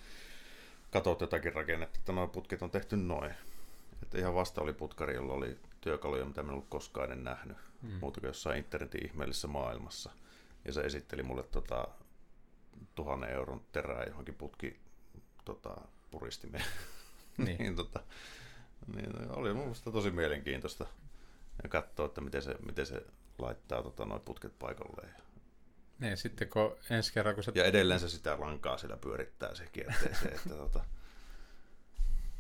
katot 0.92 1.22
jotakin 1.22 1.54
rakennetta, 1.54 2.00
että 2.00 2.12
nuo 2.12 2.28
putket 2.28 2.62
on 2.62 2.72
tehty 2.72 2.98
noin. 2.98 3.32
Että 4.04 4.18
ihan 4.18 4.36
vasta 4.36 4.62
oli 4.62 4.74
putkari, 4.74 5.16
jolla 5.16 5.34
oli 5.34 5.60
työkaluja, 5.82 6.26
mitä 6.26 6.42
en 6.42 6.50
ollut 6.50 6.70
koskaan 6.70 7.12
ennen 7.12 7.24
nähnyt. 7.24 7.58
Mm. 7.82 7.92
Muuta 8.02 8.22
kuin 8.22 8.28
jossain 8.28 8.58
internetin 8.58 9.06
ihmeellisessä 9.06 9.48
maailmassa. 9.48 10.12
Ja 10.66 10.74
se 10.74 10.82
esitteli 10.82 11.24
mulle 11.24 11.44
tota, 11.44 11.88
tuhannen 12.96 13.30
euron 13.30 13.66
terää 13.72 14.04
johonkin 14.04 14.36
putki 14.36 14.80
tota, 15.46 15.76
puristimeen. 16.12 16.66
Niin. 17.38 17.58
niin, 17.60 17.76
tota, 17.76 18.00
niin, 18.96 19.32
oli 19.32 19.54
mun 19.54 19.64
mielestä 19.64 19.92
tosi 19.92 20.12
mielenkiintoista 20.12 20.86
ja 21.64 21.70
katsoa, 21.70 22.06
että 22.06 22.22
miten 22.22 22.42
se, 22.42 22.56
miten 22.66 22.86
se 22.86 23.06
laittaa 23.38 23.84
tota, 23.84 24.06
noin 24.06 24.22
putket 24.22 24.60
paikalleen. 24.60 25.16
Niin, 26.00 26.18
sitten 26.18 26.50
kun 26.50 26.78
ensi 26.90 27.14
kerran, 27.14 27.36
kun 27.36 27.44
sä... 27.44 27.52
Ja 27.56 27.66
edelleen 27.66 28.00
se 28.00 28.10
sitä 28.10 28.40
lankaa 28.40 28.78
sillä 28.78 28.98
pyörittää 28.98 29.56
se 29.56 29.66
kierteeseen. 29.72 30.34
että, 30.34 30.50
tota, 30.50 30.86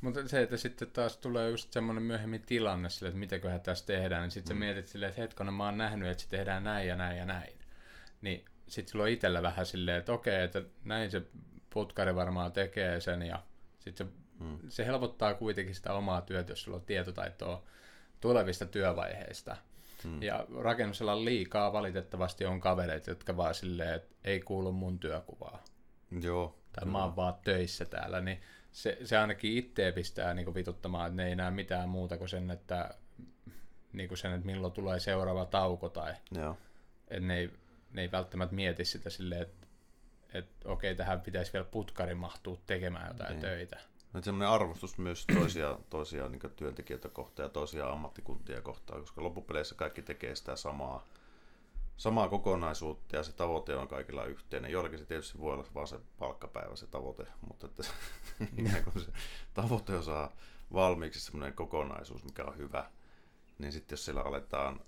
Mutta 0.01 0.27
se, 0.27 0.41
että 0.41 0.57
sitten 0.57 0.91
taas 0.91 1.17
tulee 1.17 1.49
just 1.49 1.73
semmoinen 1.73 2.03
myöhemmin 2.03 2.41
tilanne 2.41 2.89
sille, 2.89 3.07
että 3.07 3.19
mitäköhän 3.19 3.61
tässä 3.61 3.85
tehdään, 3.85 4.21
niin 4.21 4.31
sitten 4.31 4.55
mm. 4.55 4.59
mietit 4.59 4.87
silleen, 4.87 5.09
että 5.09 5.21
hetkonen, 5.21 5.53
mä 5.53 5.65
oon 5.65 5.77
nähnyt, 5.77 6.09
että 6.09 6.23
se 6.23 6.29
tehdään 6.29 6.63
näin 6.63 6.87
ja 6.87 6.95
näin 6.95 7.17
ja 7.17 7.25
näin. 7.25 7.53
Niin 8.21 8.45
sitten 8.67 8.91
sulla 8.91 9.03
on 9.03 9.09
itsellä 9.09 9.41
vähän 9.41 9.65
silleen, 9.65 9.97
että 9.97 10.13
okei, 10.13 10.43
että 10.43 10.61
näin 10.83 11.11
se 11.11 11.21
putkari 11.69 12.15
varmaan 12.15 12.51
tekee 12.51 12.99
sen 12.99 13.21
ja 13.21 13.43
sitten 13.79 14.07
se, 14.07 14.13
mm. 14.39 14.59
se 14.69 14.85
helpottaa 14.85 15.33
kuitenkin 15.33 15.75
sitä 15.75 15.93
omaa 15.93 16.21
työtä, 16.21 16.51
jos 16.51 16.63
sulla 16.63 16.77
on 16.77 16.85
tietotaitoa 16.85 17.63
tulevista 18.21 18.65
työvaiheista. 18.65 19.57
Mm. 20.03 20.23
Ja 20.23 20.45
rakennusalalla 20.61 21.25
liikaa 21.25 21.73
valitettavasti 21.73 22.45
on 22.45 22.59
kavereita, 22.59 23.11
jotka 23.11 23.37
vaan 23.37 23.55
silleen, 23.55 23.93
että 23.93 24.15
ei 24.23 24.39
kuulu 24.39 24.71
mun 24.71 24.99
työkuvaa. 24.99 25.63
joo. 26.21 26.59
Tai 26.73 26.85
mä 26.85 27.03
oon 27.03 27.15
vaan 27.15 27.33
töissä 27.43 27.85
täällä, 27.85 28.21
niin 28.21 28.41
se, 28.71 28.97
se 29.03 29.17
ainakin 29.17 29.57
itseä 29.57 29.91
pistää 29.91 30.33
niin 30.33 30.53
vituttamaan, 30.53 31.07
että 31.07 31.21
ne 31.23 31.27
ei 31.29 31.35
näe 31.35 31.51
mitään 31.51 31.89
muuta 31.89 32.17
kuin 32.17 32.29
sen, 32.29 32.51
että, 32.51 32.95
niin 33.93 34.07
kuin 34.07 34.17
sen, 34.17 34.33
että 34.33 34.45
milloin 34.45 34.73
tulee 34.73 34.99
seuraava 34.99 35.45
tauko 35.45 35.89
tai 35.89 36.13
Joo. 36.31 36.57
että 37.07 37.27
ne 37.27 37.37
ei, 37.37 37.51
ne 37.93 38.01
ei 38.01 38.11
välttämättä 38.11 38.55
mieti 38.55 38.85
sitä 38.85 39.09
silleen, 39.09 39.41
että, 39.41 39.67
että 40.33 40.69
okei, 40.69 40.95
tähän 40.95 41.21
pitäisi 41.21 41.53
vielä 41.53 41.65
putkari 41.65 42.15
mahtua 42.15 42.57
tekemään 42.65 43.07
jotain 43.07 43.31
Niin. 43.31 43.41
töitä. 43.41 43.79
No, 44.13 44.21
semmoinen 44.21 44.49
arvostus 44.49 44.97
myös 44.97 45.25
toisia, 45.25 45.79
toisia 45.89 46.29
niin 46.29 46.41
työntekijöitä 46.55 47.09
kohtaan 47.09 47.45
ja 47.45 47.49
toisia 47.49 47.89
ammattikuntia 47.89 48.61
kohtaan, 48.61 48.99
koska 48.99 49.23
loppupeleissä 49.23 49.75
kaikki 49.75 50.01
tekee 50.01 50.35
sitä 50.35 50.55
samaa, 50.55 51.07
samaa 51.97 52.29
kokonaisuutta 52.29 53.15
ja 53.15 53.23
se 53.23 53.31
tavoite 53.33 53.75
on 53.75 53.87
kaikilla 53.87 54.25
yhteinen. 54.25 54.71
Joillakin 54.71 54.99
se 54.99 55.05
tietysti 55.05 55.39
voi 55.39 55.53
olla 55.53 55.65
vaan 55.75 55.87
se 55.87 55.99
palkkapäivä 56.19 56.75
se 56.75 56.87
tavoite, 56.87 57.27
mutta 57.47 57.65
että 57.65 57.83
kuin 58.83 59.05
se 59.05 59.11
tavoite 59.53 59.95
osaa 59.95 60.31
valmiiksi 60.73 61.19
semmoinen 61.19 61.53
kokonaisuus, 61.53 62.23
mikä 62.23 62.43
on 62.43 62.57
hyvä, 62.57 62.89
niin 63.59 63.71
sitten 63.71 63.93
jos 63.93 64.05
siellä 64.05 64.21
aletaan 64.21 64.81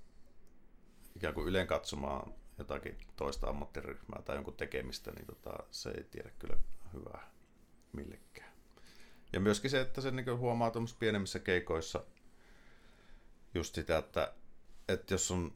ikään 1.16 1.34
kuin 1.34 1.48
yleen 1.48 1.68
katsomaan 1.68 2.34
jotakin 2.58 2.98
toista 3.16 3.48
ammattiryhmää 3.48 4.22
tai 4.22 4.36
jonkun 4.36 4.56
tekemistä, 4.56 5.12
niin 5.12 5.26
tota, 5.26 5.64
se 5.72 5.90
ei 5.90 6.04
tiedä 6.04 6.30
kyllä 6.40 6.58
hyvää 6.94 7.32
millekään. 7.94 8.52
Ja 9.34 9.40
myöskin 9.40 9.72
se, 9.72 9.82
että 9.82 10.02
se 10.02 10.12
niin 10.12 10.38
huomaa 10.38 10.72
tuommoisissa 10.72 11.00
pienemmissä 11.00 11.40
keikoissa 11.40 12.04
just 13.54 13.76
sitä, 13.76 13.98
että, 13.98 14.34
että 14.88 15.14
jos 15.14 15.32
on 15.32 15.54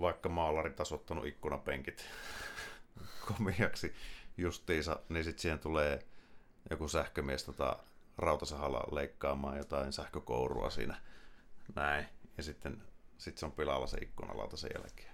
vaikka 0.00 0.28
maalari 0.28 0.70
tasoittanut 0.70 1.26
ikkunapenkit 1.26 2.04
komiaksi 3.28 3.94
justiinsa, 4.36 5.00
niin 5.08 5.24
sitten 5.24 5.42
siihen 5.42 5.58
tulee 5.58 6.06
joku 6.70 6.88
sähkömies 6.88 7.44
tota, 7.44 7.76
rautasahalla 8.18 8.84
leikkaamaan 8.92 9.58
jotain 9.58 9.92
sähkökourua 9.92 10.70
siinä 10.70 11.00
näin. 11.74 12.06
Ja 12.36 12.42
sitten 12.42 12.82
sit 13.18 13.38
se 13.38 13.46
on 13.46 13.52
pilalla 13.52 13.86
se 13.86 13.98
ikkunalauta 13.98 14.56
sen 14.56 14.70
jälkeen. 14.74 15.09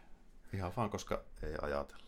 Ihan 0.57 0.73
vaan, 0.77 0.91
koska 0.91 1.23
ei 1.43 1.55
ajatella. 1.63 2.07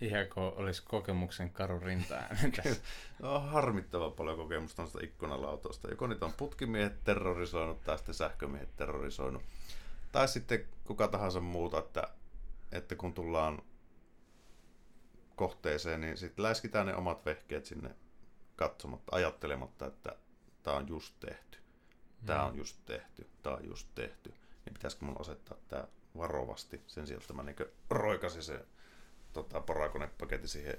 Ihan 0.00 0.26
kuin 0.34 0.52
olisi 0.56 0.82
kokemuksen 0.82 1.50
karu 1.50 1.78
rinta 1.78 2.14
tässä. 2.56 2.82
No, 3.22 3.34
on 3.34 3.48
harmittavan 3.48 4.12
paljon 4.12 4.36
kokemusta 4.36 4.82
noista 4.82 4.98
ikkunalautoista. 5.02 5.88
Joko 5.88 6.06
niitä 6.06 6.24
on 6.24 6.32
putkimiehet 6.32 7.04
terrorisoinut 7.04 7.84
tai 7.84 7.98
sitten 7.98 8.14
sähkömiehet 8.14 8.76
terrorisoinut. 8.76 9.42
Tai 10.12 10.28
sitten 10.28 10.66
kuka 10.84 11.08
tahansa 11.08 11.40
muuta, 11.40 11.78
että, 11.78 12.08
että 12.72 12.96
kun 12.96 13.14
tullaan 13.14 13.62
kohteeseen, 15.36 16.00
niin 16.00 16.16
sitten 16.16 16.42
läiskitään 16.42 16.86
ne 16.86 16.94
omat 16.94 17.24
vehkeet 17.24 17.66
sinne 17.66 17.94
katsomatta, 18.56 19.16
ajattelematta, 19.16 19.86
että 19.86 20.16
tämä 20.62 20.76
on 20.76 20.88
just 20.88 21.14
tehty. 21.20 21.58
Tämä 22.26 22.44
on 22.44 22.56
just 22.56 22.76
tehty. 22.86 23.26
Tämä 23.42 23.56
on 23.56 23.68
just 23.68 23.88
tehty. 23.94 24.34
Niin 24.64 24.74
pitäisikö 24.74 25.04
mun 25.04 25.20
asettaa 25.20 25.56
tämä 25.68 25.84
varovasti 26.18 26.80
sen 26.86 27.06
sijaan, 27.06 27.22
että 27.22 27.32
mä 27.32 27.42
niin 27.42 27.56
roikasin 27.90 28.42
se 28.42 28.66
tota, 29.32 29.60
porakonepaketti 29.60 30.48
siihen 30.48 30.78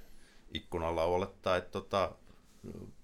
ikkunalaualle 0.53 1.27
tai 1.41 1.61
tota, 1.61 2.15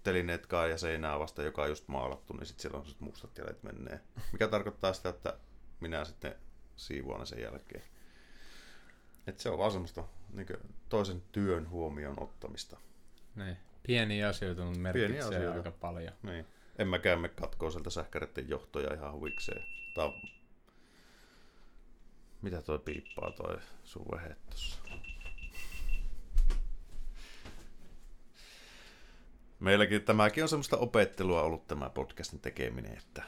telineet 0.03 0.47
ja 0.69 0.77
seinää 0.77 1.19
vasta, 1.19 1.43
joka 1.43 1.61
on 1.61 1.69
just 1.69 1.87
maalattu, 1.87 2.33
niin 2.33 2.45
sitten 2.45 2.61
siellä 2.61 2.79
on 2.79 2.85
mustat 2.99 3.37
jäljet 3.37 3.63
menee. 3.63 3.99
Mikä 4.31 4.47
tarkoittaa 4.47 4.93
sitä, 4.93 5.09
että 5.09 5.37
minä 5.79 6.05
sitten 6.05 6.35
siivoan 6.75 7.27
sen 7.27 7.41
jälkeen. 7.41 7.83
Et 9.27 9.39
se 9.39 9.49
on 9.49 9.57
vaan 9.57 9.71
semmoista 9.71 10.03
niin 10.33 10.47
toisen 10.89 11.23
työn 11.31 11.69
huomioon 11.69 12.23
ottamista. 12.23 12.77
niin. 13.35 13.57
Pieniä 13.87 14.27
asioita, 14.27 14.63
mutta 14.63 14.79
merkitsee 14.79 15.07
Pieniä 15.07 15.27
asioita. 15.27 15.57
aika 15.57 15.71
paljon. 15.71 16.13
Niin. 16.23 16.45
En 16.77 16.87
mäkään 16.87 17.19
me 17.19 17.29
katkoo 17.29 17.71
sieltä 17.71 17.89
sähkäreiden 17.89 18.49
johtoja 18.49 18.93
ihan 18.93 19.13
huvikseen. 19.13 19.63
On... 19.97 20.13
Mitä 22.41 22.61
toi 22.61 22.79
piippaa 22.79 23.31
toi 23.31 23.57
sun 23.83 24.05
vehe? 24.11 24.35
Meilläkin 29.59 30.01
tämäkin 30.01 30.43
on 30.43 30.49
semmoista 30.49 30.77
opettelua 30.77 31.41
ollut 31.41 31.67
tämä 31.67 31.89
podcastin 31.89 32.39
tekeminen, 32.39 32.97
että, 32.97 33.23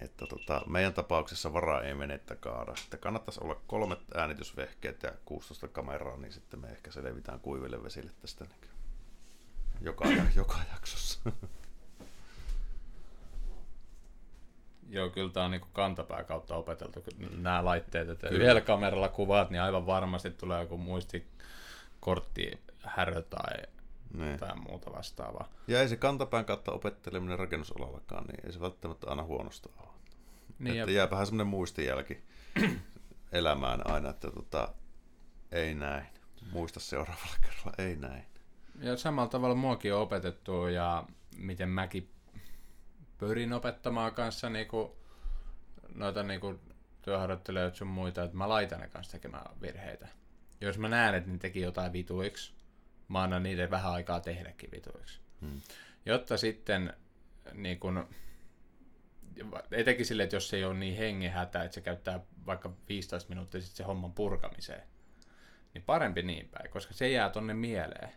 että 0.00 0.26
tota, 0.26 0.62
meidän 0.66 0.94
tapauksessa 0.94 1.52
varaa 1.52 1.82
ei 1.82 1.94
menettä 1.94 2.36
kaada. 2.36 2.74
Että 2.84 2.96
kannattaisi 2.96 3.40
olla 3.42 3.60
kolmet 3.66 4.00
äänitysvehkeet 4.14 5.02
ja 5.02 5.12
16 5.24 5.68
kameraa, 5.68 6.16
niin 6.16 6.32
sitten 6.32 6.60
me 6.60 6.68
ehkä 6.68 6.90
selvitään 6.92 7.40
kuiville 7.40 7.82
vesille 7.82 8.10
tästä 8.20 8.44
niin 8.44 8.70
joka, 9.80 10.04
joka 10.36 10.58
jaksossa. 10.72 11.20
Joo, 14.90 15.10
kyllä 15.10 15.32
tämä 15.32 15.46
on 15.46 15.50
niin 15.50 15.60
kantapää 15.72 16.24
kautta 16.24 16.56
opeteltu 16.56 17.04
nämä 17.36 17.64
laitteet. 17.64 18.08
Että 18.08 18.28
yhdellä 18.28 18.60
kameralla 18.60 19.08
kuvaat, 19.08 19.50
niin 19.50 19.62
aivan 19.62 19.86
varmasti 19.86 20.30
tulee 20.30 20.60
joku 20.60 20.76
muistikorttihärö 20.76 23.22
tai 23.22 23.62
niin. 24.14 24.38
tai 24.38 24.56
muuta 24.56 24.92
vastaavaa. 24.92 25.48
Ja 25.68 25.80
ei 25.80 25.88
se 25.88 25.96
kantapään 25.96 26.44
kautta 26.44 26.72
opetteleminen 26.72 27.38
rakennusalallakaan, 27.38 28.24
niin 28.24 28.46
ei 28.46 28.52
se 28.52 28.60
välttämättä 28.60 29.10
aina 29.10 29.22
huonosta 29.22 29.68
ole. 29.78 29.88
Niin 30.58 30.80
että 30.80 30.90
ja, 30.90 30.96
jää 30.96 31.10
vähän 31.10 31.26
semmoinen 31.26 31.50
muistijälki 31.50 32.22
elämään 33.32 33.90
aina, 33.90 34.10
että 34.10 34.30
tota, 34.30 34.68
ei 35.52 35.74
näin. 35.74 36.06
Muista 36.52 36.80
seuraavalla 36.80 37.36
kerralla, 37.40 37.72
ei 37.78 37.96
näin. 37.96 38.24
ja 38.80 38.96
samalla 38.96 39.28
tavalla 39.28 39.54
muakin 39.54 39.94
on 39.94 40.00
opetettu 40.00 40.66
ja 40.66 41.04
miten 41.36 41.68
mäkin 41.68 42.10
pyrin 43.20 43.52
opettamaan 43.52 44.14
kanssa 44.14 44.50
niinku, 44.50 44.96
noita 45.94 46.22
niinku 46.22 46.60
työharjoittelijoita 47.02 47.76
sun 47.76 47.88
muita, 47.88 48.22
että 48.22 48.36
mä 48.36 48.48
laitan 48.48 48.80
ne 48.80 48.88
kanssa 48.88 49.12
tekemään 49.12 49.60
virheitä. 49.60 50.08
Jos 50.60 50.78
mä 50.78 50.88
näen, 50.88 51.14
että 51.14 51.30
ne 51.30 51.38
teki 51.38 51.60
jotain 51.60 51.92
vituiksi, 51.92 52.52
mä 53.08 53.22
annan 53.22 53.42
niiden 53.42 53.70
vähän 53.70 53.92
aikaa 53.92 54.20
tehdäkin 54.20 54.70
vituiksi. 54.70 55.20
Hmm. 55.40 55.60
Jotta 56.06 56.36
sitten 56.36 56.92
niin 57.54 57.80
kun, 57.80 58.08
etenkin 59.70 60.06
sille, 60.06 60.22
että 60.22 60.36
jos 60.36 60.48
se 60.48 60.56
ei 60.56 60.64
ole 60.64 60.74
niin 60.74 60.96
hengenhätä, 60.96 61.62
että 61.62 61.74
se 61.74 61.80
käyttää 61.80 62.20
vaikka 62.46 62.72
15 62.88 63.28
minuuttia 63.28 63.60
sitten 63.60 63.76
se 63.76 63.84
homman 63.84 64.12
purkamiseen, 64.12 64.82
niin 65.74 65.84
parempi 65.84 66.22
niin 66.22 66.48
päin, 66.48 66.70
koska 66.70 66.94
se 66.94 67.08
jää 67.08 67.30
tonne 67.30 67.54
mieleen. 67.54 68.10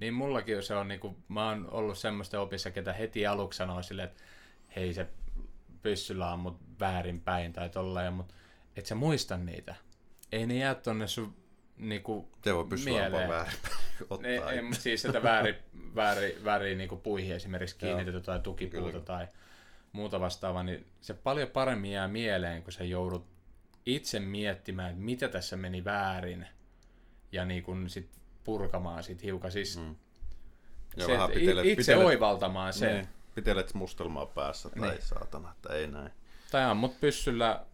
Niin 0.00 0.14
mullakin 0.14 0.62
se 0.62 0.74
on, 0.74 0.88
niin 0.88 1.00
kuin, 1.00 1.16
mä 1.28 1.48
oon 1.48 1.70
ollut 1.70 1.98
semmoista 1.98 2.40
opissa, 2.40 2.70
ketä 2.70 2.92
heti 2.92 3.26
aluksi 3.26 3.56
sanoo 3.56 3.82
silleen, 3.82 4.08
että 4.08 4.22
hei 4.76 4.94
se 4.94 5.06
pyssyllä 5.82 6.32
on 6.32 6.38
mut 6.38 6.60
väärin 6.80 7.20
päin 7.20 7.52
tai 7.52 7.68
tolleen, 7.70 8.12
mutta 8.12 8.34
et 8.76 8.86
sä 8.86 8.94
muista 8.94 9.36
niitä. 9.36 9.74
Ei 10.32 10.46
ne 10.46 10.54
jää 10.54 10.74
tonne 10.74 11.06
sun 11.06 11.36
niinku, 11.76 12.28
Te 12.42 12.54
voi 12.54 12.64
pysyä 12.64 12.92
mieleen. 12.92 13.28
väärin. 13.28 13.54
Ottaa 14.10 14.50
ei, 14.52 14.62
mutta 14.62 14.80
siis 14.82 15.02
sitä 15.02 15.22
vääri, 15.22 15.58
vääri, 15.94 16.38
vääri 16.44 16.74
niinku 16.74 16.96
puihin 16.96 17.36
esimerkiksi 17.36 17.76
kiinnitetty 17.76 18.20
tai 18.20 18.40
tukipuuta 18.40 18.90
Kyllä. 18.90 19.04
tai 19.04 19.26
muuta 19.92 20.20
vastaavaa, 20.20 20.62
niin 20.62 20.86
se 21.00 21.14
paljon 21.14 21.48
paremmin 21.48 21.90
jää 21.92 22.08
mieleen, 22.08 22.62
kun 22.62 22.72
sä 22.72 22.84
joudut 22.84 23.26
itse 23.86 24.20
miettimään, 24.20 24.90
että 24.90 25.02
mitä 25.02 25.28
tässä 25.28 25.56
meni 25.56 25.84
väärin 25.84 26.46
ja 27.32 27.44
niin 27.44 27.62
kun 27.62 27.90
sit 27.90 28.10
purkamaan 28.44 29.02
sit 29.02 29.22
hiukan. 29.22 29.52
Siis 29.52 29.76
Mm. 29.78 29.96
Ja 30.96 31.06
se, 31.06 31.12
vähän 31.12 31.28
että 31.28 31.40
pitelet, 31.40 31.64
itse 31.64 31.92
pitelet, 31.92 32.06
oivaltamaan 32.06 32.72
sen. 32.72 32.94
Niin, 32.94 33.08
pitelet 33.38 33.74
mustelmaa 33.74 34.26
päässä, 34.26 34.68
tai 34.70 34.88
Niin. 34.90 35.02
saatana, 35.02 35.50
että 35.52 35.68
ei 35.74 35.86
näin. 35.86 36.12
Tai 36.50 36.64
ammut 36.64 37.00
pyssyllä 37.00 37.64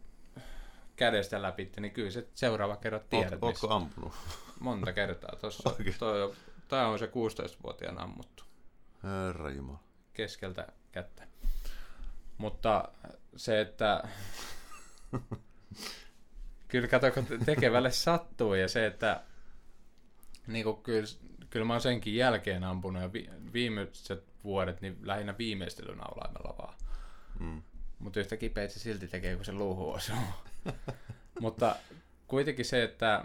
kädestä 0.97 1.43
läpi, 1.43 1.73
niin 1.81 1.93
kyllä 1.93 2.11
se 2.11 2.29
seuraava 2.35 2.77
kerran 2.77 3.01
tiedät, 3.11 3.33
Oot, 3.33 3.43
ootko 3.43 3.69
ampunut? 3.75 4.13
Monta 4.61 4.93
kertaa. 4.93 5.37
Tossa, 5.41 5.71
Oikein? 5.79 5.97
toi, 5.99 6.35
tämä 6.69 6.89
on 6.89 6.99
se 6.99 7.07
16-vuotiaan 7.07 7.99
ammuttu 7.99 8.45
Herra 9.03 9.51
Jumala. 9.51 9.79
keskeltä 10.13 10.67
kättä. 10.93 11.27
Mutta 12.39 12.89
se, 13.37 13.61
että 13.61 14.09
kyllä 16.69 16.89
kato, 16.89 17.11
kun 17.11 17.27
tekevälle 17.45 17.91
sattuu 17.91 18.55
ja 18.55 18.69
se, 18.69 18.87
että 18.87 19.23
niin 20.47 20.65
kuin 20.65 20.83
kyllä, 20.83 21.09
kyllä 21.55 21.67
mä 21.67 21.73
oon 21.73 21.81
senkin 21.81 22.17
jälkeen 22.17 22.65
ampunut 22.65 23.03
ja 23.03 23.13
vi, 23.13 23.31
viimeiset 23.53 24.25
vuodet 24.45 24.81
niin 24.81 24.99
lähinnä 25.03 25.35
viimeistelynaulaimella 25.39 26.55
vaan. 26.59 26.75
Mm. 27.41 27.63
Mutta 27.99 28.21
yhtä 28.21 28.37
kipeät 28.37 28.71
se 28.71 28.79
silti 28.79 29.09
tekee, 29.09 29.37
kun 29.37 29.45
se 29.45 29.53
luuhu 29.53 29.91
osuu. 29.91 30.17
Mutta 31.41 31.77
kuitenkin 32.27 32.65
se, 32.65 32.83
että 32.83 33.25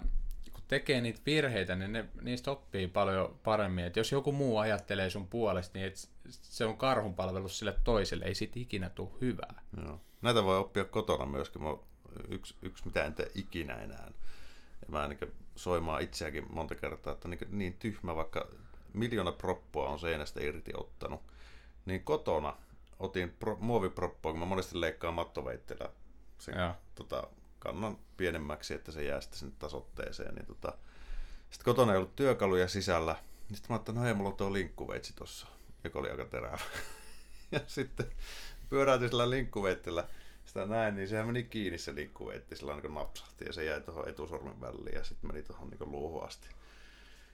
kun 0.54 0.64
tekee 0.68 1.02
niitä 1.02 1.22
virheitä, 1.26 1.76
niin 1.76 1.94
ne, 1.94 2.06
niistä 2.22 2.52
oppii 2.52 2.88
paljon 2.88 3.40
paremmin. 3.44 3.86
Et 3.86 3.96
jos 3.96 4.12
joku 4.12 4.32
muu 4.32 4.58
ajattelee 4.58 5.10
sun 5.10 5.28
puolesta, 5.28 5.78
niin 5.78 5.88
et 5.88 6.10
se 6.30 6.66
on 6.66 6.78
karhunpalvelus 6.78 7.60
sille 7.60 7.76
toiselle. 7.84 8.26
Ei 8.26 8.36
siitä 8.36 8.60
ikinä 8.60 8.90
tule 8.90 9.10
hyvää. 9.22 9.62
Joo. 9.84 10.02
Näitä 10.22 10.44
voi 10.44 10.58
oppia 10.58 10.86
kotona 10.86 11.26
myöskin. 11.26 11.64
Mä, 11.64 11.70
yksi, 12.28 12.56
yksi, 12.62 12.86
mitä 12.86 13.06
en 13.06 13.14
tee 13.14 13.32
ikinä 13.36 13.76
enää. 13.76 14.12
Ja 14.90 15.00
mä 15.00 15.08
niin 15.08 15.34
soimaan 15.56 16.02
itseäkin 16.02 16.46
monta 16.50 16.76
kertaa, 16.76 17.14
että 17.14 17.28
niin, 17.28 17.40
niin 17.50 17.74
tyhmä, 17.74 18.16
vaikka 18.16 18.48
miljoona 18.94 19.32
proppoa 19.32 19.90
on 19.90 20.00
seinästä 20.00 20.42
irti 20.44 20.72
ottanut. 20.78 21.22
Niin 21.86 22.04
kotona 22.04 22.58
otin 23.00 23.32
pro, 23.32 23.58
muoviproppoa, 23.60 24.32
kun 24.32 24.40
mä 24.40 24.46
monesti 24.46 24.82
leikkaan 24.82 25.14
mattoveitteellä 25.14 25.90
sen 26.40 26.60
Joo. 26.60 26.74
tota, 26.96 27.28
kannan 27.60 27.98
pienemmäksi, 28.18 28.74
että 28.74 28.92
se 28.92 29.04
jää 29.04 29.22
sitten 29.22 29.40
sinne 29.40 29.56
tasotteeseen. 29.60 30.36
Niin 30.36 30.46
tota, 30.46 30.74
sitten 31.50 31.66
kotona 31.66 31.92
ei 31.92 31.98
ollut 31.98 32.16
työkaluja 32.16 32.68
sisällä. 32.68 33.16
Niin 33.50 33.56
sitten 33.58 33.72
mä 33.72 33.76
ajattelin, 33.76 33.98
no 33.98 34.06
hei, 34.06 34.14
mulla 34.14 34.30
on 34.30 34.36
tuo 34.36 34.54
linkkuveitsi 34.54 35.14
tossa, 35.14 35.48
joka 35.84 36.00
oli 36.00 36.10
aika 36.10 36.26
terävä. 36.26 36.60
ja 37.52 37.60
sitten 37.68 38.06
pyöräytin 38.70 39.10
sillä 39.10 39.30
linkkuveitellä 39.30 40.08
sitä 40.50 40.66
näin, 40.66 40.96
niin 40.96 41.08
sehän 41.08 41.28
meni 41.28 41.44
kiinni 41.44 41.78
se 41.78 41.96
linkkuveitsi, 41.96 42.56
sillä 42.56 42.76
niin 42.76 42.94
napsahti 42.94 43.46
ja 43.46 43.54
se 43.54 43.64
jäi 43.64 43.82
tuohon 43.82 44.10
etusormen 44.10 44.62
väliin 44.62 44.96
ja 44.96 45.04
sitten 45.04 45.32
meni 45.32 45.44
tuohon 45.44 45.70
niin 45.70 45.92
luuhun 45.92 46.24
asti. 46.24 46.50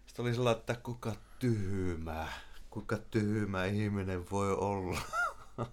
Sitten 0.06 0.26
oli 0.26 0.34
sellainen, 0.34 0.60
että 0.60 0.76
kuka 0.84 1.16
tyhmä, 1.40 2.28
kuka 2.70 2.98
tyhmä 2.98 3.66
ihminen 3.66 4.30
voi 4.32 4.54
olla. 4.54 5.02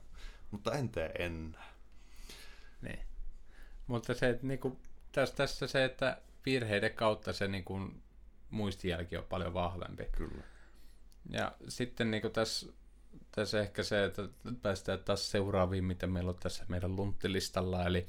Mutta 0.51 0.73
en 0.73 0.89
tee 0.89 1.13
enää. 1.19 1.73
Niin. 2.83 3.01
Mutta 3.87 4.15
se, 4.15 4.29
että 4.29 4.47
niinku, 4.47 4.81
tässä, 5.13 5.37
tässä 5.37 5.67
se, 5.67 5.85
että 5.85 6.23
virheiden 6.47 6.95
kautta 6.95 7.33
se 7.33 7.49
niinku, 7.49 7.81
muistijälki 8.51 9.17
on 9.17 9.25
paljon 9.25 9.55
vahvempi. 9.55 10.05
Kyllä. 10.13 10.43
Ja 11.31 11.53
sitten 11.69 12.11
niin 12.11 12.33
tässä, 12.33 12.73
tässä 13.31 13.61
ehkä 13.61 13.83
se, 13.83 14.05
että 14.05 14.23
päästään 14.63 14.99
taas 14.99 15.31
seuraaviin, 15.31 15.85
mitä 15.85 16.07
meillä 16.07 16.31
on 16.31 16.39
tässä 16.41 16.65
meidän 16.69 16.97
lunttilistalla, 16.97 17.87
eli 17.87 18.07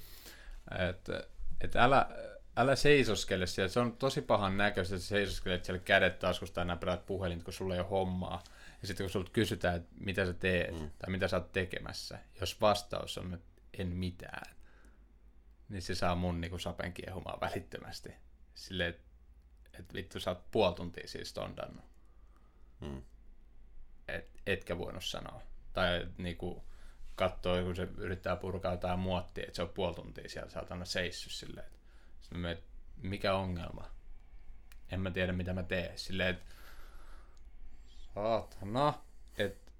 että, 0.89 1.27
että 1.61 1.83
älä, 1.83 2.09
älä 2.57 2.75
seisoskele 2.75 3.47
siellä. 3.47 3.69
Se 3.69 3.79
on 3.79 3.97
tosi 3.97 4.21
pahan 4.21 4.57
näköistä, 4.57 4.95
että 4.95 5.07
seisoskelet 5.07 5.65
siellä 5.65 5.83
kädet 5.83 6.19
taskusta 6.19 6.61
ja 6.61 6.65
näpärät 6.65 7.05
puhelin, 7.05 7.43
kun 7.43 7.53
sulla 7.53 7.73
ei 7.73 7.79
ole 7.79 7.89
hommaa. 7.89 8.43
Ja 8.81 8.87
sitten 8.87 9.03
kun 9.03 9.11
sulta 9.11 9.31
kysytään, 9.31 9.75
että 9.75 9.95
mitä 9.99 10.25
sä 10.25 10.33
teet 10.33 10.79
mm. 10.79 10.91
tai 10.99 11.09
mitä 11.09 11.27
sä 11.27 11.37
oot 11.37 11.51
tekemässä, 11.51 12.19
jos 12.39 12.61
vastaus 12.61 13.17
on, 13.17 13.33
että 13.33 13.61
en 13.77 13.87
mitään, 13.87 14.55
niin 15.69 15.81
se 15.81 15.95
saa 15.95 16.15
mun 16.15 16.41
niin 16.41 16.59
sapen 16.59 16.93
kiehumaan 16.93 17.41
välittömästi. 17.41 18.13
Silleen, 18.53 18.89
että, 18.89 19.03
että 19.79 19.93
vittu 19.93 20.19
sä 20.19 20.31
oot 20.31 20.51
puoli 20.51 20.75
tuntia 20.75 21.07
siis 21.07 21.33
tondannut 21.33 21.93
Hmm. 22.85 23.01
Et, 24.07 24.29
etkä 24.47 24.77
voinut 24.77 25.03
sanoa. 25.05 25.41
Tai 25.73 26.07
niinku 26.17 26.63
katsoo, 27.15 27.63
kun 27.63 27.75
se 27.75 27.87
yrittää 27.97 28.35
purkaa 28.35 28.71
jotain 28.71 28.99
muottia, 28.99 29.43
että 29.43 29.55
se 29.55 29.61
on 29.61 29.69
puoli 29.69 29.95
tuntia 29.95 30.29
siellä, 30.29 30.67
aina 30.69 30.85
seissyt 30.85 31.31
silleen. 31.31 31.71
Sitten 32.21 32.39
mä 32.39 32.55
mikä 33.01 33.33
ongelma? 33.35 33.91
En 34.91 34.99
mä 34.99 35.11
tiedä, 35.11 35.33
mitä 35.33 35.53
mä 35.53 35.63
teen. 35.63 35.97
Silleen, 35.97 36.29
että 36.29 36.45
saatana, 38.15 38.93
että 39.37 39.71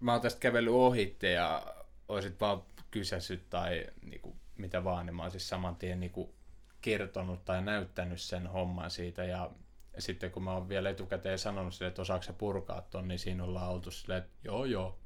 mä 0.00 0.12
oon 0.12 0.20
tästä 0.20 0.40
kävellyt 0.40 0.72
ohitte 0.72 1.30
ja 1.30 1.74
oisit 2.08 2.40
vaan 2.40 2.62
kysäsyt 2.90 3.50
tai 3.50 3.86
niinku, 4.02 4.36
mitä 4.56 4.84
vaan, 4.84 5.06
niin 5.06 5.16
mä 5.16 5.22
oon 5.22 5.30
siis 5.30 5.48
saman 5.48 5.76
tien 5.76 6.00
niinku, 6.00 6.34
kertonut 6.80 7.44
tai 7.44 7.62
näyttänyt 7.62 8.20
sen 8.20 8.46
homman 8.46 8.90
siitä 8.90 9.24
ja 9.24 9.50
ja 9.98 10.02
sitten 10.02 10.30
kun 10.30 10.42
mä 10.42 10.52
oon 10.52 10.68
vielä 10.68 10.90
etukäteen 10.90 11.38
sanonut 11.38 11.74
sille, 11.74 11.88
että 11.88 12.02
osaako 12.02 12.22
sä 12.22 12.32
purkaa 12.32 12.80
ton, 12.80 13.08
niin 13.08 13.18
siinä 13.18 13.44
ollaan 13.44 13.70
oltu 13.70 13.90
silleen, 13.90 14.22
että 14.22 14.32
joo 14.44 14.64
joo, 14.64 14.98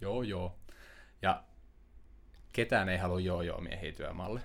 joo 0.00 0.22
joo. 0.22 0.58
Ja 1.22 1.44
ketään 2.52 2.88
ei 2.88 2.98
halua 2.98 3.20
joo 3.20 3.42
joo 3.42 3.60
miehiä 3.60 3.92
työmaalle. 3.92 4.40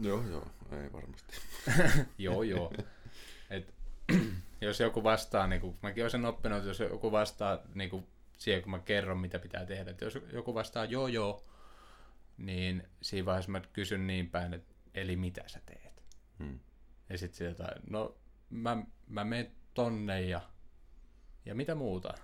Joo, 0.00 0.22
joo, 0.30 0.46
ei 0.82 0.92
varmasti. 0.92 1.36
joo 2.18 2.42
joo. 2.42 2.72
Et, 3.50 3.74
jos 4.60 4.80
joku 4.80 5.04
vastaa, 5.04 5.46
niin 5.46 5.60
kuin, 5.60 5.76
mäkin 5.82 6.02
olen 6.02 6.10
sen 6.10 6.24
oppinut, 6.24 6.58
että 6.58 6.70
jos 6.70 6.80
joku 6.80 7.12
vastaa 7.12 7.58
niin 7.74 7.90
kuin, 7.90 8.06
siihen, 8.38 8.62
kun 8.62 8.70
mä 8.70 8.78
kerron, 8.78 9.18
mitä 9.18 9.38
pitää 9.38 9.66
tehdä, 9.66 9.90
että 9.90 10.04
jos 10.04 10.18
joku 10.32 10.54
vastaa 10.54 10.84
joo 10.84 11.08
joo, 11.08 11.44
niin 12.38 12.88
siinä 13.02 13.26
vaiheessa 13.26 13.50
mä 13.50 13.60
kysyn 13.72 14.06
niin 14.06 14.30
päin, 14.30 14.54
että 14.54 14.74
eli 14.94 15.16
mitä 15.16 15.42
sä 15.46 15.60
teet? 15.66 16.02
Hmm. 16.38 16.60
Ja 17.08 17.18
sitten 17.18 17.46
jotain, 17.46 17.82
no 17.90 18.16
mä, 18.50 18.76
mä 19.06 19.24
menen 19.24 19.52
tonne 19.74 20.20
ja, 20.20 20.40
ja 21.44 21.54
mitä 21.54 21.74
muuta. 21.74 22.14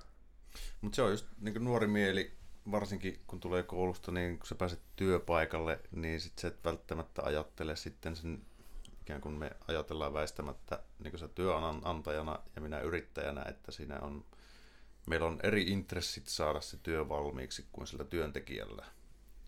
Mutta 0.80 0.96
se 0.96 1.02
on 1.02 1.10
just 1.10 1.26
niin 1.38 1.64
nuori 1.64 1.86
mieli, 1.86 2.36
varsinkin 2.70 3.22
kun 3.26 3.40
tulee 3.40 3.62
koulusta, 3.62 4.12
niin 4.12 4.38
kun 4.38 4.46
sä 4.46 4.54
pääset 4.54 4.82
työpaikalle, 4.96 5.80
niin 5.90 6.20
sit 6.20 6.38
sä 6.38 6.48
et 6.48 6.64
välttämättä 6.64 7.22
ajattele 7.22 7.76
sitten 7.76 8.16
sen, 8.16 8.46
ikään 9.00 9.20
kuin 9.20 9.34
me 9.34 9.50
ajatellaan 9.68 10.14
väistämättä 10.14 10.82
niin 10.98 11.18
sä 11.18 11.28
työnantajana 11.28 12.38
ja 12.56 12.62
minä 12.62 12.80
yrittäjänä, 12.80 13.44
että 13.48 13.72
siinä 13.72 13.98
on, 14.00 14.24
meillä 15.06 15.26
on 15.26 15.40
eri 15.42 15.62
intressit 15.62 16.26
saada 16.26 16.60
se 16.60 16.76
työ 16.76 17.08
valmiiksi 17.08 17.66
kuin 17.72 17.86
sillä 17.86 18.04
työntekijällä, 18.04 18.84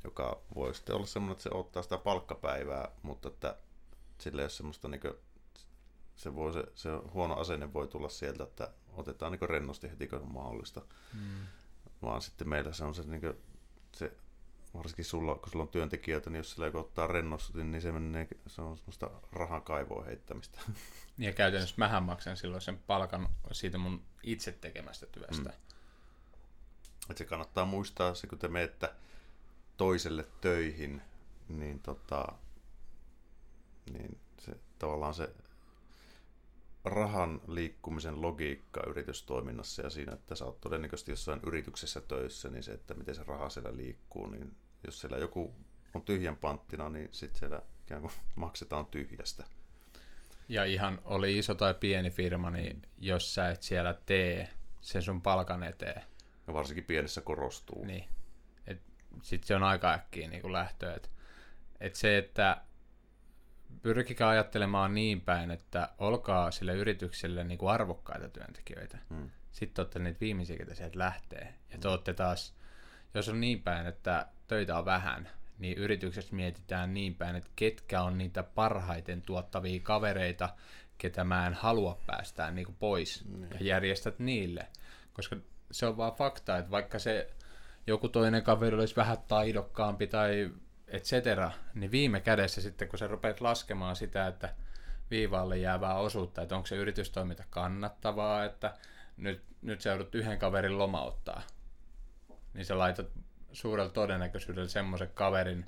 joka 0.04 0.42
voi 0.54 0.74
sitten 0.74 0.96
olla 0.96 1.06
semmoinen, 1.06 1.32
että 1.32 1.42
se 1.42 1.50
ottaa 1.52 1.82
sitä 1.82 1.98
palkkapäivää, 1.98 2.88
mutta 3.02 3.28
että 3.28 3.56
sillä 4.24 4.42
ei 4.42 4.44
ole 4.44 4.50
semmoista 4.50 4.88
niin 4.88 5.00
kuin, 5.00 5.14
se, 6.16 6.34
voi, 6.34 6.52
se, 6.52 6.64
se 6.74 6.90
huono 7.12 7.34
asenne 7.34 7.72
voi 7.72 7.88
tulla 7.88 8.08
sieltä, 8.08 8.44
että 8.44 8.70
otetaan 8.92 9.32
niin 9.32 9.48
rennosti 9.48 9.90
heti 9.90 10.08
kun 10.08 10.18
on 10.18 10.32
mahdollista. 10.32 10.82
Mm. 11.14 11.46
Vaan 12.02 12.22
sitten 12.22 12.48
meillä 12.48 12.72
se 12.72 12.84
on 12.84 12.94
se, 12.94 13.02
niin 13.02 13.20
kuin, 13.20 13.34
se 13.92 14.12
varsinkin 14.74 15.04
sulla, 15.04 15.34
kun 15.34 15.50
sulla 15.52 15.62
on 15.62 15.68
työntekijöitä, 15.68 16.30
niin 16.30 16.38
jos 16.38 16.50
sillä 16.50 16.66
joku 16.66 16.78
ottaa 16.78 17.06
rennosti, 17.06 17.64
niin 17.64 17.82
se, 17.82 17.92
menee, 17.92 18.28
se 18.46 18.62
on 18.62 18.76
semmoista 18.76 19.10
rahan 19.32 19.62
kaivoon 19.62 20.06
heittämistä. 20.06 20.60
Ja 21.18 21.32
käytännössä 21.32 21.74
mähän 21.78 22.02
maksan 22.02 22.36
silloin 22.36 22.62
sen 22.62 22.78
palkan 22.78 23.28
siitä 23.52 23.78
mun 23.78 24.02
itse 24.22 24.52
tekemästä 24.52 25.06
työstä. 25.06 25.48
Mm. 25.48 25.56
Et 27.10 27.18
se 27.18 27.24
kannattaa 27.24 27.64
muistaa, 27.64 28.14
se 28.14 28.26
kun 28.26 28.38
te 28.38 28.48
menette 28.48 28.88
toiselle 29.76 30.26
töihin, 30.40 31.02
niin, 31.48 31.80
tota, 31.80 32.32
niin 33.92 34.18
se, 34.40 34.52
tavallaan 34.78 35.14
se 35.14 35.30
rahan 36.84 37.40
liikkumisen 37.48 38.22
logiikka 38.22 38.82
yritystoiminnassa 38.86 39.82
ja 39.82 39.90
siinä, 39.90 40.12
että 40.12 40.34
sä 40.34 40.44
oot 40.44 40.60
todennäköisesti 40.60 41.12
jossain 41.12 41.40
yrityksessä 41.46 42.00
töissä, 42.00 42.48
niin 42.48 42.62
se, 42.62 42.72
että 42.72 42.94
miten 42.94 43.14
se 43.14 43.22
raha 43.22 43.48
siellä 43.48 43.76
liikkuu, 43.76 44.26
niin 44.26 44.56
jos 44.86 45.00
siellä 45.00 45.18
joku 45.18 45.54
on 45.94 46.02
tyhjän 46.02 46.36
panttina, 46.36 46.88
niin 46.88 47.08
sitten 47.12 47.38
siellä 47.38 47.62
ikään 47.82 48.00
kuin 48.00 48.12
maksetaan 48.36 48.86
tyhjästä. 48.86 49.44
Ja 50.48 50.64
ihan 50.64 51.00
oli 51.04 51.38
iso 51.38 51.54
tai 51.54 51.74
pieni 51.74 52.10
firma, 52.10 52.50
niin 52.50 52.82
jos 52.98 53.34
sä 53.34 53.50
et 53.50 53.62
siellä 53.62 53.94
tee 54.06 54.48
sen 54.80 55.02
sun 55.02 55.22
palkan 55.22 55.62
eteen. 55.62 56.02
Ja 56.46 56.54
varsinkin 56.54 56.84
pienessä 56.84 57.20
korostuu. 57.20 57.84
Niin. 57.84 58.04
Sitten 59.22 59.46
se 59.46 59.56
on 59.56 59.62
aika 59.62 59.92
äkkiä 59.92 60.28
niin 60.28 60.52
lähtö. 60.52 60.94
Et, 60.94 61.10
et 61.80 61.94
se, 61.94 62.18
että 62.18 62.62
pyrkikää 63.82 64.28
ajattelemaan 64.28 64.94
niin 64.94 65.20
päin, 65.20 65.50
että 65.50 65.88
olkaa 65.98 66.50
sille 66.50 66.74
yritykselle 66.74 67.44
niin 67.44 67.58
kuin 67.58 67.72
arvokkaita 67.72 68.28
työntekijöitä. 68.28 68.98
Hmm. 69.08 69.30
Sitten 69.52 69.82
olette 69.82 69.98
niitä 69.98 70.20
viimeisiä, 70.20 70.56
ketä 70.56 70.74
sieltä 70.74 70.98
lähtee. 70.98 71.54
Ja 71.72 71.78
te 71.78 71.88
olette 71.88 72.12
taas, 72.14 72.54
jos 73.14 73.28
on 73.28 73.40
niin 73.40 73.62
päin, 73.62 73.86
että 73.86 74.26
töitä 74.46 74.78
on 74.78 74.84
vähän, 74.84 75.28
niin 75.58 75.78
yrityksessä 75.78 76.36
mietitään 76.36 76.94
niin 76.94 77.14
päin, 77.14 77.36
että 77.36 77.50
ketkä 77.56 78.02
on 78.02 78.18
niitä 78.18 78.42
parhaiten 78.42 79.22
tuottavia 79.22 79.80
kavereita, 79.82 80.48
ketä 80.98 81.24
mä 81.24 81.46
en 81.46 81.54
halua 81.54 81.98
päästää 82.06 82.50
niin 82.50 82.66
kuin 82.66 82.76
pois 82.76 83.24
hmm. 83.24 83.42
ja 83.42 83.58
järjestät 83.60 84.18
niille. 84.18 84.66
Koska 85.12 85.36
se 85.70 85.86
on 85.86 85.96
vaan 85.96 86.12
fakta, 86.12 86.58
että 86.58 86.70
vaikka 86.70 86.98
se 86.98 87.30
joku 87.86 88.08
toinen 88.08 88.42
kaveri 88.42 88.76
olisi 88.76 88.96
vähän 88.96 89.18
taidokkaampi 89.28 90.06
tai 90.06 90.50
et 90.88 91.04
cetera, 91.04 91.50
niin 91.74 91.90
viime 91.90 92.20
kädessä 92.20 92.60
sitten, 92.60 92.88
kun 92.88 92.98
sä 92.98 93.06
rupeat 93.06 93.40
laskemaan 93.40 93.96
sitä, 93.96 94.26
että 94.26 94.54
viivaalle 95.10 95.58
jäävää 95.58 95.94
osuutta, 95.94 96.42
että 96.42 96.56
onko 96.56 96.66
se 96.66 96.76
yritystoiminta 96.76 97.44
kannattavaa, 97.50 98.44
että 98.44 98.74
nyt, 99.16 99.42
nyt 99.62 99.80
sä 99.80 99.90
joudut 99.90 100.14
yhden 100.14 100.38
kaverin 100.38 100.78
lomauttaa, 100.78 101.42
niin 102.54 102.64
sä 102.64 102.78
laitat 102.78 103.06
suurella 103.52 103.92
todennäköisyydellä 103.92 104.68
semmoisen 104.68 105.10
kaverin, 105.14 105.66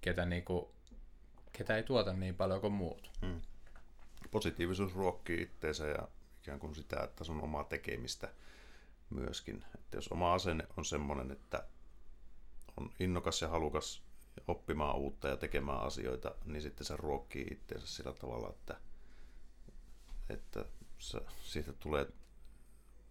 ketä, 0.00 0.26
niinku, 0.26 0.74
ketä 1.52 1.76
ei 1.76 1.82
tuota 1.82 2.12
niin 2.12 2.34
paljon 2.34 2.60
kuin 2.60 2.72
muut. 2.72 3.10
Hmm. 3.26 3.40
Positiivisuus 4.30 4.94
ruokkii 4.94 5.42
itteensä 5.42 5.86
ja 5.86 6.08
ikään 6.42 6.60
kuin 6.60 6.74
sitä, 6.74 7.02
että 7.02 7.24
sun 7.24 7.42
omaa 7.42 7.64
tekemistä 7.64 8.28
myöskin. 9.10 9.64
Että 9.74 9.96
jos 9.96 10.08
oma 10.08 10.34
asenne 10.34 10.66
on 10.76 10.84
semmoinen, 10.84 11.30
että 11.30 11.64
on 12.76 12.90
innokas 13.00 13.42
ja 13.42 13.48
halukas 13.48 14.02
oppimaan 14.48 14.96
uutta 14.96 15.28
ja 15.28 15.36
tekemään 15.36 15.80
asioita, 15.80 16.34
niin 16.44 16.62
sitten 16.62 16.86
se 16.86 16.96
ruokkii 16.96 17.46
itseensä 17.50 17.86
sillä 17.86 18.12
tavalla, 18.12 18.50
että, 18.50 18.76
että 20.28 20.64
se, 20.98 21.20
siitä 21.42 21.72
tulee 21.72 22.06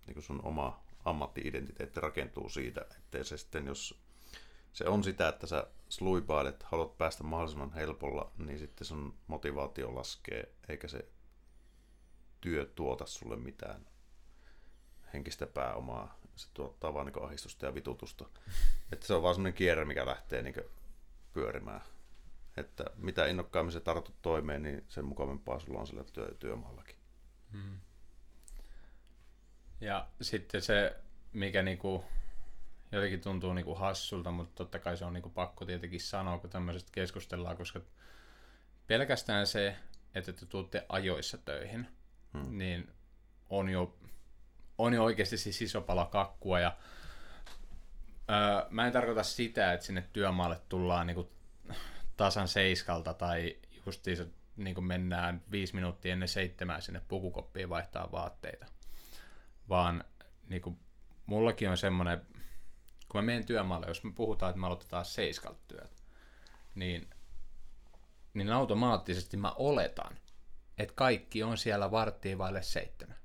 niin 0.05 0.13
kuin 0.13 0.23
sun 0.23 0.45
oma 0.45 0.83
ammatti-identiteetti 1.05 1.99
rakentuu 1.99 2.49
siitä, 2.49 2.85
ettei 2.97 3.25
se 3.25 3.37
sitten, 3.37 3.65
jos 3.65 3.99
se 4.73 4.85
on 4.87 5.03
sitä, 5.03 5.27
että 5.27 5.47
sä 5.47 5.67
sluipailet, 5.89 6.63
haluat 6.63 6.97
päästä 6.97 7.23
mahdollisimman 7.23 7.73
helpolla, 7.73 8.31
niin 8.37 8.59
sitten 8.59 8.87
sun 8.87 9.17
motivaatio 9.27 9.95
laskee, 9.95 10.51
eikä 10.69 10.87
se 10.87 11.05
työ 12.41 12.65
tuota 12.75 13.05
sulle 13.05 13.35
mitään 13.35 13.87
henkistä 15.13 15.47
pääomaa. 15.47 16.19
Se 16.35 16.47
tuottaa 16.53 16.93
vaan 16.93 17.05
niin 17.05 17.23
ahdistusta 17.23 17.65
ja 17.65 17.73
vitutusta. 17.73 18.25
Että 18.91 19.07
se 19.07 19.13
on 19.13 19.23
vaan 19.23 19.35
semmoinen 19.35 19.57
kierre, 19.57 19.85
mikä 19.85 20.05
lähtee 20.05 20.41
niin 20.41 20.55
pyörimään. 21.33 21.81
Että 22.57 22.85
mitä 22.97 23.25
innokkaammin 23.25 23.71
se 23.71 23.79
tartut 23.79 24.21
toimeen, 24.21 24.63
niin 24.63 24.85
sen 24.87 25.05
mukavampaa 25.05 25.59
sulla 25.59 25.79
on 25.79 25.87
sillä 25.87 26.03
työ- 26.03 26.35
työmaallakin. 26.39 26.95
Hmm. 27.51 27.79
Ja 29.81 30.07
sitten 30.21 30.61
se, 30.61 30.95
mikä 31.33 31.61
niinku, 31.61 32.05
jotenkin 32.91 33.21
tuntuu 33.21 33.53
niinku 33.53 33.75
hassulta, 33.75 34.31
mutta 34.31 34.55
totta 34.55 34.79
kai 34.79 34.97
se 34.97 35.05
on 35.05 35.13
niinku 35.13 35.29
pakko 35.29 35.65
tietenkin 35.65 36.01
sanoa, 36.01 36.39
kun 36.39 36.49
tämmöisestä 36.49 36.89
keskustellaan, 36.91 37.57
koska 37.57 37.81
pelkästään 38.87 39.47
se, 39.47 39.75
että 40.15 40.33
te 40.33 40.45
tuutte 40.45 40.85
ajoissa 40.89 41.37
töihin, 41.37 41.87
hmm. 42.33 42.57
niin 42.57 42.91
on 43.49 43.69
jo, 43.69 43.97
on 44.77 44.93
jo 44.93 45.03
oikeasti 45.03 45.37
siis 45.37 45.61
iso 45.61 45.81
pala 45.81 46.05
kakkua 46.05 46.59
ja 46.59 46.77
Öö, 48.31 48.67
mä 48.69 48.87
en 48.87 48.93
tarkoita 48.93 49.23
sitä, 49.23 49.73
että 49.73 49.85
sinne 49.85 50.09
työmaalle 50.13 50.59
tullaan 50.69 51.07
niinku 51.07 51.31
tasan 52.17 52.47
seiskalta 52.47 53.13
tai 53.13 53.57
justiinsa 53.85 54.25
niin 54.57 54.83
mennään 54.83 55.43
viisi 55.51 55.75
minuuttia 55.75 56.13
ennen 56.13 56.29
seitsemää 56.29 56.81
sinne 56.81 57.01
pukukoppiin 57.07 57.69
vaihtaa 57.69 58.11
vaatteita. 58.11 58.65
Vaan 59.69 60.03
niin 60.49 60.61
kuin, 60.61 60.79
mullakin 61.25 61.69
on 61.69 61.77
semmoinen, 61.77 62.21
kun 63.09 63.17
mä 63.17 63.21
menen 63.21 63.45
työmaalle, 63.45 63.87
jos 63.87 64.03
me 64.03 64.11
puhutaan, 64.15 64.49
että 64.49 64.59
me 64.59 64.67
aloitetaan 64.67 65.05
seiskalta 65.05 65.59
työt, 65.67 66.03
niin, 66.75 67.09
niin 68.33 68.51
automaattisesti 68.51 69.37
mä 69.37 69.51
oletan, 69.51 70.17
että 70.77 70.93
kaikki 70.95 71.43
on 71.43 71.57
siellä 71.57 71.91
varttiin 71.91 72.37
vaille 72.37 72.63
seitsemän. 72.63 73.17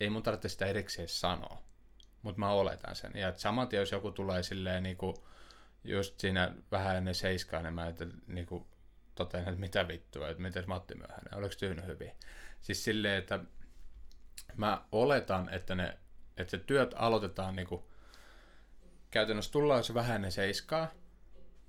Ei 0.00 0.10
mun 0.10 0.22
tarvitse 0.22 0.48
sitä 0.48 0.66
erikseen 0.66 1.08
sanoa 1.08 1.69
mutta 2.22 2.38
mä 2.40 2.50
oletan 2.50 2.96
sen. 2.96 3.12
Ja 3.14 3.32
saman 3.36 3.68
tien, 3.68 3.80
jos 3.80 3.92
joku 3.92 4.10
tulee 4.10 4.42
silleen 4.42 4.82
niin 4.82 4.96
kuin, 4.96 5.16
just 5.84 6.20
siinä 6.20 6.54
vähän 6.70 6.96
ennen 6.96 7.14
seiskaa, 7.14 7.62
niin 7.62 7.74
mä 7.74 7.86
että, 7.86 8.06
niin 8.26 8.46
kuin, 8.46 8.66
totean, 9.14 9.48
että 9.48 9.60
mitä 9.60 9.88
vittua, 9.88 10.28
että 10.28 10.42
miten 10.42 10.64
Matti 10.66 10.94
myöhäinen, 10.94 11.34
oliko 11.34 11.54
tyynyt 11.58 11.86
hyvin. 11.86 12.12
Siis 12.60 12.84
silleen, 12.84 13.18
että 13.18 13.40
mä 14.56 14.84
oletan, 14.92 15.48
että, 15.48 15.74
ne, 15.74 15.98
että 16.36 16.50
se 16.50 16.58
työt 16.58 16.94
aloitetaan 16.96 17.56
niin 17.56 17.68
kuin, 17.68 17.82
käytännössä 19.10 19.52
tullaan 19.52 19.84
se 19.84 19.94
vähän 19.94 20.16
ennen 20.16 20.32
seiskaa, 20.32 20.90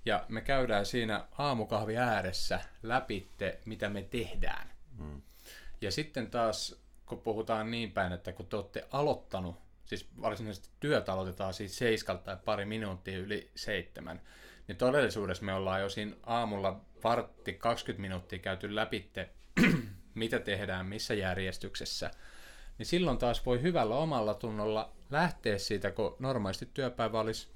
ja 0.04 0.24
me 0.28 0.40
käydään 0.40 0.86
siinä 0.86 1.26
aamukahvi 1.38 1.96
ääressä 1.96 2.60
läpitte, 2.82 3.60
mitä 3.64 3.88
me 3.88 4.02
tehdään. 4.02 4.72
Mm. 4.98 5.22
Ja 5.80 5.92
sitten 5.92 6.30
taas, 6.30 6.82
kun 7.06 7.20
puhutaan 7.20 7.70
niin 7.70 7.92
päin, 7.92 8.12
että 8.12 8.32
kun 8.32 8.46
te 8.46 8.56
olette 8.56 8.88
aloittanut 8.90 9.56
siis 9.96 10.10
varsinaisesti 10.20 10.68
työt 10.80 11.08
aloitetaan 11.08 11.54
siis 11.54 11.78
seiskalta 11.78 12.22
tai 12.22 12.36
pari 12.44 12.64
minuuttia 12.64 13.18
yli 13.18 13.50
seitsemän, 13.54 14.20
niin 14.68 14.76
todellisuudessa 14.76 15.44
me 15.44 15.54
ollaan 15.54 15.80
jo 15.80 15.88
siinä 15.88 16.16
aamulla 16.26 16.80
vartti 17.04 17.52
20 17.52 18.00
minuuttia 18.00 18.38
käyty 18.38 18.74
läpi, 18.74 19.10
mitä 20.14 20.38
tehdään, 20.38 20.86
missä 20.86 21.14
järjestyksessä, 21.14 22.10
niin 22.78 22.86
silloin 22.86 23.18
taas 23.18 23.46
voi 23.46 23.62
hyvällä 23.62 23.94
omalla 23.96 24.34
tunnolla 24.34 24.92
lähteä 25.10 25.58
siitä, 25.58 25.90
kun 25.90 26.16
normaalisti 26.18 26.68
työpäivä 26.74 27.20
olisi 27.20 27.48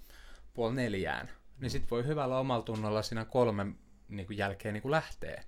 puoli 0.55 0.75
neljään, 0.75 1.31
niin 1.61 1.71
sitten 1.71 1.91
voi 1.91 2.07
hyvällä 2.07 2.39
omalla 2.39 2.63
tunnolla 2.63 3.03
siinä 3.03 3.25
kolmen 3.25 3.79
niin 4.09 4.27
kuin 4.27 4.39
jälkeen 4.39 4.73
niin 4.73 4.83
kuin 4.83 4.93
lähteä. 4.93 5.45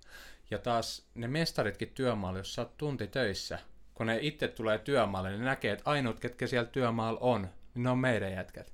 Ja 0.51 0.59
taas 0.59 1.07
ne 1.15 1.29
mestaritkin 1.29 1.89
työmaalla, 1.95 2.39
jos 2.39 2.55
sä 2.55 2.63
oot 2.63 2.77
tunti 2.77 3.07
töissä, 3.07 3.59
kun 3.99 4.07
ne 4.07 4.19
itse 4.21 4.49
tulee 4.49 4.79
työmaalle, 4.79 5.31
niin 5.31 5.41
ne 5.41 5.45
näkee, 5.45 5.73
että 5.73 5.91
ainut, 5.91 6.21
ketkä 6.21 6.47
siellä 6.47 6.69
työmaalla 6.69 7.21
on, 7.21 7.43
niin 7.43 7.83
ne 7.83 7.91
on 7.91 7.99
meidän 7.99 8.33
jätkät. 8.33 8.73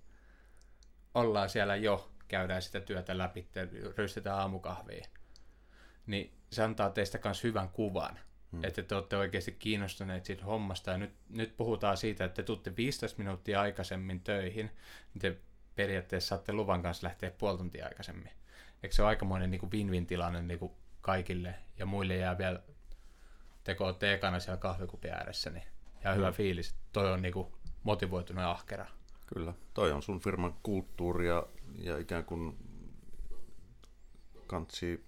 Ollaan 1.14 1.49
siellä 1.49 1.77
jo, 1.77 2.11
käydään 2.29 2.62
sitä 2.62 2.81
työtä 2.81 3.18
läpi, 3.18 3.49
rystetään 3.97 4.39
aamukahvia. 4.39 5.07
Niin 6.07 6.35
se 6.51 6.62
antaa 6.62 6.91
teistä 6.91 7.18
myös 7.25 7.45
hyvän 7.45 7.68
kuvan, 7.68 8.18
hmm. 8.53 8.64
että 8.64 8.83
te 8.83 8.95
olette 8.95 9.16
oikeasti 9.16 9.53
kiinnostuneet 9.53 10.25
siitä 10.25 10.45
hommasta. 10.45 10.91
Ja 10.91 10.99
nyt, 10.99 11.14
nyt 11.29 11.57
puhutaan 11.57 11.97
siitä, 11.97 12.25
että 12.25 12.37
te 12.37 12.43
tuutte 12.43 12.77
15 12.77 13.18
minuuttia 13.18 13.61
aikaisemmin 13.61 14.20
töihin, 14.20 14.70
niin 15.14 15.20
te 15.20 15.37
periaatteessa 15.75 16.29
saatte 16.29 16.53
luvan 16.53 16.83
kanssa 16.83 17.07
lähteä 17.07 17.31
puoli 17.31 17.59
tuntia 17.59 17.87
aikaisemmin. 17.87 18.31
Eikö 18.83 18.95
se 18.95 19.03
ole 19.03 19.09
aikamoinen 19.09 19.51
niin 19.51 19.61
kuin 19.61 19.72
win-win 19.72 20.07
tilanne 20.07 20.43
niin 20.43 20.59
kuin 20.59 20.72
kaikille, 21.01 21.55
ja 21.79 21.87
muille 21.87 22.16
jää 22.16 22.39
vielä 22.39 22.62
teko 23.65 23.93
teekana 23.93 24.41
siellä 24.41 24.57
kahvikupin 24.59 25.12
ääressä, 25.12 25.51
niin 25.51 25.65
ja 26.05 26.15
hyvä 26.15 26.31
mm. 26.31 26.35
fiilis. 26.35 26.75
Toi 26.93 27.12
on 27.12 27.23
niinku 27.23 27.59
motivoitunut 27.83 28.43
ja 28.43 28.51
ahkera. 28.51 28.87
Kyllä, 29.27 29.55
toi 29.75 29.93
on 29.93 30.03
sun 30.03 30.21
firman 30.21 30.57
kulttuuri 30.62 31.29
ja, 31.29 31.47
ja 31.79 31.99
ikään 31.99 32.25
kuin 32.25 32.59
kansi 34.47 35.07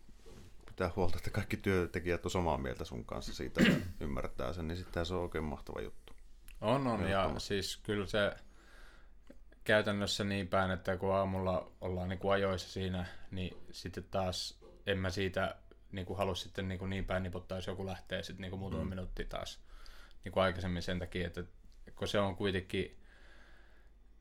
pitää 0.66 0.90
huolta, 0.96 1.16
että 1.16 1.30
kaikki 1.30 1.56
työntekijät 1.56 2.24
on 2.24 2.30
samaa 2.30 2.58
mieltä 2.58 2.84
sun 2.84 3.04
kanssa 3.04 3.34
siitä 3.34 3.62
ja 3.62 3.76
ymmärtää 4.00 4.52
sen, 4.52 4.68
niin 4.68 4.78
sitten 4.78 5.06
se 5.06 5.14
on 5.14 5.22
oikein 5.22 5.44
mahtava 5.44 5.80
juttu. 5.80 6.12
On, 6.60 6.86
on, 6.86 7.08
ja 7.08 7.34
siis 7.38 7.76
kyllä 7.76 8.06
se 8.06 8.32
käytännössä 9.64 10.24
niin 10.24 10.48
päin, 10.48 10.70
että 10.70 10.96
kun 10.96 11.14
aamulla 11.14 11.72
ollaan 11.80 12.08
niin 12.08 12.18
kuin 12.18 12.32
ajoissa 12.32 12.68
siinä, 12.68 13.06
niin 13.30 13.56
sitten 13.72 14.04
taas 14.04 14.60
en 14.86 14.98
mä 14.98 15.10
siitä 15.10 15.56
niin 15.92 16.06
kuin 16.06 16.16
halusi 16.16 16.42
sitten 16.42 16.68
niin, 16.68 16.78
kuin 16.78 16.90
niin 16.90 17.04
päin 17.04 17.22
niputtaa, 17.22 17.58
jos 17.58 17.66
joku 17.66 17.86
lähtee 17.86 18.22
sitten 18.22 18.40
niin 18.40 18.50
kuin 18.50 18.60
muutama 18.60 18.82
mm. 18.82 18.88
minuutti 18.88 19.24
taas 19.24 19.60
niin 20.24 20.32
kuin 20.32 20.44
aikaisemmin 20.44 20.82
sen 20.82 20.98
takia, 20.98 21.26
että 21.26 21.44
kun 21.94 22.08
se 22.08 22.18
on 22.18 22.36
kuitenkin, 22.36 22.96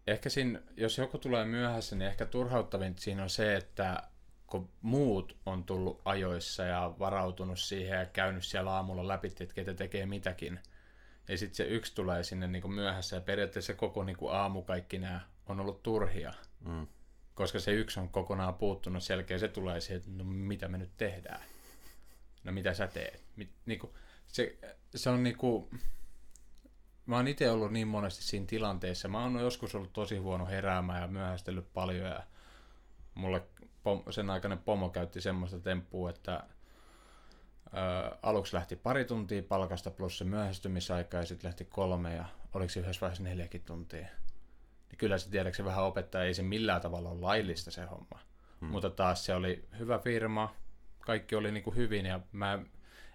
ehkä 0.07 0.29
siinä, 0.29 0.61
jos 0.77 0.97
joku 0.97 1.17
tulee 1.17 1.45
myöhässä, 1.45 1.95
niin 1.95 2.07
ehkä 2.07 2.25
turhauttavin 2.25 2.95
siinä 2.97 3.23
on 3.23 3.29
se, 3.29 3.55
että 3.55 4.03
kun 4.47 4.69
muut 4.81 5.37
on 5.45 5.63
tullut 5.63 6.01
ajoissa 6.05 6.63
ja 6.63 6.93
varautunut 6.99 7.59
siihen 7.59 7.99
ja 7.99 8.05
käynyt 8.05 8.45
siellä 8.45 8.71
aamulla 8.71 9.07
läpi, 9.07 9.27
että 9.27 9.55
ketä 9.55 9.73
tekee 9.73 10.05
mitäkin. 10.05 10.59
Ja 11.27 11.37
sitten 11.37 11.55
se 11.55 11.63
yksi 11.63 11.95
tulee 11.95 12.23
sinne 12.23 12.47
niin 12.47 12.61
kuin 12.61 12.73
myöhässä 12.73 13.15
ja 13.15 13.21
periaatteessa 13.21 13.73
koko 13.73 14.03
niin 14.03 14.17
kuin 14.17 14.35
aamu 14.35 14.61
kaikki 14.61 14.97
nämä 14.97 15.19
on 15.45 15.59
ollut 15.59 15.83
turhia. 15.83 16.33
Mm. 16.59 16.87
Koska 17.33 17.59
se 17.59 17.71
yksi 17.71 17.99
on 17.99 18.09
kokonaan 18.09 18.53
puuttunut 18.53 19.03
selkeä, 19.03 19.37
se 19.37 19.47
tulee 19.47 19.81
siihen, 19.81 19.97
että 19.97 20.11
no 20.11 20.23
mitä 20.23 20.67
me 20.67 20.77
nyt 20.77 20.91
tehdään. 20.97 21.41
No 22.45 22.51
mitä 22.51 22.73
sä 22.73 22.87
teet? 22.87 23.23
Mit, 23.35 23.49
niin 23.65 23.79
kuin, 23.79 23.93
se, 24.27 24.57
se 24.95 25.09
on 25.09 25.23
niinku, 25.23 25.69
mä 27.05 27.15
oon 27.15 27.27
itse 27.27 27.51
ollut 27.51 27.71
niin 27.71 27.87
monesti 27.87 28.23
siinä 28.23 28.45
tilanteessa. 28.45 29.07
Mä 29.07 29.23
oon 29.23 29.39
joskus 29.39 29.75
ollut 29.75 29.93
tosi 29.93 30.17
huono 30.17 30.45
heräämään 30.45 31.01
ja 31.01 31.07
myöhästellyt 31.07 31.73
paljon 31.73 32.09
ja 32.09 32.23
mulle 33.15 33.43
pom, 33.83 34.03
sen 34.09 34.29
aikainen 34.29 34.59
pomo 34.59 34.89
käytti 34.89 35.21
semmoista 35.21 35.59
temppua, 35.59 36.09
että 36.09 36.43
ää, 37.73 38.17
aluksi 38.21 38.55
lähti 38.55 38.75
pari 38.75 39.05
tuntia 39.05 39.43
palkasta 39.43 39.91
plus 39.91 40.17
se 40.17 40.23
myöhästymisaika 40.23 41.17
ja 41.17 41.25
sitten 41.25 41.47
lähti 41.47 41.65
kolme 41.65 42.15
ja 42.15 42.25
oliko 42.53 42.69
se 42.69 42.79
yhdessä 42.79 43.01
vaiheessa 43.01 43.23
neljäkin 43.23 43.61
tuntia. 43.61 44.07
Niin 44.89 44.97
kyllä 44.97 45.17
se 45.17 45.29
tiedätkö 45.29 45.65
vähän 45.65 45.83
opettaa, 45.83 46.23
ei 46.23 46.33
se 46.33 46.43
millään 46.43 46.81
tavalla 46.81 47.09
ole 47.09 47.21
laillista 47.21 47.71
se 47.71 47.85
homma. 47.85 48.19
Hmm. 48.61 48.69
Mutta 48.69 48.89
taas 48.89 49.25
se 49.25 49.35
oli 49.35 49.67
hyvä 49.79 49.99
firma, 49.99 50.55
kaikki 51.05 51.35
oli 51.35 51.51
niinku 51.51 51.71
hyvin 51.71 52.05
ja 52.05 52.19
mä 52.31 52.59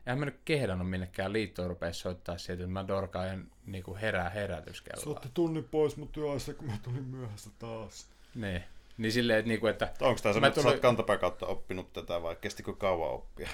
Eihän 0.07 0.18
mä 0.18 0.24
nyt 0.24 0.41
kehdannut 0.45 0.91
minnekään 0.91 1.32
liittoon 1.32 1.68
rupea 1.68 1.93
soittaa 1.93 2.38
siitä, 2.38 2.62
että 2.62 2.72
mä 2.72 2.88
dorkaan 2.88 3.51
niinku 3.66 3.97
herää 4.01 4.30
herätyskelloa. 4.30 5.22
Sä 5.22 5.28
tunnin 5.34 5.64
pois 5.64 5.97
mut 5.97 6.12
työssä, 6.12 6.55
kun 6.55 6.66
mä 6.66 6.78
tulin 6.82 7.05
myöhässä 7.05 7.51
taas. 7.59 8.11
Niin. 8.34 8.64
Niin 8.99 9.12
silleen, 9.12 9.38
että, 9.38 9.49
niinku, 9.49 9.66
että 9.66 9.93
Onko 10.01 10.20
tämä 10.22 10.32
se, 10.32 10.41
Mä 10.41 10.47
että 10.47 10.61
tulin- 10.61 10.74
sä 10.74 10.80
kantapää 10.80 11.18
kautta 11.18 11.47
oppinut 11.47 11.93
tätä 11.93 12.22
vai 12.22 12.36
kestikö 12.41 12.72
kauan 12.72 13.11
oppia? 13.11 13.49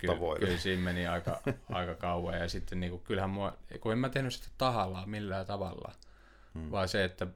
kyllä, 0.00 0.14
tavoille. 0.14 0.46
kyllä 0.46 0.58
siinä 0.58 0.82
meni 0.82 1.06
aika, 1.06 1.40
aika 1.72 1.94
kauan. 1.94 2.38
Ja 2.38 2.48
sitten 2.48 2.80
niinku, 2.80 2.98
kyllähän 2.98 3.30
mua, 3.30 3.56
kun 3.80 3.92
en 3.92 3.98
mä 3.98 4.08
tehnyt 4.08 4.34
sitä 4.34 4.48
tahallaan 4.58 5.10
millään 5.10 5.46
tavalla, 5.46 5.92
hmm. 6.54 6.70
vaan 6.70 6.88
se, 6.88 7.04
että 7.04 7.26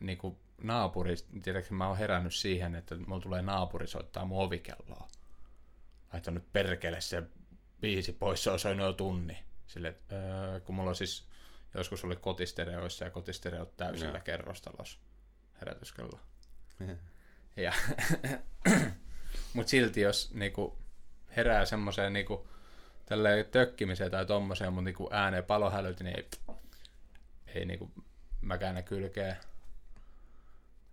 niinku, 0.00 0.38
naapuri, 0.62 1.14
tiedätkö, 1.42 1.74
mä 1.74 1.88
oon 1.88 1.98
herännyt 1.98 2.34
siihen, 2.34 2.74
että 2.74 2.96
mulla 3.06 3.22
tulee 3.22 3.42
naapuri 3.42 3.86
soittaa 3.86 4.24
mun 4.24 4.44
ovikelloa. 4.44 5.08
Laittanut 6.12 6.52
perkele 6.52 7.00
se 7.00 7.22
biisi 7.80 8.12
pois, 8.12 8.44
se 8.44 8.50
on 8.50 8.58
soinut 8.58 8.86
jo 8.86 8.92
tunni. 8.92 9.44
Sille, 9.66 9.88
että, 9.88 10.16
öö, 10.16 10.60
kun 10.60 10.74
mulla 10.74 10.90
on 10.90 10.96
siis, 10.96 11.28
joskus 11.74 12.04
oli 12.04 12.16
kotistereoissa 12.16 13.04
ja 13.04 13.10
kotistereot 13.10 13.76
täysillä 13.76 14.18
Joo. 14.18 14.24
kerrostalossa 14.24 14.98
herätyskello. 15.60 16.20
Niin. 16.78 16.98
Ja, 17.56 17.72
mut 19.54 19.68
silti 19.68 20.00
jos 20.00 20.34
niinku, 20.34 20.78
herää 21.36 21.64
semmoiseen 21.64 22.12
niinku, 22.12 22.48
tökkimiseen 23.50 24.10
tai 24.10 24.26
tommoseen, 24.26 24.72
mutta 24.72 24.84
niinku 24.84 25.08
ääneen 25.12 25.44
palohälyt, 25.44 26.00
niin 26.00 26.16
ei, 26.16 26.28
ei 27.46 27.64
niinku, 27.64 27.90
mä 28.40 28.58
käännä 28.58 28.82
kylkeä. 28.82 29.36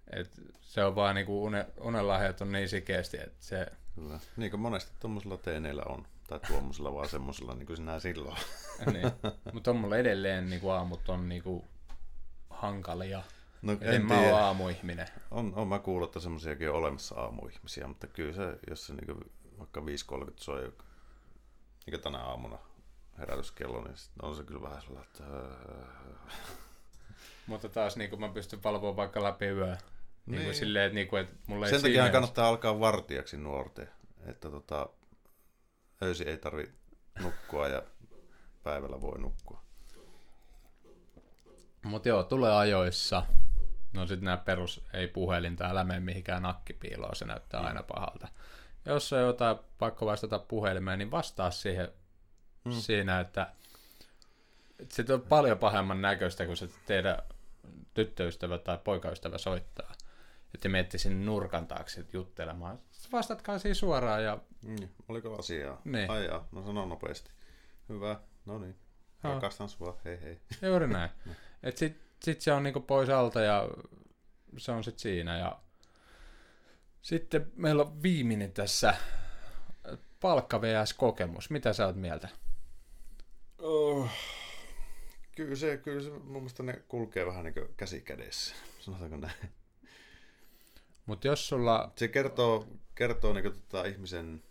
Et 0.09 0.31
se 0.61 0.83
on 0.83 0.95
vaan 0.95 1.15
niinku 1.15 1.45
une, 1.45 1.65
unenlahjat 1.79 2.41
on 2.41 2.51
niin 2.51 2.69
sikeästi, 2.69 3.17
että 3.17 3.45
se, 3.45 3.67
Kyllä. 3.99 4.19
Niin 4.37 4.51
kuin 4.51 4.61
monesti 4.61 4.91
tuommoisilla 4.99 5.37
teeneillä 5.37 5.83
on. 5.89 6.07
Tai 6.27 6.39
tuommoisilla 6.47 6.93
vaan 6.93 7.09
semmoisilla 7.09 7.55
niin 7.55 7.65
kuin 7.67 7.77
sinä 7.77 7.99
silloin. 7.99 8.37
niin. 8.93 9.11
mutta 9.53 9.71
on 9.71 9.77
mulla 9.77 9.97
edelleen 9.97 10.49
niinku 10.49 10.69
aamut 10.69 11.09
on 11.09 11.29
niinku 11.29 11.67
hankalia. 12.49 13.23
No 13.61 13.71
En, 13.71 13.93
en 13.93 14.05
mä 14.05 14.15
tiedä. 14.15 14.29
ole 14.35 14.41
aamuihminen. 14.41 15.07
On, 15.31 15.53
on 15.55 15.67
mä 15.67 15.79
kuullut, 15.79 16.09
että 16.09 16.19
semmoisiakin 16.19 16.69
on 16.69 16.75
olemassa 16.75 17.15
aamuihmisiä, 17.15 17.87
mutta 17.87 18.07
kyllä 18.07 18.33
se, 18.33 18.59
jos 18.69 18.87
se 18.87 18.93
niinku 18.93 19.21
vaikka 19.59 19.79
5.30 19.79 19.85
soi 20.35 20.73
niin 21.85 22.01
tänä 22.01 22.19
aamuna 22.19 22.57
herätyskello, 23.17 23.83
niin 23.83 23.97
sit 23.97 24.11
on 24.21 24.35
se 24.35 24.43
kyllä 24.43 24.61
vähän 24.61 24.81
sellainen, 24.81 25.07
että... 25.13 25.23
äh, 25.23 26.33
Mutta 27.47 27.69
taas 27.69 27.97
niinku 27.97 28.17
mä 28.17 28.29
pystyn 28.29 28.63
valvomaan 28.63 28.95
vaikka 28.95 29.23
läpi 29.23 29.45
yö. 29.45 29.77
Niin. 30.29 30.37
Niinku 30.37 30.49
Niin. 30.49 30.59
silleen, 30.59 30.85
että 30.85 30.95
niinku, 30.95 31.15
et 31.15 31.29
mulla 31.47 31.65
ei 31.65 31.69
Sen 31.69 31.79
siinä 31.79 31.89
takia 31.89 32.01
mielessä- 32.01 32.11
kannattaa 32.13 32.47
alkaa 32.47 32.79
vartijaksi 32.79 33.37
nuorten, 33.37 33.89
että 34.25 34.49
tota, 34.49 34.89
öisin 36.03 36.27
ei 36.27 36.37
tarvi 36.37 36.71
nukkua 37.23 37.67
ja 37.67 37.83
päivällä 38.63 39.01
voi 39.01 39.19
nukkua. 39.19 39.61
Mutta 41.83 42.09
joo, 42.09 42.23
tulee 42.23 42.51
ajoissa. 42.51 43.25
No 43.93 44.07
sitten 44.07 44.25
nämä 44.25 44.37
perus, 44.37 44.85
ei 44.93 45.07
puhelinta, 45.07 45.65
älä 45.69 45.83
mene 45.83 45.99
mihinkään 45.99 46.43
nakkipiiloon, 46.43 47.15
se 47.15 47.25
näyttää 47.25 47.59
aina 47.61 47.83
pahalta. 47.83 48.27
Jos 48.85 49.13
on 49.13 49.19
jotain 49.21 49.57
pakko 49.77 50.05
vastata 50.05 50.39
puhelimeen, 50.39 50.99
niin 50.99 51.11
vastaa 51.11 51.51
siihen 51.51 51.87
mm. 52.65 52.71
siinä, 52.71 53.19
että, 53.19 53.47
että 54.79 54.95
se 54.95 55.13
on 55.13 55.21
paljon 55.21 55.57
pahemman 55.57 56.01
näköistä, 56.01 56.45
kun 56.45 56.57
se 56.57 56.69
teidän 56.85 57.17
tyttöystävä 57.93 58.57
tai 58.57 58.77
poikaystävä 58.83 59.37
soittaa. 59.37 59.93
Että 60.53 60.61
te 60.61 60.69
menette 60.69 60.97
sinne 60.97 61.25
nurkan 61.25 61.67
taakse 61.67 62.05
juttelemaan. 62.13 62.79
Vastatkaa 63.11 63.59
siinä 63.59 63.73
suoraan 63.73 64.23
ja 64.23 64.37
Niin, 64.63 64.91
oliko 65.07 65.39
asiaa? 65.39 65.81
Niin. 65.85 66.11
Ai 66.11 66.25
jaa, 66.25 66.47
no 66.51 66.63
sano 66.63 66.85
nopeasti. 66.85 67.31
Hyvä, 67.89 68.19
no 68.45 68.59
niin. 68.59 68.75
Rakastan 69.23 69.69
sua, 69.69 69.99
hei 70.05 70.21
hei. 70.21 70.39
Juuri 70.69 70.87
näin. 70.87 71.09
Et 71.63 71.77
sit, 71.77 71.97
sit 72.23 72.41
se 72.41 72.53
on 72.53 72.63
niinku 72.63 72.79
pois 72.79 73.09
alta 73.09 73.41
ja 73.41 73.69
se 74.57 74.71
on 74.71 74.83
sit 74.83 74.99
siinä. 74.99 75.37
Ja 75.37 75.59
sitten 77.01 77.51
meillä 77.55 77.83
on 77.83 78.03
viimeinen 78.03 78.51
tässä 78.51 78.95
palkka 80.19 80.61
vs. 80.61 80.93
kokemus. 80.93 81.49
Mitä 81.49 81.73
sä 81.73 81.85
oot 81.85 81.95
mieltä? 81.95 82.29
Oh, 83.57 84.09
kyllä 85.35 85.55
se, 85.55 85.77
kyllä 85.77 86.01
se, 86.01 86.09
mun 86.09 86.31
mielestä 86.31 86.63
ne 86.63 86.83
kulkee 86.87 87.25
vähän 87.25 87.43
niin 87.43 87.55
käsi 87.77 88.01
kädessä, 88.01 88.55
sanotaanko 88.79 89.17
näin. 89.17 89.51
Mutta 91.09 91.27
jos 91.27 91.47
sulla... 91.47 91.91
Se 91.95 92.07
kertoo, 92.07 92.67
kertoo 92.95 93.33
niin 93.33 93.43
tota 93.43 93.85
ihmisen 93.85 94.43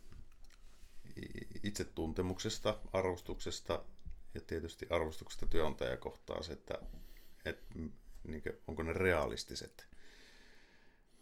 itsetuntemuksesta, 1.62 2.78
arvostuksesta 2.92 3.84
ja 4.34 4.40
tietysti 4.40 4.86
arvostuksesta 4.90 5.46
työnantajakohtaan 5.46 6.44
se, 6.44 6.52
että, 6.52 6.74
että 7.44 7.78
niin 8.24 8.42
kuin, 8.42 8.58
onko 8.66 8.82
ne 8.82 8.92
realistiset, 8.92 9.88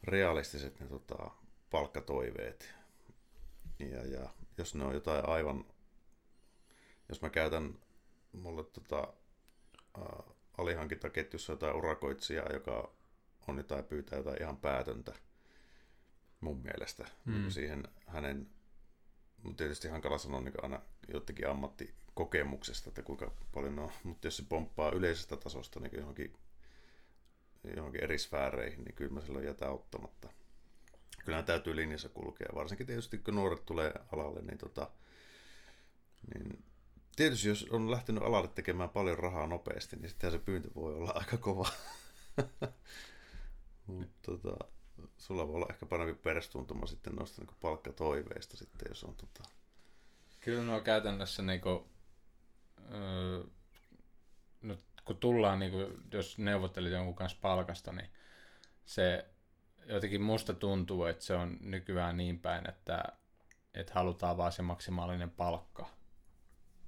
realistiset 0.05 0.81
ne 0.81 0.87
tota, 0.87 1.31
palkkatoiveet. 1.71 2.75
Ja, 3.79 4.07
ja 4.07 4.29
jos 4.59 4.75
ne 4.75 4.85
on 4.85 4.95
jotain 4.95 5.29
aivan, 5.29 5.65
jos 7.09 7.23
mä 7.23 7.31
käytän 7.31 7.79
mulle 8.33 8.65
tota, 8.65 9.13
ä, 9.99 10.33
alihankintaketjussa 10.59 11.53
jotain 11.53 11.77
urakoitsijaa, 11.77 12.53
joka 12.53 12.96
on 13.49 13.57
jotain 13.57 13.85
pyytää 13.85 14.19
jotain 14.19 14.43
ihan 14.43 14.57
päätöntä 14.57 15.13
mun 16.41 16.63
mielestä 16.63 17.07
mm. 17.25 17.33
niin 17.33 17.53
siihen 17.53 17.89
hänen, 18.07 18.51
mutta 19.43 19.57
tietysti 19.57 19.89
hankala 19.89 20.19
sanoa 20.19 20.41
niin 20.41 20.63
aina 20.63 20.81
jotenkin 21.09 21.51
ammattikokemuksesta, 21.51 22.91
että 22.91 23.03
kuinka 23.03 23.33
paljon 23.55 23.79
on, 23.79 23.91
mutta 24.03 24.27
jos 24.27 24.37
se 24.37 24.45
pomppaa 24.49 24.91
yleisestä 24.91 25.37
tasosta 25.37 25.81
niin 25.81 25.99
johonkin, 25.99 26.33
johonkin 27.77 28.05
eri 28.05 28.19
sfääreihin, 28.19 28.85
niin 28.85 28.95
kyllä 28.95 29.15
mä 29.15 29.21
silloin 29.21 29.47
jätän 29.47 29.73
ottamatta. 29.73 30.29
Kyllä 31.25 31.43
täytyy 31.43 31.77
linjassa 31.77 32.09
kulkea, 32.09 32.49
varsinkin 32.55 32.87
tietysti 32.87 33.19
kun 33.19 33.35
nuoret 33.35 33.67
tulee 33.67 33.93
alalle, 34.13 34.43
niin, 34.43 34.59
tota, 34.59 34.91
niin 36.35 36.65
tietysti 37.17 37.49
jos 37.49 37.67
on 37.71 37.91
lähtenyt 37.91 38.23
alalle 38.23 38.49
tekemään 38.49 38.91
paljon 38.91 39.19
rahaa 39.19 39.47
nopeasti, 39.47 39.97
niin 39.97 40.09
sitten 40.09 40.31
se 40.31 40.39
pyyntö 40.39 40.71
voi 40.75 40.95
olla 40.95 41.13
aika 41.21 41.37
kova. 41.37 41.69
Mutta 43.87 44.17
tota, 44.23 44.65
sulla 45.19 45.49
voi 45.49 45.55
olla 45.55 45.67
ehkä 45.71 45.87
parempi 45.87 46.15
perustuntuma 46.23 46.87
sitten 46.87 47.15
noista 47.15 47.43
niin 47.43 47.57
palkkatoiveista 47.61 48.57
sitten, 48.57 48.89
jos 48.89 49.05
on 49.05 49.15
tota... 49.15 49.49
Kyllä 50.41 50.63
nuo 50.63 50.81
käytännössä 50.81 51.43
niinku... 51.43 51.89
Öö, 52.95 53.45
nyt 54.63 54.81
kun 55.05 55.17
tullaan, 55.17 55.59
niinku, 55.59 55.79
jos 56.13 56.39
neuvottelit 56.39 56.93
jonkun 56.93 57.15
kanssa 57.15 57.39
palkasta, 57.41 57.93
niin 57.93 58.11
se 58.85 59.27
jotenkin 59.87 60.23
musta 60.23 60.55
tuntuu, 60.55 61.05
että 61.05 61.25
se 61.25 61.35
on 61.35 61.57
nykyään 61.61 62.17
niin 62.17 62.39
päin, 62.39 62.69
että, 62.69 63.05
että 63.75 63.95
halutaan 63.95 64.37
vaan 64.37 64.53
se 64.53 64.63
maksimaalinen 64.63 65.31
palkka. 65.31 65.89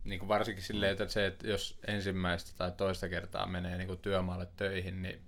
Niin 0.05 0.19
kuin 0.19 0.29
varsinkin 0.29 0.65
silleen, 0.65 0.93
että 0.93 1.09
se, 1.09 1.27
että 1.27 1.47
jos 1.47 1.79
ensimmäistä 1.87 2.53
tai 2.57 2.73
toista 2.73 3.09
kertaa 3.09 3.47
menee 3.47 3.77
niin 3.77 3.89
kuin 3.89 3.99
työmaalle 3.99 4.49
töihin, 4.57 5.03
niin 5.03 5.28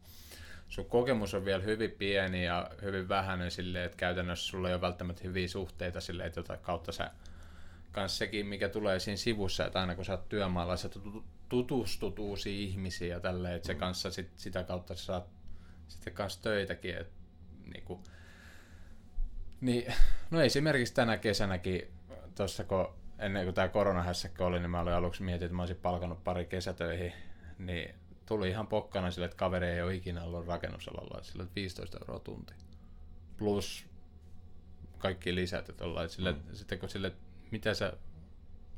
sun 0.70 0.84
kokemus 0.84 1.34
on 1.34 1.44
vielä 1.44 1.62
hyvin 1.62 1.90
pieni 1.90 2.44
ja 2.44 2.70
hyvin 2.82 3.08
vähäinen 3.08 3.50
silleen, 3.50 3.84
että 3.84 3.96
käytännössä 3.96 4.46
sulla 4.46 4.68
ei 4.68 4.74
ole 4.74 4.80
välttämättä 4.80 5.22
hyviä 5.24 5.48
suhteita 5.48 6.00
silleen, 6.00 6.26
että 6.26 6.40
jota 6.40 6.56
kautta 6.56 6.92
sä 6.92 7.10
kans 7.92 8.18
sekin, 8.18 8.46
mikä 8.46 8.68
tulee 8.68 8.98
siinä 8.98 9.16
sivussa, 9.16 9.66
että 9.66 9.80
aina 9.80 9.94
kun 9.94 10.04
sä 10.04 10.12
oot 10.12 10.28
työmaalla, 10.28 10.76
sä 10.76 10.88
tutu- 10.88 11.24
tutustut 11.48 12.18
uusiin 12.18 12.68
ihmisiin 12.68 13.10
ja 13.10 13.20
tälleen, 13.20 13.54
että 13.54 13.66
se 13.66 13.74
kanssa 13.74 14.10
sit, 14.10 14.30
sitä 14.36 14.62
kautta 14.62 14.94
sä 14.94 15.04
saat 15.04 15.28
sitten 15.88 16.12
kanssa 16.12 16.42
töitäkin, 16.42 16.96
että 16.96 17.14
niinku, 17.74 18.00
Niin, 19.60 19.92
no 20.30 20.40
esimerkiksi 20.40 20.94
tänä 20.94 21.16
kesänäkin, 21.16 21.92
tuossa 22.34 22.64
kun 22.64 22.94
ennen 23.18 23.44
kuin 23.44 23.54
tämä 23.54 23.68
koronahässäkkä 23.68 24.44
oli, 24.44 24.58
niin 24.58 24.70
mä 24.70 24.80
olin 24.80 24.94
aluksi 24.94 25.22
mietin, 25.22 25.46
että 25.46 25.56
mä 25.56 25.62
olisin 25.62 25.76
palkannut 25.76 26.24
pari 26.24 26.44
kesätöihin, 26.44 27.12
niin 27.58 27.94
tuli 28.30 28.48
ihan 28.48 28.66
pokkana 28.66 29.10
sille, 29.10 29.24
että 29.24 29.36
kaveri 29.36 29.66
ei 29.66 29.82
ole 29.82 29.94
ikinä 29.94 30.24
ollut 30.24 30.46
rakennusalalla, 30.46 31.22
on 31.40 31.48
15 31.56 31.98
euroa 32.00 32.18
tunti. 32.18 32.52
Plus 33.38 33.86
kaikki 34.98 35.34
lisät, 35.34 35.68
että 35.68 35.84
ollaan, 35.84 36.04
että 36.04 36.16
sille, 36.16 36.32
mm. 36.32 36.38
sitten 36.52 36.78
kun 36.78 36.88
sille, 36.88 37.12
mitä 37.50 37.74
sä 37.74 37.92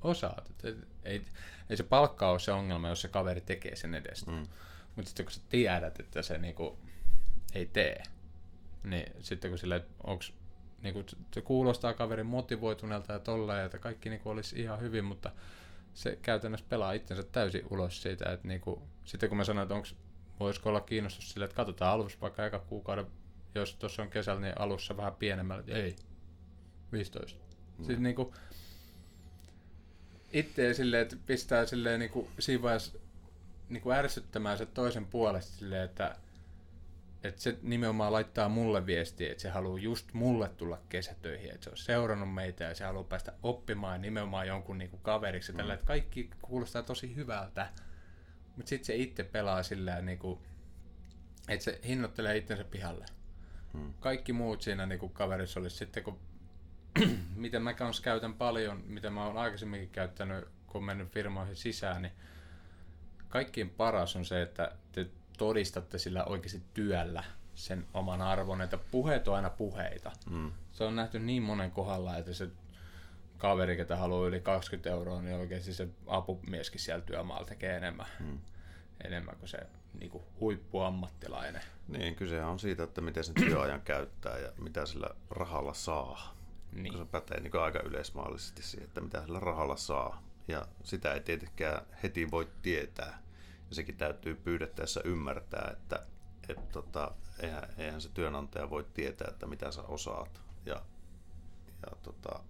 osaat, 0.01 0.51
että 0.51 0.87
ei, 1.03 1.25
ei 1.71 1.77
se 1.77 1.83
palkka 1.83 2.31
ole 2.31 2.39
se 2.39 2.53
ongelma, 2.53 2.89
jos 2.89 3.01
se 3.01 3.09
kaveri 3.09 3.41
tekee 3.41 3.77
sen 3.77 3.95
edestä. 3.95 4.31
Mm. 4.31 4.47
Mutta 4.97 5.09
sitten 5.09 5.27
kun 5.27 5.33
sä 5.33 5.41
tiedät, 5.49 6.01
että 6.01 6.23
se 6.23 6.39
niinku 6.39 6.79
ei 7.55 7.67
tee, 7.67 8.03
niin 8.85 9.13
sitten 9.21 9.51
kun 9.51 9.59
sille, 9.59 9.85
onks, 10.05 10.33
niinku, 10.83 11.05
se 11.35 11.41
kuulostaa 11.41 11.95
kaverin 11.95 12.27
motivoituneelta 12.27 13.13
ja 13.13 13.19
tolleen, 13.19 13.67
että 13.67 13.79
kaikki 13.79 14.11
niinku 14.11 14.31
olisi 14.31 14.61
ihan 14.61 14.81
hyvin, 14.81 15.05
mutta 15.05 15.31
se 15.95 16.19
käytännössä 16.23 16.67
pelaa 16.69 16.93
itsensä 16.93 17.23
täysin 17.23 17.67
ulos 17.71 18.03
siitä, 18.03 18.33
että 18.33 18.49
niinku, 18.49 18.83
sitten 19.05 19.29
kun 19.29 19.39
mä 19.39 19.45
sanoin, 19.45 19.63
että 19.63 19.75
onks, 19.75 19.97
voisiko 20.41 20.69
olla 20.69 20.81
kiinnostus 20.81 21.31
sille, 21.31 21.45
että 21.45 21.57
katsotaan 21.57 21.93
alussa 21.93 22.19
vaikka 22.21 22.47
eka 22.47 22.59
kuukauden, 22.59 23.07
jos 23.55 23.75
tuossa 23.75 24.03
on 24.03 24.11
kesällä, 24.11 24.41
niin 24.41 24.61
alussa 24.61 24.97
vähän 24.97 25.15
pienemmällä, 25.15 25.61
että 25.61 25.73
ei, 25.73 25.97
15. 26.93 27.41
Mm. 27.79 27.85
Siis 27.85 27.99
niinku, 27.99 28.35
itse 30.33 30.75
silleen, 30.75 31.03
että 31.03 31.17
pistää 31.27 31.67
silleen 31.67 32.01
niinku, 32.01 32.31
siinä 32.39 32.63
vaiheessa 32.63 32.99
niinku 33.69 33.91
ärsyttämään 33.91 34.59
se 34.59 34.67
toisen 34.67 35.07
puolesta 35.07 35.59
silleen, 35.59 35.85
että 35.85 36.17
että 37.25 37.43
se 37.43 37.59
nimenomaan 37.63 38.13
laittaa 38.13 38.49
mulle 38.49 38.87
viestiä, 38.87 39.31
että 39.31 39.43
se 39.43 39.49
haluaa 39.49 39.79
just 39.79 40.13
mulle 40.13 40.49
tulla 40.49 40.79
kesätöihin, 40.89 41.51
että 41.51 41.65
se 41.65 41.71
on 41.71 41.77
seurannut 41.77 42.35
meitä 42.35 42.65
ja 42.65 42.75
se 42.75 42.85
haluaa 42.85 43.05
päästä 43.05 43.33
oppimaan 43.43 44.03
nimenomaan 44.03 44.47
jonkun 44.47 44.79
niinku 44.79 44.97
kaveriksi. 44.97 45.53
Mm. 45.53 45.57
Tällä, 45.57 45.75
että 45.75 45.87
kaikki 45.87 46.31
kuulostaa 46.43 46.83
tosi 46.83 47.17
hyvältä, 47.17 47.69
mutta 48.57 48.69
sitten 48.69 48.87
se 48.87 48.97
itse 48.97 49.25
pelaa 49.25 49.63
sillä 49.63 50.01
niinku, 50.01 50.43
että 51.49 51.65
se 51.65 51.81
hinnoittelee 51.87 52.37
itsensä 52.37 52.65
pihalle. 52.65 53.07
Mm. 53.73 53.95
Kaikki 54.01 54.33
muut 54.33 54.63
siinä 54.63 54.87
niinku 54.87 55.09
kaverissa 55.09 55.61
olisi 55.61 55.77
sitten, 55.77 56.03
kun 56.03 56.19
miten 57.37 57.63
mä 57.63 57.75
kanssa 57.75 58.03
käytän 58.03 58.35
paljon, 58.35 58.83
mitä 58.87 59.11
mä 59.11 59.27
oon 59.27 59.39
aikaisemminkin 59.39 59.91
käyttänyt, 59.91 60.49
kun 60.67 60.85
mennyt 60.85 61.09
firmoihin 61.09 61.57
sisään, 61.57 62.03
niin 62.03 62.13
kaikkiin 63.29 63.71
paras 63.71 64.17
on 64.17 64.25
se, 64.25 64.43
että 64.43 64.73
te 64.93 65.07
todistatte 65.39 65.99
sillä 65.99 66.25
oikeasti 66.25 66.63
työllä 66.75 67.25
sen 67.55 67.87
oman 67.95 68.23
arvon, 68.23 68.63
että 68.63 68.79
puheet 68.79 69.29
on 69.29 69.37
aina 69.37 69.51
puheita. 69.51 70.13
Mm. 70.31 70.53
Se 70.73 70.85
on 70.85 70.97
nähty 70.97 71.19
niin 71.19 71.43
monen 71.43 71.71
kohdalla, 71.71 72.17
että 72.17 72.33
se 72.33 72.49
kaveri, 73.43 73.77
ketä 73.77 73.97
haluaa 73.97 74.29
yli 74.29 74.41
20 74.41 74.91
euroa, 74.91 75.23
niin 75.23 75.37
oikeasti 75.37 75.75
se 75.75 75.89
apumieskin 76.07 76.81
siellä 76.81 77.05
työmaalla 77.05 77.47
tekee 77.47 77.77
enemmän, 77.77 78.07
mm. 78.21 78.39
enemmän 79.05 79.37
kuin 79.37 79.49
se 79.49 79.59
niin 80.01 80.11
kuin 80.11 80.25
huippuammattilainen. 80.41 81.63
Niin, 81.89 82.15
kyse 82.15 82.45
on 82.45 82.59
siitä, 82.59 82.83
että 82.83 83.01
miten 83.01 83.25
sen 83.25 83.35
työajan 83.35 83.81
käyttää 83.81 84.39
ja 84.39 84.53
mitä 84.59 84.87
sillä 84.87 85.11
rahalla 85.31 85.75
saa. 85.75 86.37
Niin. 86.73 86.99
Se 86.99 87.05
pätee 87.05 87.41
niin 87.41 87.61
aika 87.61 87.81
yleismaallisesti 87.81 88.63
siihen, 88.63 88.89
että 88.89 89.01
mitä 89.01 89.23
sillä 89.23 89.41
rahalla 89.41 89.77
saa. 89.77 90.23
Ja 90.49 90.67
sitä 90.85 91.13
ei 91.13 91.21
tietenkään 91.21 91.87
heti 92.03 92.31
voi 92.31 92.49
tietää. 92.63 93.23
Ja 93.69 93.75
sekin 93.75 93.97
täytyy 93.97 94.35
pyydettäessä 94.35 95.01
ymmärtää, 95.05 95.71
että 95.73 96.07
et 96.49 96.69
tota, 96.69 97.13
eihän, 97.41 97.69
eihän 97.79 98.01
se 98.01 98.09
työnantaja 98.09 98.71
voi 98.71 98.87
tietää, 98.95 99.29
että 99.31 99.47
mitä 99.47 99.71
sä 99.71 99.83
osaat. 99.83 100.41
Ja, 100.67 100.83
ja 101.87 101.97
tota, 102.03 102.41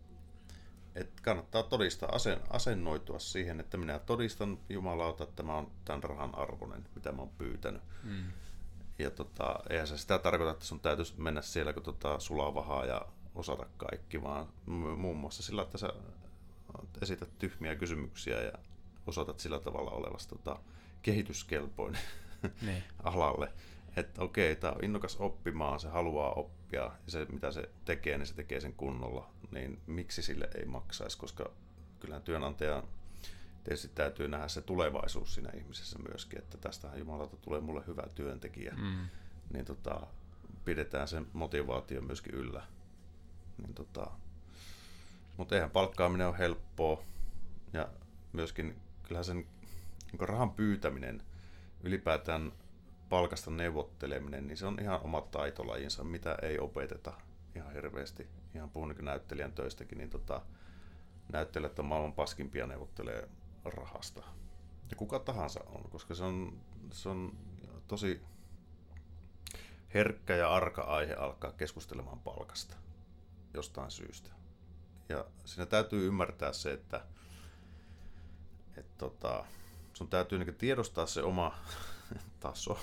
et 0.95 1.20
kannattaa 1.20 1.62
todistaa, 1.62 2.09
asen, 2.14 2.40
asennoitua 2.51 3.18
siihen, 3.18 3.61
että 3.61 3.76
minä 3.76 3.99
todistan 3.99 4.59
jumalauta, 4.68 5.24
että 5.24 5.43
mä 5.43 5.55
oon 5.55 5.70
tämän 5.84 6.03
rahan 6.03 6.34
arvoinen, 6.34 6.86
mitä 6.95 7.12
mä 7.12 7.22
oon 7.22 7.30
pyytänyt. 7.38 7.82
Mm. 8.03 8.32
Ja 8.99 9.11
tota, 9.11 9.57
eihän 9.70 9.86
se 9.86 9.99
sitä 9.99 10.18
tarkoita, 10.18 10.53
että 10.53 10.64
sun 10.64 10.80
täytyisi 10.80 11.14
mennä 11.16 11.43
siellä, 11.43 11.72
kun 11.72 11.82
tota, 11.82 12.18
sulaa 12.18 12.55
vahaa 12.55 12.84
ja 12.84 13.03
osata 13.34 13.66
kaikki, 13.76 14.22
vaan 14.22 14.49
muun 14.97 15.16
muassa 15.16 15.43
sillä, 15.43 15.62
että 15.62 15.78
sä 15.78 15.93
esität 17.03 17.38
tyhmiä 17.38 17.76
kysymyksiä 17.76 18.43
ja 18.43 18.53
osoitat 19.07 19.40
sillä 19.40 19.61
tavalla 19.61 19.90
olevasta 19.90 20.36
tota, 20.36 20.59
kehityskelpoinen 21.03 22.03
niin. 22.66 22.82
alalle. 23.03 23.53
Että 23.97 24.22
okei, 24.22 24.57
tämä 24.57 24.72
on 24.72 24.84
innokas 24.84 25.16
oppimaan, 25.16 25.80
se 25.80 25.88
haluaa 25.88 26.32
oppia 26.32 26.82
ja 26.82 26.93
se 27.07 27.26
mitä 27.32 27.53
se 27.53 27.68
tekee, 27.84 28.18
niin 28.18 28.26
se 28.26 28.34
tekee 28.34 28.61
sen 28.61 28.72
kunnolla. 28.72 29.30
Niin 29.53 29.80
miksi 29.86 30.22
sille 30.22 30.48
ei 30.55 30.64
maksaisi, 30.64 31.18
koska 31.18 31.50
kyllähän 32.00 32.22
työnantajan 32.22 32.82
tietysti 33.64 33.88
täytyy 33.94 34.28
nähdä 34.28 34.48
se 34.48 34.62
tulevaisuus 34.62 35.34
siinä 35.34 35.50
ihmisessä 35.55 35.98
myöskin, 35.98 36.38
että 36.38 36.59
tästähän 36.59 36.98
Jumalalta 36.98 37.36
tulee 37.36 37.61
mulle 37.61 37.82
hyvä 37.86 38.03
työntekijä. 38.14 38.74
Mm. 38.76 39.09
Niin 39.53 39.64
tota, 39.64 40.07
pidetään 40.64 41.09
sen 41.09 41.26
motivaatio 41.32 42.00
myöskin 42.00 42.34
yllä. 42.34 42.62
Niin 43.59 43.74
tota, 43.74 44.11
mutta 45.36 45.55
eihän 45.55 45.70
palkkaaminen 45.70 46.26
ole 46.26 46.38
helppoa. 46.38 47.03
Ja 47.72 47.88
myöskin 48.32 48.76
kyllähän 49.03 49.24
sen 49.24 49.46
niin 50.12 50.28
rahan 50.28 50.50
pyytäminen, 50.50 51.22
ylipäätään 51.82 52.53
palkasta 53.09 53.50
neuvotteleminen, 53.50 54.46
niin 54.46 54.57
se 54.57 54.66
on 54.66 54.78
ihan 54.80 55.00
oma 55.00 55.20
taitolajinsa, 55.20 56.05
mitä 56.05 56.38
ei 56.42 56.59
opeteta 56.59 57.12
ihan 57.55 57.72
hirveästi. 57.72 58.28
Ihan 58.55 58.70
puhun 58.70 58.88
niin 58.88 59.05
näyttelijän 59.05 59.53
töistäkin, 59.53 59.98
niin 59.98 60.11
tota, 60.11 60.42
näyttelijät 61.32 61.78
on 61.78 61.84
maailman 61.84 62.12
paskimpia 62.12 62.66
neuvottelee 62.66 63.28
rahasta. 63.64 64.22
Ja 64.90 64.96
kuka 64.96 65.18
tahansa 65.18 65.61
on, 65.66 65.90
koska 65.90 66.14
se 66.14 66.24
on, 66.24 66.61
se 66.92 67.09
on 67.09 67.38
tosi 67.88 68.20
herkkä 69.94 70.36
ja 70.36 70.55
arka 70.55 70.82
aihe 70.82 71.14
alkaa 71.14 71.53
keskustelemaan 71.53 72.18
palkasta 72.18 72.76
jostain 73.55 73.90
syystä. 73.90 74.30
Ja 75.09 75.24
siinä 75.44 75.66
täytyy 75.66 76.07
ymmärtää 76.07 76.53
se, 76.53 76.72
että, 76.72 77.05
että 78.76 78.94
tota, 78.98 79.44
sun 79.94 80.09
täytyy 80.09 80.38
niin 80.38 80.55
tiedostaa 80.55 81.07
se 81.07 81.22
oma 81.22 81.59
taso, 82.40 82.78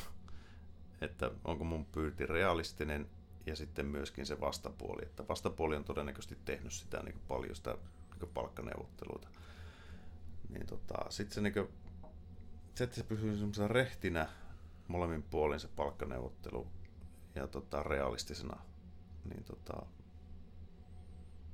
että 1.02 1.32
onko 1.44 1.64
mun 1.64 1.86
pyynti 1.86 2.26
realistinen 2.26 3.10
ja 3.50 3.56
sitten 3.56 3.86
myöskin 3.86 4.26
se 4.26 4.40
vastapuoli. 4.40 5.02
Että 5.04 5.28
vastapuoli 5.28 5.76
on 5.76 5.84
todennäköisesti 5.84 6.38
tehnyt 6.46 6.74
sitä 6.74 7.04
niin 7.04 7.20
paljon 7.28 7.56
sitä 7.56 7.78
niin 8.20 8.32
palkkaneuvotteluita. 8.34 9.28
Niin 10.50 10.68
tota, 10.68 10.96
sitten 11.10 11.36
se, 11.36 11.42
niin 11.42 11.54
kuin, 11.54 11.70
se, 12.76 12.84
että 12.84 12.96
se 12.96 13.04
pysyy 13.04 13.38
semmoisena 13.38 13.68
rehtinä 13.68 14.30
molemmin 14.88 15.24
puolin 15.24 15.60
se 15.60 15.68
palkkaneuvottelu 15.68 16.68
ja 17.36 17.48
tota, 17.48 17.84
realistisena, 17.84 18.60
niin 19.30 19.44
tota, 19.44 19.86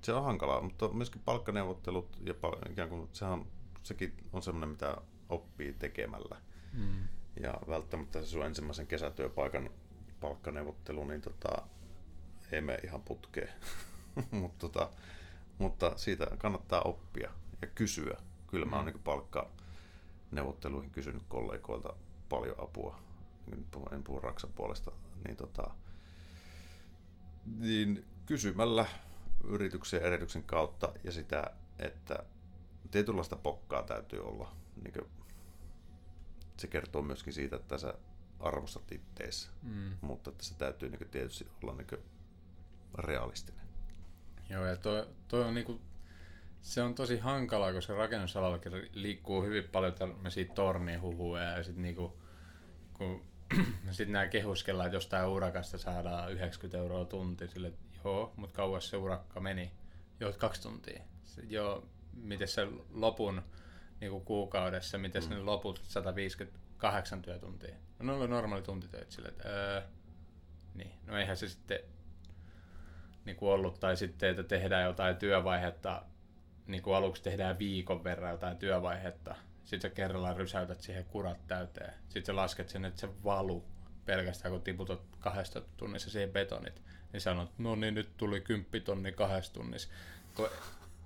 se 0.02 0.14
on 0.14 0.24
hankalaa, 0.24 0.62
mutta 0.62 0.88
myöskin 0.90 1.22
palkkaneuvottelut 1.26 2.18
ja 2.26 2.34
ikään 2.70 2.90
kuin, 2.90 3.10
sehän, 3.14 3.46
sekin 3.84 4.14
on 4.34 4.42
semmoinen, 4.42 4.70
mitä 4.70 4.98
oppii 5.30 5.74
tekemällä. 5.74 6.42
Mm. 6.74 7.08
Ja 7.42 7.54
välttämättä 7.68 8.22
se 8.22 8.28
sun 8.28 8.46
ensimmäisen 8.46 8.88
kesätyöpaikan 8.88 9.70
palkkaneuvottelu, 10.20 11.04
niin 11.04 11.22
tota, 11.22 11.68
ei 12.52 12.62
mene 12.62 12.80
ihan 12.84 13.02
putkeen. 13.02 13.50
Mut 14.32 14.58
tota, 14.58 14.90
mutta 15.58 15.98
siitä 15.98 16.28
kannattaa 16.38 16.82
oppia 16.82 17.32
ja 17.62 17.68
kysyä. 17.68 18.18
Kyllä 18.48 18.66
mä 18.66 18.76
oon 18.76 18.86
mm. 18.86 18.92
niin 18.92 19.04
palkkaneuvotteluihin 19.04 20.92
kysynyt 20.92 21.24
kollegoilta 21.28 21.94
paljon 22.30 22.56
apua. 22.64 23.00
En 23.92 24.04
puhu 24.04 24.20
Raksan 24.20 24.54
puolesta. 24.54 24.92
Niin, 25.26 25.38
tota, 25.38 25.72
niin 27.46 28.06
kysymällä 28.26 28.86
yrityksen 29.44 30.02
ja 30.02 30.08
erityksen 30.08 30.44
kautta 30.44 30.94
ja 31.04 31.12
sitä, 31.12 31.52
että 31.80 32.24
tietynlaista 32.92 33.36
pokkaa 33.36 33.84
täytyy 33.84 34.20
olla. 34.20 34.52
Niin 34.84 34.94
kuin, 34.94 35.06
se 36.58 36.68
kertoo 36.68 37.02
myöskin 37.02 37.34
siitä, 37.34 37.56
että 37.56 37.78
sä 37.78 37.94
arvostat 38.40 38.92
itteessä, 38.92 39.50
mm. 39.62 39.98
mutta 40.02 40.30
että 40.30 40.44
se 40.44 40.56
täytyy 40.56 40.90
niin 40.90 40.98
kuin, 40.98 41.10
tietysti 41.10 41.48
olla 41.64 41.74
niin 41.74 41.88
kuin, 41.88 42.02
realistinen. 42.98 43.66
Joo, 44.50 44.66
ja 44.66 44.78
toi, 44.78 45.08
toi 45.28 45.44
on 45.44 45.54
niin 45.54 45.66
kuin, 45.66 45.82
se 46.62 46.82
on 46.82 46.96
tosi 46.96 47.20
hankalaa, 47.20 47.74
koska 47.74 47.94
rakennusalallakin 47.94 48.72
liikkuu 48.94 49.44
hyvin 49.44 49.64
paljon 49.64 49.94
tämmöisiä 49.94 50.46
tornihuhuja 50.46 51.44
ja 51.44 51.64
sitten 51.64 51.82
niinku, 51.82 52.18
kun 52.94 53.26
sitten 53.92 54.12
nämä 54.12 54.28
kehuskellaan, 54.28 54.88
että 54.88 54.96
jostain 54.96 55.28
urakasta 55.28 55.78
saadaan 55.78 56.32
90 56.32 56.78
euroa 56.78 57.06
tunti, 57.06 57.48
sille 57.48 57.74
joo, 58.04 58.34
mutta 58.36 58.56
kauas 58.56 58.90
se 58.90 58.98
urakka 58.98 59.40
meni? 59.40 59.72
Joo, 60.20 60.34
kaksi 60.34 60.62
tuntia. 60.62 61.04
Se, 61.24 61.42
joo, 61.50 61.88
miten 62.14 62.48
se 62.48 62.68
lopun 62.90 63.42
niin 64.02 64.12
kuin 64.12 64.26
kuukaudessa, 64.26 64.98
miten 64.98 65.24
mm. 65.24 65.30
ne 65.30 65.40
loput 65.40 65.82
158 65.84 67.22
työtuntia? 67.22 67.76
No 68.00 68.06
ne 68.06 68.12
oli 68.12 68.28
normaali 68.28 68.64
tuntitöitä 68.64 69.12
sille, 69.12 69.28
että 69.28 69.50
öö, 69.50 69.82
niin, 70.74 70.92
no 71.08 71.18
eihän 71.18 71.38
se 71.38 71.48
sitten 71.48 71.80
niin 73.26 73.36
kuin 73.36 73.52
ollut, 73.52 73.80
tai 73.80 73.98
sitten, 73.98 74.30
että 74.30 74.44
tehdään 74.44 74.84
jotain 74.84 75.18
työvaihetta, 75.18 76.02
niin 76.68 76.84
kuin 76.84 76.96
aluksi 76.96 77.24
tehdään 77.24 77.60
viikon 77.60 78.04
verran 78.04 78.32
jotain 78.32 78.58
työvaihetta, 78.58 79.36
sitten 79.66 79.92
sä 79.92 79.96
kerralla 79.96 80.34
rysäytät 80.34 80.82
siihen 80.82 81.06
kurat 81.06 81.48
täyteen, 81.48 81.94
sitten 82.04 82.26
sä 82.26 82.36
lasket 82.36 82.70
sen, 82.70 82.86
että 82.86 83.02
se 83.02 83.24
valu 83.24 83.66
pelkästään, 84.06 84.52
kun 84.52 84.62
tiputat 84.62 85.02
kahdesta 85.20 85.62
tunnissa 85.78 86.10
siihen 86.10 86.32
betonit, 86.32 86.82
niin 87.14 87.22
sanot, 87.22 87.52
no 87.58 87.76
niin, 87.76 87.94
nyt 87.94 88.18
tuli 88.18 88.42
kymppitonni 88.42 89.12
kahdessa 89.12 89.54
tunnissa. 89.54 89.90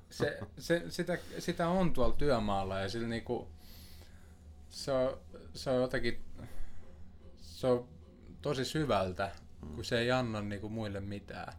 Se, 0.10 0.40
se, 0.58 0.84
sitä, 0.90 1.18
sitä 1.40 1.68
on 1.68 1.94
tuolla 1.94 2.16
työmaalla 2.16 2.80
ja 2.80 2.90
sillä 2.90 3.08
niinku, 3.08 3.48
se 4.70 4.92
on, 4.92 5.20
se 5.54 5.70
on 5.70 5.82
jotenkin, 5.82 6.24
se 7.42 7.68
on 7.68 7.88
tosi 8.42 8.66
syvältä, 8.66 9.32
kun 9.76 9.86
se 9.86 10.00
ei 10.00 10.12
anna 10.12 10.42
niinku 10.42 10.70
muille 10.70 11.00
mitään. 11.00 11.54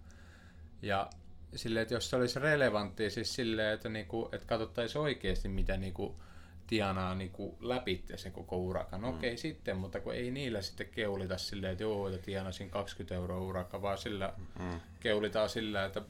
Ja 0.83 1.11
silleen, 1.57 1.83
että 1.83 1.95
jos 1.95 2.11
se 2.11 2.17
olisi 2.17 2.39
relevanttia 2.41 3.11
siis 3.11 3.35
silleen, 3.35 3.75
että, 3.75 3.89
niinku, 3.89 4.29
että 4.33 4.47
katsottaisiin 4.47 5.03
oikeasti, 5.03 5.49
mitä 5.49 5.77
niinku 5.77 6.21
tienaa 6.67 7.15
niinku 7.15 7.59
läpi 7.61 8.05
sen 8.17 8.33
koko 8.33 8.57
urakan. 8.57 9.05
Okei 9.05 9.31
okay, 9.31 9.37
sitten, 9.37 9.77
mutta 9.77 10.01
kun 10.01 10.15
ei 10.15 10.31
niillä 10.31 10.63
sitten 10.63 10.89
keulita 10.89 11.39
silleen, 11.39 11.73
että 11.73 11.83
joo, 11.85 12.09
että 12.09 12.25
tienasin 12.25 12.71
20 12.71 13.15
euroa 13.15 13.41
urakka, 13.41 13.83
vaan 13.83 13.99
sillä 13.99 14.33
Mm. 14.59 14.81
keulitaan 15.01 15.49
sillä, 15.49 15.85
että 15.85 16.03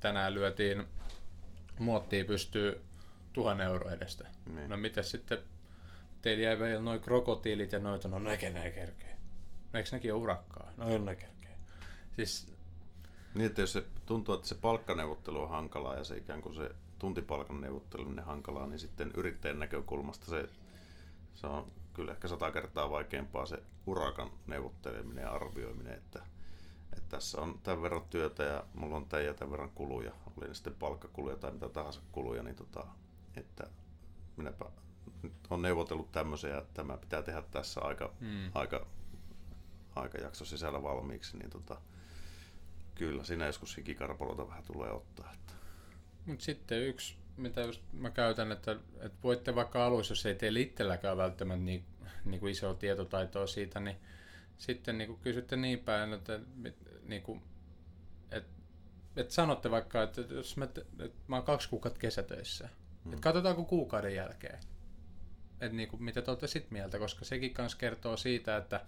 tänään 0.00 0.34
lyötiin 0.34 0.84
muottiin 1.78 2.26
pystyy 2.26 2.80
tuhannen 3.32 3.66
euroa 3.66 3.92
edestä. 3.92 4.28
Niin. 4.54 4.70
No 4.70 4.76
mitä 4.76 5.02
sitten, 5.02 5.38
teillä 6.22 6.44
jäi 6.44 6.58
vielä 6.58 6.80
noin 6.80 7.00
krokotiilit 7.00 7.72
ja 7.72 7.78
noita, 7.78 8.08
no 8.08 8.18
näkee 8.18 8.50
näin 8.50 8.72
kerkee. 8.72 9.16
No 9.72 9.78
eikö 9.78 9.88
nekin 9.92 10.14
ole 10.14 10.22
urakkaa? 10.22 10.72
No 10.76 10.88
ei 10.88 10.98
ne 10.98 11.16
kerkee. 11.16 11.56
Siis, 12.16 12.52
Niin, 13.34 13.46
että 13.46 13.60
jos 13.60 13.72
se 13.72 13.84
tuntuu, 14.06 14.34
että 14.34 14.48
se 14.48 14.54
palkkaneuvottelu 14.54 15.42
on 15.42 15.48
hankalaa 15.48 15.94
ja 15.94 16.04
se 16.04 16.16
ikään 16.16 16.42
kuin 16.42 16.54
se 16.54 16.70
tuntipalkan 16.98 17.60
neuvotteleminen 17.60 18.24
hankalaa, 18.24 18.66
niin 18.66 18.78
sitten 18.78 19.10
yrittäjän 19.14 19.58
näkökulmasta 19.58 20.26
se, 20.26 20.48
se 21.34 21.46
on 21.46 21.72
kyllä 21.94 22.12
ehkä 22.12 22.28
sata 22.28 22.52
kertaa 22.52 22.90
vaikeampaa 22.90 23.46
se 23.46 23.62
urakan 23.86 24.30
neuvotteleminen 24.46 25.22
ja 25.22 25.30
arvioiminen, 25.32 25.94
että, 25.94 26.22
että 26.92 27.08
tässä 27.08 27.40
on 27.40 27.60
tämän 27.62 27.82
verran 27.82 28.02
työtä 28.10 28.42
ja 28.42 28.64
mulla 28.74 28.96
on 28.96 29.06
tämän 29.06 29.24
ja 29.26 29.34
tämän 29.34 29.50
verran 29.50 29.70
kuluja, 29.74 30.12
oli 30.36 30.48
ne 30.48 30.54
sitten 30.54 30.74
palkkakuluja 30.74 31.36
tai 31.36 31.52
mitä 31.52 31.68
tahansa 31.68 32.00
kuluja, 32.12 32.42
niin 32.42 32.56
tota, 32.56 32.86
että 33.36 33.66
minäpä 34.36 34.64
nyt 35.22 35.32
on 35.50 35.62
neuvotellut 35.62 36.12
tämmöisen 36.12 36.50
ja 36.50 36.62
tämä 36.74 36.96
pitää 36.96 37.22
tehdä 37.22 37.42
tässä 37.42 37.80
aika, 37.80 38.10
Mm. 38.20 38.50
aika 38.54 38.86
aikajakso 39.96 40.44
sisällä 40.44 40.82
valmiiksi, 40.82 41.36
niin 41.36 41.50
tota, 41.50 41.80
kyllä 43.00 43.24
siinä 43.24 43.46
joskus 43.46 43.76
hikikarpalota 43.76 44.48
vähän 44.48 44.64
tulee 44.64 44.90
ottaa. 44.90 45.32
Että. 45.32 45.52
mutta 46.26 46.44
sitten 46.44 46.82
yksi, 46.82 47.16
mitä 47.36 47.60
just 47.60 47.82
mä 47.92 48.10
käytän, 48.10 48.52
että, 48.52 48.72
että 49.00 49.18
voitte 49.22 49.54
vaikka 49.54 49.86
alussa, 49.86 50.12
jos 50.12 50.26
ei 50.26 50.34
teillä 50.34 50.60
itselläkään 50.60 51.16
välttämättä 51.16 51.64
niin, 51.64 51.84
niin 52.24 52.40
kuin 52.40 52.52
isoa 52.52 52.74
tietotaitoa 52.74 53.46
siitä, 53.46 53.80
niin 53.80 53.96
sitten 54.58 54.98
niin 54.98 55.08
kuin 55.08 55.20
kysytte 55.20 55.56
niin 55.56 55.78
päin, 55.78 56.12
että, 56.12 56.40
niin 57.02 57.22
kuin, 57.22 57.42
että, 58.30 58.50
että 59.16 59.34
sanotte 59.34 59.70
vaikka, 59.70 60.02
että 60.02 60.20
jos 60.20 60.56
mä, 60.56 60.64
että 60.64 60.82
mä 61.28 61.36
oon 61.36 61.44
kaksi 61.44 61.68
kuukautta 61.68 62.00
kesätöissä, 62.00 62.68
mm. 63.04 63.12
että 63.12 63.22
katsotaanko 63.22 63.64
kuukauden 63.64 64.14
jälkeen, 64.14 64.58
että 65.60 65.76
niin 65.76 65.88
kuin, 65.88 66.02
mitä 66.02 66.22
te 66.22 66.30
olette 66.30 66.46
sit 66.46 66.70
mieltä, 66.70 66.98
koska 66.98 67.24
sekin 67.24 67.54
kanssa 67.54 67.78
kertoo 67.78 68.16
siitä, 68.16 68.56
että 68.56 68.80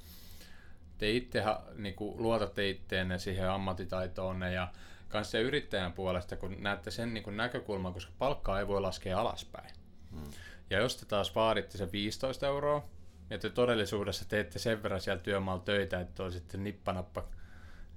te 1.02 1.10
itse 1.10 1.42
niin 1.76 1.94
kuin, 1.94 2.22
luotatte 2.22 2.68
itteenne 2.68 3.18
siihen 3.18 3.50
ammattitaitoonne 3.50 4.52
ja 4.52 4.68
kanssa 5.08 5.30
se 5.30 5.40
yrittäjän 5.40 5.92
puolesta, 5.92 6.36
kun 6.36 6.56
näette 6.58 6.90
sen 6.90 7.14
niin 7.14 7.24
kuin 7.24 7.36
näkökulman, 7.36 7.92
koska 7.92 8.12
palkkaa 8.18 8.58
ei 8.58 8.68
voi 8.68 8.80
laskea 8.80 9.20
alaspäin. 9.20 9.70
Mm. 10.10 10.30
Ja 10.70 10.78
jos 10.78 10.96
te 10.96 11.06
taas 11.06 11.34
vaaditte 11.34 11.78
sen 11.78 11.92
15 11.92 12.46
euroa, 12.46 12.84
ja 13.30 13.38
te 13.38 13.50
todellisuudessa 13.50 14.28
teette 14.28 14.58
sen 14.58 14.82
verran 14.82 15.00
siellä 15.00 15.22
työmaalla 15.22 15.62
töitä, 15.62 16.00
että 16.00 16.22
olisitte 16.22 16.58
nippanappa 16.58 17.24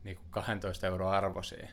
niin 0.04 0.18
kuin 0.18 0.28
12 0.32 0.88
euroa 0.88 1.18
arvoisia, 1.18 1.68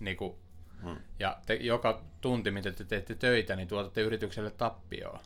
niin 0.00 0.16
kuin, 0.16 0.36
Mm. 0.82 0.96
ja 1.18 1.38
te, 1.46 1.54
joka 1.54 2.02
tunti, 2.20 2.50
mitä 2.50 2.72
te 2.72 2.84
teette 2.84 3.14
töitä, 3.14 3.56
niin 3.56 3.68
tuotatte 3.68 4.00
yritykselle 4.00 4.50
tappioon, 4.50 5.20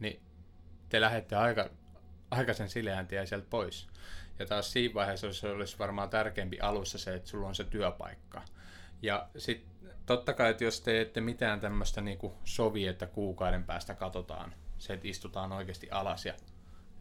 niin 0.00 0.22
te 0.88 1.00
lähdette 1.00 1.36
aika, 1.36 1.70
aikaisen 2.30 2.68
sileän 2.68 3.06
tien 3.06 3.26
sieltä 3.26 3.46
pois. 3.50 3.88
Ja 4.38 4.46
taas 4.46 4.72
siinä 4.72 4.94
vaiheessa 4.94 5.32
se 5.32 5.50
olisi 5.50 5.78
varmaan 5.78 6.10
tärkeämpi 6.10 6.60
alussa 6.60 6.98
se, 6.98 7.14
että 7.14 7.28
sulla 7.28 7.48
on 7.48 7.54
se 7.54 7.64
työpaikka. 7.64 8.42
Ja 9.02 9.28
sitten 9.36 9.92
totta 10.06 10.32
kai, 10.32 10.50
että 10.50 10.64
jos 10.64 10.80
te 10.80 11.00
ette 11.00 11.20
mitään 11.20 11.60
tämmöistä 11.60 12.00
niinku 12.00 12.34
sovi, 12.44 12.86
että 12.86 13.06
kuukauden 13.06 13.64
päästä 13.64 13.94
katsotaan, 13.94 14.54
se, 14.78 14.92
että 14.92 15.08
istutaan 15.08 15.52
oikeasti 15.52 15.90
alas 15.90 16.26
ja 16.26 16.34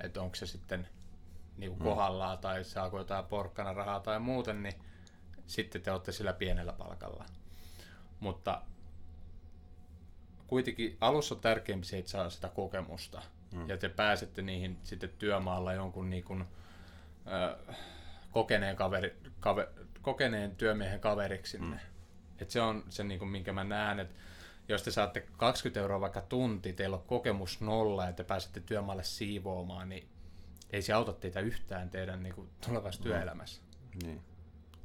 että 0.04 0.22
onko 0.22 0.36
se 0.36 0.46
sitten 0.46 0.88
niinku 1.58 1.84
kohdallaan 1.84 2.38
tai 2.38 2.64
saako 2.64 2.98
jotain 2.98 3.26
porkkana 3.26 3.74
rahaa 3.74 4.00
tai 4.00 4.20
muuten, 4.20 4.64
niin 4.64 4.76
sitten 5.48 5.82
te 5.82 5.92
olette 5.92 6.12
sillä 6.12 6.34
pienellä 6.34 6.74
palkalla. 6.74 7.26
Mutta 8.20 8.62
kuitenkin 10.48 10.98
alussa 11.02 11.36
on 11.36 11.42
tärkeämpi 11.42 11.86
se, 11.86 11.98
että 11.98 12.12
saa 12.12 12.30
sitä 12.30 12.50
kokemusta. 12.50 13.22
Mm. 13.54 13.70
Ja 13.70 13.78
te 13.78 13.90
pääsette 13.90 14.42
niihin 14.42 14.78
sitten 14.84 15.10
työmaalla 15.10 15.74
jonkun 15.74 16.10
niin 16.10 16.24
kuin, 16.24 16.46
ö, 17.28 17.74
kokeneen, 18.32 18.76
kaveri, 18.76 19.16
kave, 19.40 19.68
kokeneen 20.02 20.56
työmiehen 20.56 21.00
kaveriksi 21.00 21.52
sinne. 21.52 21.76
Mm. 21.76 21.82
Et 22.40 22.52
se 22.52 22.62
on 22.62 22.84
se, 22.90 23.04
niin 23.04 23.20
kuin, 23.20 23.30
minkä 23.30 23.54
mä 23.54 23.64
näen, 23.64 24.00
että 24.00 24.16
jos 24.68 24.84
te 24.84 24.92
saatte 24.92 25.28
20 25.38 25.80
euroa 25.80 26.02
vaikka 26.02 26.22
tunti, 26.22 26.74
teillä 26.74 26.96
on 26.96 27.04
kokemus 27.04 27.62
nolla 27.62 28.06
ja 28.06 28.14
te 28.14 28.24
pääsette 28.24 28.60
työmaalle 28.60 29.04
siivoamaan, 29.04 29.90
niin 29.90 30.08
ei 30.70 30.82
se 30.82 30.94
auta 30.94 31.14
teitä 31.14 31.40
yhtään 31.40 31.90
teidän 31.90 32.24
niin 32.24 32.36
kuin, 32.36 32.50
tulevassa 32.66 33.04
työelämässä. 33.04 33.62
Niin. 34.04 34.22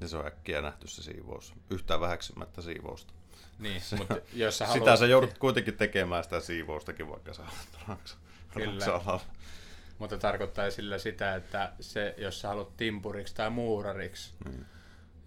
Ja 0.00 0.08
se 0.08 0.16
on 0.16 0.26
äkkiä 0.26 0.60
nähty 0.60 0.88
se 0.88 1.02
siivous. 1.02 1.54
Yhtään 1.70 2.00
väheksymättä 2.00 2.62
siivousta. 2.62 3.12
Niin, 3.58 3.82
mutta 3.98 4.16
jos 4.32 4.58
sä 4.58 4.66
Sitä 4.66 4.78
haluat... 4.78 4.98
sä 4.98 5.06
joudut 5.06 5.38
kuitenkin 5.38 5.76
tekemään 5.76 6.24
sitä 6.24 6.40
siivoustakin, 6.40 7.08
vaikka 7.08 7.34
sä 7.34 7.42
olet 7.42 7.88
raksa, 7.88 8.16
Kyllä. 8.54 8.72
raksa-alalla. 8.72 9.20
Mutta 10.02 10.18
tarkoittaa 10.18 10.70
sillä 10.70 10.98
sitä, 10.98 11.34
että 11.34 11.72
se, 11.80 12.14
jos 12.18 12.40
sä 12.40 12.48
haluat 12.48 12.76
timpuriksi 12.76 13.34
tai 13.34 13.50
muurariksi, 13.50 14.34
Niin. 14.44 14.66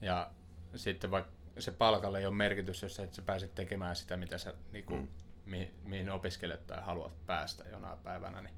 ja 0.01 0.31
sitten 0.75 1.11
vaikka 1.11 1.31
se 1.59 1.71
palkalle 1.71 2.19
ei 2.19 2.25
ole 2.25 2.35
merkitys, 2.35 2.81
jos 2.81 2.99
et 2.99 3.13
sä 3.13 3.21
pääset 3.21 3.55
tekemään 3.55 3.95
sitä, 3.95 4.17
mitä 4.17 4.37
sä, 4.37 4.53
niinku, 4.71 4.95
Mm. 4.95 5.01
mm. 5.01 5.07
mi, 5.45 5.73
mihin 5.83 6.09
opiskelet 6.09 6.67
tai 6.67 6.81
haluat 6.81 7.25
päästä 7.25 7.63
jonain 7.69 7.99
päivänä, 7.99 8.41
niin 8.41 8.53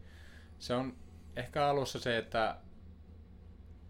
se 0.59 0.73
on 0.73 0.95
ehkä 1.35 1.67
alussa 1.67 1.99
se, 1.99 2.17
että 2.17 2.55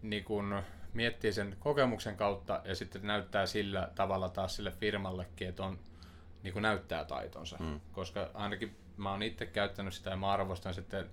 niin 0.02 0.24
kun 0.24 0.62
miettii 0.92 1.32
sen 1.32 1.56
kokemuksen 1.58 2.16
kautta 2.16 2.60
ja 2.64 2.74
sitten 2.74 3.06
näyttää 3.06 3.46
sillä 3.46 3.88
tavalla 3.94 4.28
taas 4.28 4.56
sille 4.56 4.70
firmallekin, 4.70 5.48
että 5.48 5.62
on, 5.64 5.78
niin 6.42 6.52
kuin 6.52 6.62
näyttää 6.62 7.04
taitonsa. 7.04 7.56
Mm. 7.60 7.80
Koska 7.92 8.30
ainakin 8.34 8.76
mä 8.96 9.10
oon 9.10 9.22
itse 9.22 9.46
käyttänyt 9.46 9.94
sitä 9.94 10.10
ja 10.10 10.16
mä 10.16 10.30
arvostan 10.32 10.74
sitten 10.74 11.10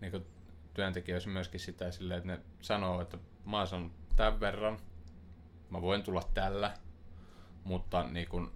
niin 0.00 0.10
kuin 0.10 0.26
työntekijöissä 0.74 1.30
myöskin 1.30 1.60
sitä 1.60 1.90
silleen, 1.90 2.18
että 2.18 2.32
ne 2.32 2.40
sanoo, 2.60 3.00
että 3.00 3.18
mä 3.44 3.58
oon 3.58 3.66
saanut 3.66 3.92
tämän 4.16 4.40
verran, 4.40 4.78
mä 5.70 5.82
voin 5.82 6.02
tulla 6.02 6.22
tällä, 6.34 6.74
mutta 7.64 8.02
niin 8.02 8.28
kun, 8.28 8.52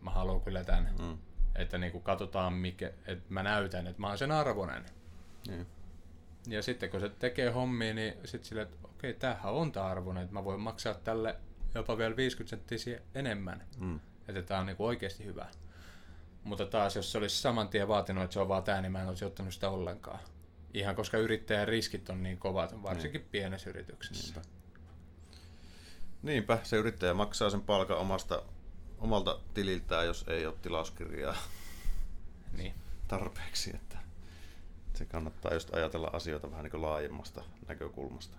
mä 0.00 0.10
haluan 0.10 0.40
kyllä 0.40 0.64
tämän. 0.64 0.94
Mm. 0.98 1.18
Että 1.54 1.78
niin 1.78 1.92
kun 1.92 2.02
katsotaan, 2.02 2.52
mikä, 2.52 2.92
että 3.06 3.24
mä 3.28 3.42
näytän, 3.42 3.86
että 3.86 4.00
mä 4.00 4.08
oon 4.08 4.18
sen 4.18 4.32
arvoinen. 4.32 4.84
Niin. 5.48 5.66
Ja 6.48 6.62
sitten 6.62 6.90
kun 6.90 7.00
se 7.00 7.08
tekee 7.08 7.50
hommia, 7.50 7.94
niin 7.94 8.14
sitten 8.24 8.48
silleen, 8.48 8.68
että 8.68 8.78
okei, 8.84 9.14
tämähän 9.14 9.52
on 9.52 9.72
tämä 9.72 9.86
arvoinen, 9.86 10.22
että 10.22 10.34
mä 10.34 10.44
voin 10.44 10.60
maksaa 10.60 10.94
tälle 10.94 11.36
jopa 11.74 11.98
vielä 11.98 12.16
50 12.16 12.50
senttiä 12.50 13.00
enemmän. 13.14 13.66
Mm. 13.78 14.00
Että 14.28 14.42
tämä 14.42 14.60
on 14.60 14.66
niinku 14.66 14.86
oikeasti 14.86 15.24
hyvä. 15.24 15.46
Mutta 16.44 16.66
taas, 16.66 16.96
jos 16.96 17.12
se 17.12 17.18
olisi 17.18 17.42
saman 17.42 17.68
tien 17.68 17.88
vaatinut, 17.88 18.24
että 18.24 18.34
se 18.34 18.40
on 18.40 18.48
vaan 18.48 18.62
tämä, 18.62 18.80
niin 18.80 18.92
mä 18.92 19.02
en 19.02 19.08
olisi 19.08 19.24
ottanut 19.24 19.54
sitä 19.54 19.70
ollenkaan. 19.70 20.18
Ihan 20.76 20.96
koska 20.96 21.18
yrittäjän 21.18 21.68
riskit 21.68 22.10
on 22.10 22.22
niin 22.22 22.38
kovat, 22.38 22.82
varsinkin 22.82 23.20
niin. 23.20 23.28
pienessä 23.30 23.70
yrityksessä. 23.70 24.42
Niinpä, 26.22 26.58
se 26.62 26.76
yrittäjä 26.76 27.14
maksaa 27.14 27.50
sen 27.50 27.62
palkan 27.62 27.98
omasta, 27.98 28.42
omalta 28.98 29.38
tililtään, 29.54 30.06
jos 30.06 30.24
ei 30.28 30.46
ole 30.46 30.54
tilauskirjaa 30.62 31.36
Niin. 32.58 32.74
tarpeeksi. 33.08 33.70
Että 33.76 33.98
se 34.94 35.04
kannattaa 35.04 35.54
just 35.54 35.74
ajatella 35.74 36.10
asioita 36.12 36.50
vähän 36.50 36.64
niin 36.64 36.82
laajemmasta 36.82 37.44
näkökulmasta. 37.68 38.36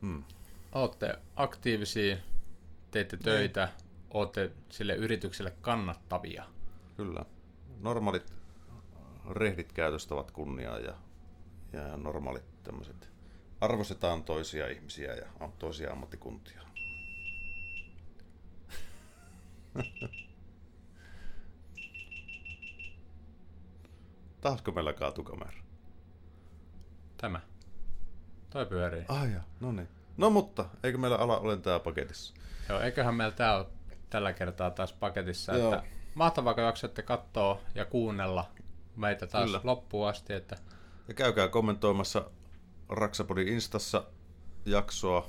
Mm. 0.00 0.24
Olette 0.72 1.18
aktiivisia, 1.36 2.16
teette 2.90 3.16
töitä, 3.16 3.68
olette 4.10 4.50
sille 4.68 4.94
yritykselle 4.94 5.52
kannattavia. 5.60 6.44
Kyllä. 6.96 7.24
Normaalit 7.80 8.43
rehdit 9.30 9.72
käytöstä 9.72 10.14
ovat 10.14 10.30
kunniaa 10.30 10.78
ja, 10.78 10.94
ja 11.72 11.96
normaalit 11.96 12.62
tämmöiset 12.62 13.14
arvostetaan 13.60 14.24
toisia 14.24 14.68
ihmisiä 14.68 15.14
ja 15.14 15.26
toisia 15.58 15.92
ammattikuntia. 15.92 16.60
Tahasko 24.40 24.72
meillä 24.72 24.92
kaatukamera? 24.92 25.62
Tämä. 27.16 27.40
Toi 28.50 28.66
pyörii. 28.66 29.04
Ai 29.08 29.32
ja, 29.32 29.40
no 29.60 29.72
niin. 29.72 29.88
No 30.16 30.30
mutta, 30.30 30.64
eikö 30.82 30.98
meillä 30.98 31.16
ala 31.16 31.38
ole 31.38 31.56
tää 31.56 31.80
paketissa? 31.80 32.34
Joo, 32.68 32.80
eiköhän 32.80 33.14
meillä 33.14 33.34
tää 33.36 33.56
ole 33.56 33.66
tällä 34.10 34.32
kertaa 34.32 34.70
taas 34.70 34.92
paketissa. 34.92 35.56
Joo. 35.56 35.74
Että 35.74 35.86
mahtavaa, 36.14 36.54
kun 36.54 36.62
jaksatte 36.62 37.02
katsoa 37.02 37.60
ja 37.74 37.84
kuunnella 37.84 38.50
meitä 38.96 39.26
taas 39.26 39.44
Kyllä. 39.44 39.60
loppuun 39.64 40.08
asti. 40.08 40.32
Että 40.32 40.56
Ja 41.08 41.14
käykää 41.14 41.48
kommentoimassa 41.48 42.30
Raksapodin 42.88 43.48
Instassa 43.48 44.04
jaksoa 44.66 45.28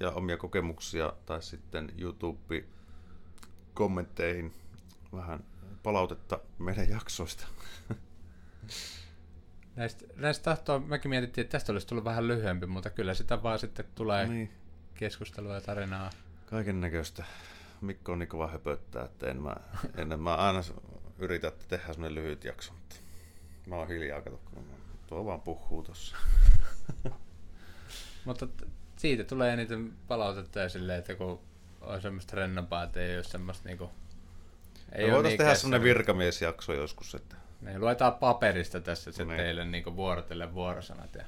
ja 0.00 0.10
omia 0.10 0.36
kokemuksia 0.36 1.12
tai 1.26 1.42
sitten 1.42 1.92
YouTube-kommentteihin 1.98 4.52
vähän 5.12 5.44
palautetta 5.82 6.38
meidän 6.58 6.88
jaksoista. 6.88 7.46
näistä, 9.76 10.04
näistä 10.16 10.44
tahtoo, 10.44 10.78
mekin 10.78 11.08
mietittiin, 11.08 11.42
että 11.42 11.52
tästä 11.52 11.72
olisi 11.72 11.86
tullut 11.86 12.04
vähän 12.04 12.28
lyhyempi, 12.28 12.66
mutta 12.66 12.90
kyllä 12.90 13.14
sitä 13.14 13.42
vaan 13.42 13.58
sitten 13.58 13.84
tulee 13.94 14.26
niin. 14.26 14.34
niin, 14.34 14.50
keskustelua 14.94 15.54
ja 15.54 15.60
tarinaa. 15.60 16.10
kaiken 16.46 16.80
näköistä. 16.80 17.24
Mikko 17.80 18.12
on 18.12 18.18
niin 18.18 18.28
kova 18.28 18.46
höpöttää, 18.46 19.04
että 19.04 19.26
en 19.26 19.42
mä, 19.42 19.56
en, 19.96 20.20
mä 20.20 20.34
aina 20.34 20.60
yritän 21.18 21.48
että 21.48 21.64
tehdä 21.68 21.86
semmonen 21.92 22.14
lyhyt 22.14 22.44
jakso, 22.44 22.72
mutta 22.72 22.96
mä 23.66 23.76
oon 23.76 23.88
hiljaa, 23.88 24.20
kato, 24.22 24.40
kun 24.54 24.64
tuo 25.06 25.24
vaan 25.24 25.40
puhuu 25.40 25.82
tossa. 25.82 26.16
Mutta 28.24 28.48
siitä 28.96 29.24
tulee 29.24 29.52
eniten 29.52 29.92
palautetta 30.08 30.60
ja 30.60 30.68
silleen, 30.68 30.98
että 30.98 31.14
kun 31.14 31.40
on 31.80 32.02
semmoista 32.02 32.36
rennompaa, 32.36 32.82
että 32.84 33.00
ei 33.00 33.16
ole 33.16 33.24
semmoista 33.24 33.68
niinku... 33.68 33.90
Ei 34.92 35.04
oo 35.04 35.10
voitaisiin 35.14 35.38
tehdä 35.38 35.54
semmonen 35.54 35.82
virkamiesjakso 35.82 36.72
joskus, 36.72 37.14
että 37.14 37.36
Niin, 37.60 37.80
luetaan 37.80 38.14
paperista 38.14 38.80
tässä 38.80 39.12
se 39.12 39.24
Niin. 39.24 39.36
teille 39.36 39.64
niinku 39.64 39.96
vuorotellen 39.96 40.54
vuorosanat 40.54 41.14
ja 41.14 41.24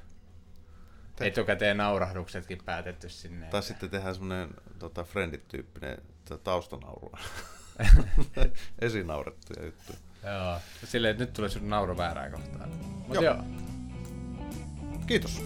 Te- 1.17 1.27
etukäteen 1.27 1.77
naurahduksetkin 1.77 2.59
päätetty 2.65 3.09
sinne. 3.09 3.41
Tai 3.47 3.47
että- 3.47 3.61
sitten 3.61 3.91
tehdään 3.91 4.15
semmoinen 4.15 4.49
tota, 4.79 5.05
friendit-tyyppinen 5.05 5.99
ta- 6.29 6.39
taustanauru. 6.39 7.13
Esinaurettuja 8.79 9.65
juttuja. 9.65 9.99
Joo, 10.25 10.61
silleen, 10.85 11.11
että 11.11 11.25
nyt 11.25 11.33
tulee 11.33 11.51
sun 11.51 11.71
nauru 11.71 11.97
väärään 11.97 12.33
kohtaan. 12.33 12.71
Joo. 13.13 13.23
joo. 13.23 13.35
joo, 13.35 13.45
Kiitos. 15.07 15.43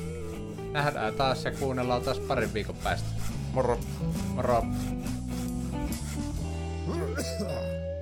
nähdään 0.72 1.14
taas 1.14 1.44
ja 1.44 1.50
kuunnellaan 1.50 2.02
taas 2.02 2.18
parin 2.18 2.54
viikon 2.54 2.76
päästä. 2.76 3.08
Moro. 3.52 3.78
Moro! 4.34 4.64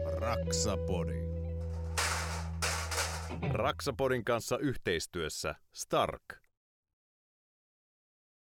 Raksapodi. 0.06 1.28
Raksapodin 3.52 4.24
kanssa 4.24 4.58
yhteistyössä 4.58 5.54
Stark. 5.72 6.47